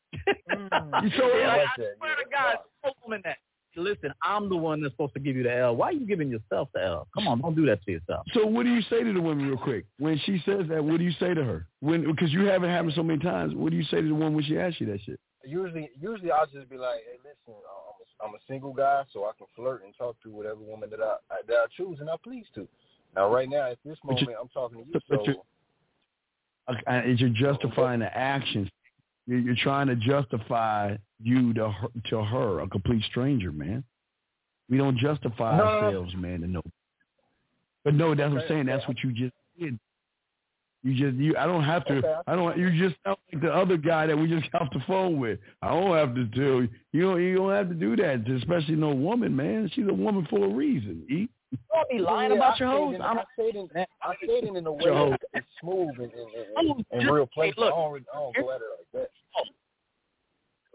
[0.50, 1.04] Mm.
[1.04, 2.92] You so Yeah, I like, like I swear Yeah, to God, wow.
[3.04, 3.38] tell him that.
[3.78, 5.76] Listen, I'm the one that's supposed to give you the L.
[5.76, 7.08] Why are you giving yourself the L?
[7.14, 8.26] Come on, don't do that to yourself.
[8.34, 9.86] So what do you say to the woman real quick?
[10.00, 11.68] When she says that, what do you say to her?
[11.82, 14.34] When because you haven't happened so many times, what do you say to the woman
[14.34, 15.20] when she asks you that shit?
[15.46, 17.54] Usually, usually I'll just be like, "Hey, listen,
[18.20, 20.90] I'm a, I'm a single guy, so I can flirt and talk to whatever woman
[20.90, 21.16] that I
[21.48, 22.68] that I choose and I please to."
[23.16, 25.44] Now, right now, at this But you- moment, I'm talking to you, but you- so
[27.06, 28.70] Is you're justifying the actions?
[29.28, 33.84] You're, you're trying to justify you to her, to her, a complete stranger, man.
[34.70, 35.86] We don't justify No, no, no.
[35.88, 36.42] ourselves, man.
[36.42, 36.62] To know.
[37.84, 38.66] But no, that's what I'm Okay, saying.
[38.66, 38.88] That's yeah.
[38.88, 39.80] what you just did.
[40.84, 41.36] You just you.
[41.38, 41.96] I don't have to.
[41.98, 42.14] Okay.
[42.28, 42.58] I don't.
[42.58, 45.40] You just sound like the other guy that we just got off the phone with.
[45.62, 46.70] I don't have to tell you.
[46.92, 47.22] You don't.
[47.22, 48.30] You don't have to do that.
[48.30, 49.70] Especially no woman, man.
[49.74, 51.06] She's a woman for a reason.
[51.10, 51.28] E.
[51.52, 52.96] You don't be lying Yeah, about I your hoes.
[53.02, 53.90] I'm I it.
[54.04, 56.12] I said in a way that's smooth and, and,
[56.58, 57.74] and, and just- real hey, look.
[57.74, 59.10] I don't, I don't go at it like that.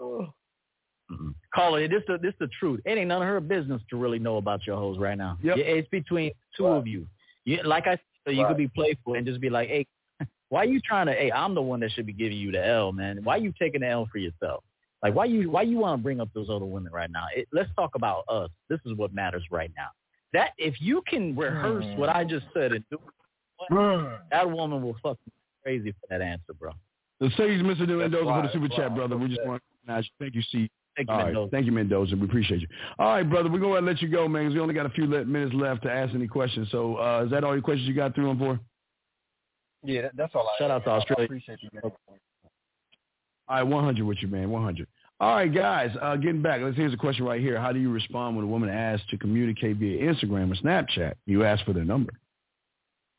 [0.03, 1.31] Mm-hmm.
[1.55, 2.81] Caller, this the this the truth.
[2.85, 5.39] It ain't none of her business to really know about your hoes right now.
[5.43, 5.57] Yep.
[5.59, 7.07] Yeah, it's between two of you.
[7.45, 7.63] you.
[7.65, 8.49] Like I said, you Right.
[8.49, 9.87] could be playful and just be like, "Hey,
[10.49, 11.13] why are you trying to?
[11.13, 13.23] Hey, I'm the one that should be giving you the L, man.
[13.25, 14.65] Why are you taking the L for yourself?
[15.03, 17.25] Like, why you why you want to bring up those other women right now?
[17.35, 18.49] It, let's talk about us.
[18.69, 19.89] This is what matters right now.
[20.33, 22.99] That if you can rehearse what I just said and do,
[24.31, 26.73] that woman will fucking crazy for that answer, bro.
[27.23, 27.87] The sage, Mr.
[27.87, 28.97] Mendoza, for the super chat, right.
[28.97, 29.17] brother.
[29.17, 30.11] We just want to recognize you.
[30.19, 30.69] Thank you, C.
[30.97, 31.27] Thank you, All right.
[31.27, 31.51] Mendoza.
[31.53, 32.17] Thank you, Mendoza.
[32.17, 32.67] We appreciate you.
[32.99, 33.49] All right, brother.
[33.49, 35.85] We're going to let you go, man, 'cause we only got a few minutes left
[35.85, 36.69] to ask any questions.
[36.73, 38.59] So uh, is that all your questions you got through them for?
[39.85, 40.83] Yeah, that's all I Shout have.
[40.83, 41.23] out to Australia.
[41.23, 41.69] I appreciate you.
[41.73, 41.83] Man.
[41.85, 44.51] All right, 100 with you, man.
[44.51, 44.89] 100.
[45.21, 45.91] All right, guys.
[46.03, 46.61] Uh, getting back.
[46.61, 47.61] Let's here's a question right here.
[47.61, 51.15] How do you respond when a woman asks to communicate via Instagram or Snapchat?
[51.27, 52.13] You ask for their number.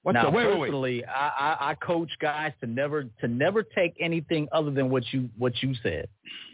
[0.04, 0.32] What now, the?
[0.32, 0.68] Wait, wait, wait.
[0.68, 1.28] personally, I,
[1.60, 5.54] I, I coach guys to never to never take anything other than what you what
[5.64, 6.08] you said.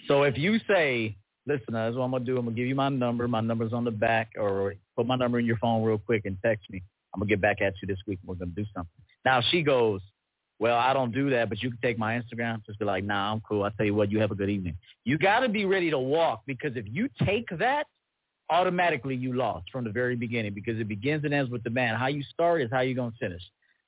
[0.08, 1.18] So if you say,
[1.48, 2.38] "Listen, that's what I'm gonna do.
[2.38, 3.28] I'm gonna give you my number.
[3.28, 6.38] My number's on the back, or put my number in your phone real quick and
[6.46, 6.84] text me.
[7.14, 8.20] I'm gonna get back at you this week.
[8.22, 8.92] and We're gonna do something."
[9.26, 10.02] Now she goes,
[10.60, 13.32] "Well, I don't do that, but you can take my Instagram." Just be like, "Nah,
[13.32, 13.64] I'm cool.
[13.64, 15.98] I tell you what, you have a good evening." You got to be ready to
[15.98, 17.88] walk because if you take that,
[18.50, 21.96] automatically you lost from the very beginning because it begins and ends with the man.
[21.96, 23.42] How you start is how you're gonna finish.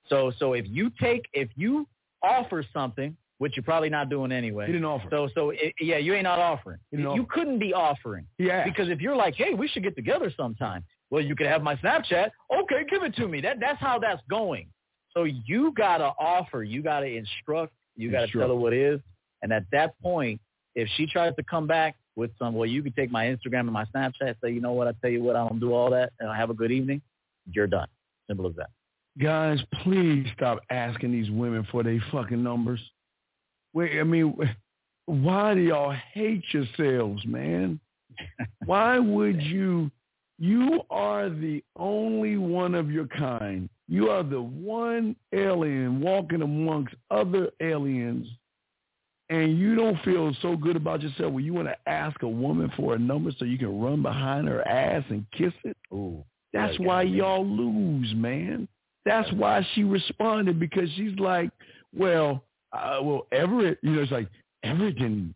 [0.07, 1.87] So so if you take if you
[2.23, 4.67] offer something, which you're probably not doing anyway.
[4.67, 5.07] He didn't offer.
[5.09, 6.77] So so it, yeah, you ain't not offering.
[6.91, 7.33] Didn't You offer.
[7.33, 8.65] couldn't be offering asked.
[8.65, 10.83] because if you're like, hey, we should get together sometime.
[11.09, 12.29] Well, you could have my Snapchat.
[12.55, 13.41] Okay, give it to me.
[13.41, 14.67] That that's how that's going.
[15.13, 16.63] So you gotta offer.
[16.63, 17.73] You gotta instruct.
[17.97, 18.43] You gotta Instruct.
[18.47, 18.99] tell her what is.
[19.41, 20.39] And at that point,
[20.75, 23.71] if she tries to come back with some, well, you can take my Instagram and
[23.71, 24.35] my Snapchat.
[24.43, 24.87] Say, you know what?
[24.87, 27.01] I tell you what, I don't do all that, and I have a good evening.
[27.51, 27.87] You're done.
[28.27, 28.69] Simple as that.
[29.19, 32.79] Guys, please stop asking these women for their fucking numbers.
[33.73, 34.35] Wait, I mean,
[35.05, 37.79] why do y'all hate yourselves, man?
[38.65, 39.89] Why would you?
[40.37, 43.69] You are the only one of your kind.
[43.87, 48.27] You are the one alien walking amongst other aliens,
[49.31, 52.69] and you don't feel so good about yourself where you want to ask a woman
[52.75, 55.77] for a number so you can run behind her ass and kiss it.
[55.93, 56.21] Ooh.
[56.51, 58.67] That's Yeah, why y'all lose, man.
[59.05, 61.49] That's why she responded because she's like,
[61.95, 62.43] well,
[62.73, 64.27] uh, well, Everett, you know, it's like
[64.63, 65.33] Everett didn't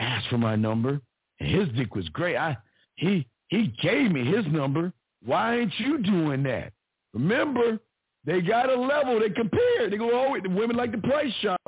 [0.00, 1.00] ask for my number.
[1.38, 2.36] And his dick was great.
[2.36, 2.56] I
[2.96, 4.92] he he gave me his number.
[5.24, 6.72] Why ain't you doing that?
[7.14, 7.78] Remember,
[8.24, 9.20] they got a level.
[9.20, 9.88] They compare.
[9.88, 10.42] They go always.
[10.42, 11.60] The women like the price shop.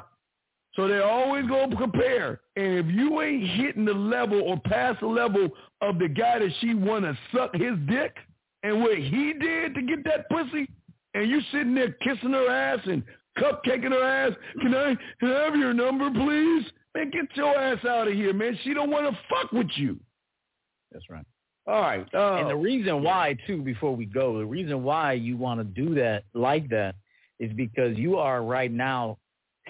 [0.75, 2.41] So they're always going to compare.
[2.57, 5.49] And if you ain't hitting the level or past the level
[5.81, 8.15] of the guy that she want to suck his dick
[8.63, 10.69] and what he did to get that pussy,
[11.15, 13.03] and you sitting there kissing her ass and
[13.37, 16.65] cupcaking her ass, can I, can I have your number, please?
[16.95, 18.59] Man, get your ass out of here, man.
[18.63, 19.99] She don't want to fuck with you.
[20.93, 21.25] That's right.
[21.67, 22.07] All right.
[22.15, 25.65] Uh, And the reason why, too, before we go, the reason why you want to
[25.65, 26.95] do that like that
[27.39, 29.19] is because you are right now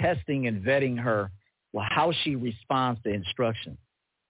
[0.01, 1.31] testing and vetting her,
[1.73, 3.79] well, how she responds to instructions.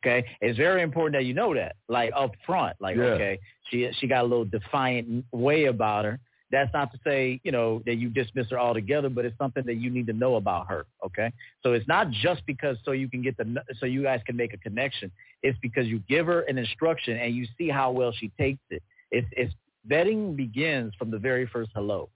[0.02, 3.02] Okay, it's very important that you know that, like up front, like Yeah.
[3.14, 3.38] okay,
[3.68, 6.18] she she got a little defiant way about her.
[6.51, 9.74] That's not to say you know that you dismiss her altogether, but it's something that
[9.74, 10.86] you need to know about her.
[11.05, 11.30] Okay,
[11.62, 14.55] so it's not just because so you can get the so you guys can make
[14.55, 15.12] a connection.
[15.42, 18.82] It's because you give her an instruction and you see how well she takes it.
[19.10, 19.52] It's it's
[19.88, 22.09] vetting begins from the very first hello.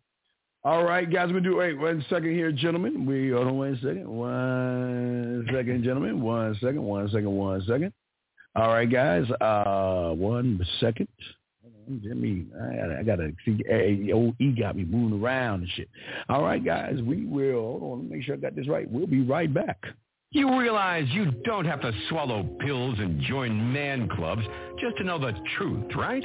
[0.67, 3.05] All right, guys, we're do, wait, one second here, gentlemen.
[3.05, 4.09] We, hold on one second.
[4.09, 6.23] One second, gentlemen.
[6.23, 7.93] One second, one second, one second.
[8.57, 11.09] All right, guys, uh, one second.
[12.03, 15.91] Jimmy, I gotta, I gotta see, hey, old E got me moving around and shit.
[16.31, 18.91] All right, guys, we will, hold on, let me make sure I got this right.
[18.91, 19.85] We'll be right back.
[20.31, 24.43] You realize you don't have to swallow pills and join man clubs
[24.81, 26.25] just to know the truth, right?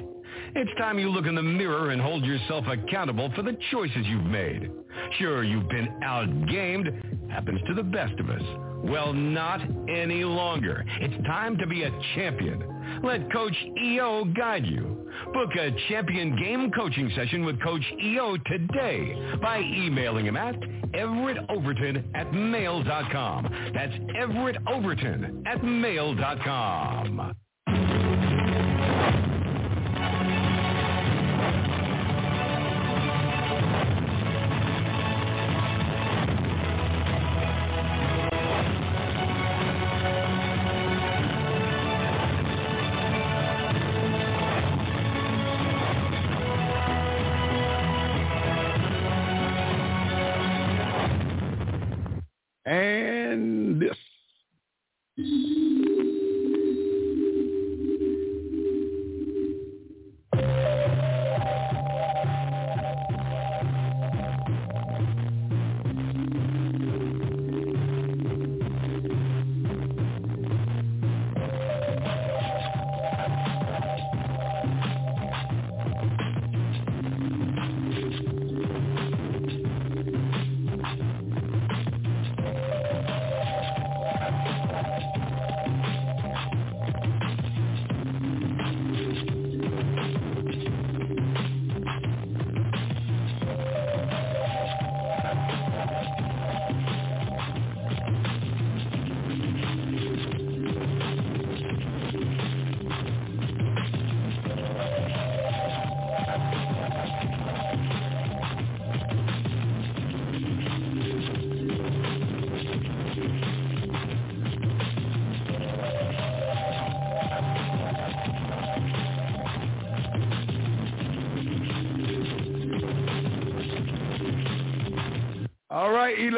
[0.56, 4.26] It's time you look in the mirror and hold yourself accountable for the choices you've
[4.26, 4.72] made.
[5.18, 7.30] Sure, you've been outgamed.
[7.31, 8.41] Happens to the best of us.
[8.84, 10.85] Well, not any longer.
[11.01, 13.01] It's time to be a champion.
[13.03, 15.10] Let Coach EO guide you.
[15.34, 20.56] Book a champion game coaching session with Coach EO today by emailing him at
[20.93, 23.72] everettoverton at mail.com.
[23.73, 27.35] That's Everett Overton at mail.com.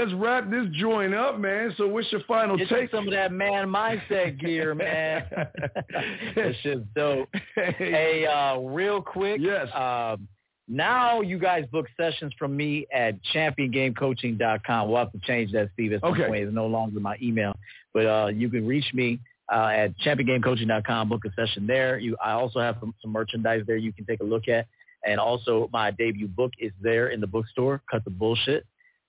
[0.02, 1.74] let's wrap this joint up, man.
[1.78, 2.92] So what's your final Get take?
[2.92, 5.26] some of that man mindset gear, man.
[6.36, 7.30] that shit's dope.
[7.56, 9.40] Hey, uh, real quick.
[9.42, 9.68] Yes.
[9.74, 10.28] Um,
[10.68, 14.88] now you guys book sessions from me at championgamecoaching.com.
[14.88, 16.28] We'll have to change that, Steve, at some Okay.
[16.28, 16.44] point.
[16.44, 17.54] It's no longer my email.
[17.94, 19.20] But uh, you can reach me
[19.52, 21.10] uh, at championgamecoaching.com.
[21.10, 21.98] Book a session there.
[22.00, 24.68] You, I also have some, some merchandise there you can take a look at.
[25.06, 28.66] And also my debut book is there in the bookstore, Cut the Bullshit.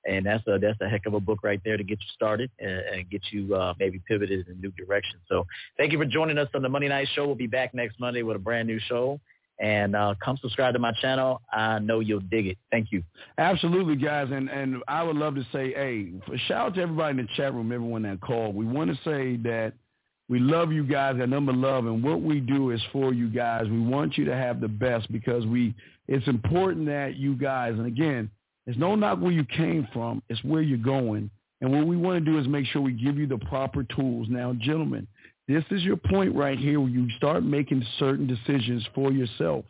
[0.08, 2.50] And that's a, that's a heck of a book right there to get you started
[2.58, 5.20] and, and get you uh, maybe pivoted in a new direction.
[5.28, 5.46] So
[5.76, 7.26] thank you for joining us on the Monday Night Show.
[7.26, 9.20] We'll be back next Monday with a brand new show.
[9.60, 11.40] And uh, come subscribe to my channel.
[11.52, 12.58] I know you'll dig it.
[12.72, 13.04] Thank you.
[13.38, 16.12] Absolutely, guys, and and I would love to say, hey,
[16.48, 18.56] shout out to everybody in the chat room, everyone that called.
[18.56, 19.74] We want to say that
[20.28, 23.66] we love you guys, that number love, and what we do is for you guys.
[23.68, 25.74] We want you to have the best because we.
[26.08, 28.30] It's important that you guys, and again,
[28.66, 31.30] it's no not where you came from, it's where you're going.
[31.60, 34.26] And what we want to do is make sure we give you the proper tools.
[34.28, 35.06] Now, gentlemen,
[35.46, 39.64] this is your point right here where you start making certain decisions for yourself.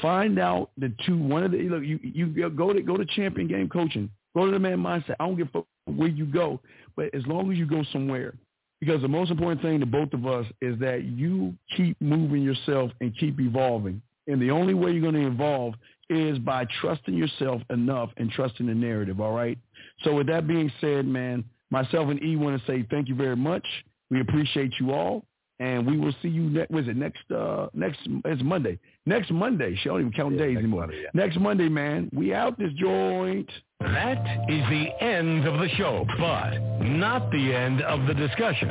[0.00, 1.18] Find out the two.
[1.18, 1.84] One of the look.
[1.84, 4.10] You you go to go to champion game coaching.
[4.34, 5.16] Go to the man mindset.
[5.20, 6.60] I don't give a where you go,
[6.96, 8.34] but as long as you go somewhere,
[8.80, 12.90] because the most important thing to both of us is that you keep moving yourself
[13.00, 14.00] and keep evolving.
[14.28, 15.74] And the only way you're going to evolve
[16.12, 19.20] is by trusting yourself enough and trusting the narrative.
[19.20, 19.58] All right.
[20.04, 23.36] So with that being said, man, myself and E want to say thank you very
[23.36, 23.66] much.
[24.10, 25.24] We appreciate you all,
[25.62, 26.50] and we will see you.
[26.50, 27.22] Ne- was it next?
[27.30, 28.80] Uh, next it's Monday.
[29.06, 29.76] Next Monday.
[29.76, 30.88] She don't even count days anymore.
[31.14, 32.10] Next Monday, man.
[32.12, 33.48] We out this joint.
[33.78, 34.18] That
[34.48, 38.70] is the end of the show, but not the end of the discussion.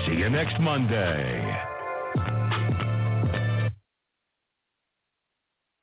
[0.06, 1.58] see you next Monday.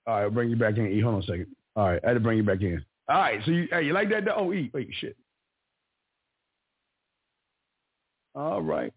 [0.06, 0.86] All right, I'll bring you back in.
[0.86, 1.46] E, hold on a second.
[1.76, 2.84] All right, I had to bring you back in.
[3.08, 4.24] All right, so you, hey, you like that?
[4.34, 5.16] Oh, E, wait, shit.
[8.34, 8.92] All right.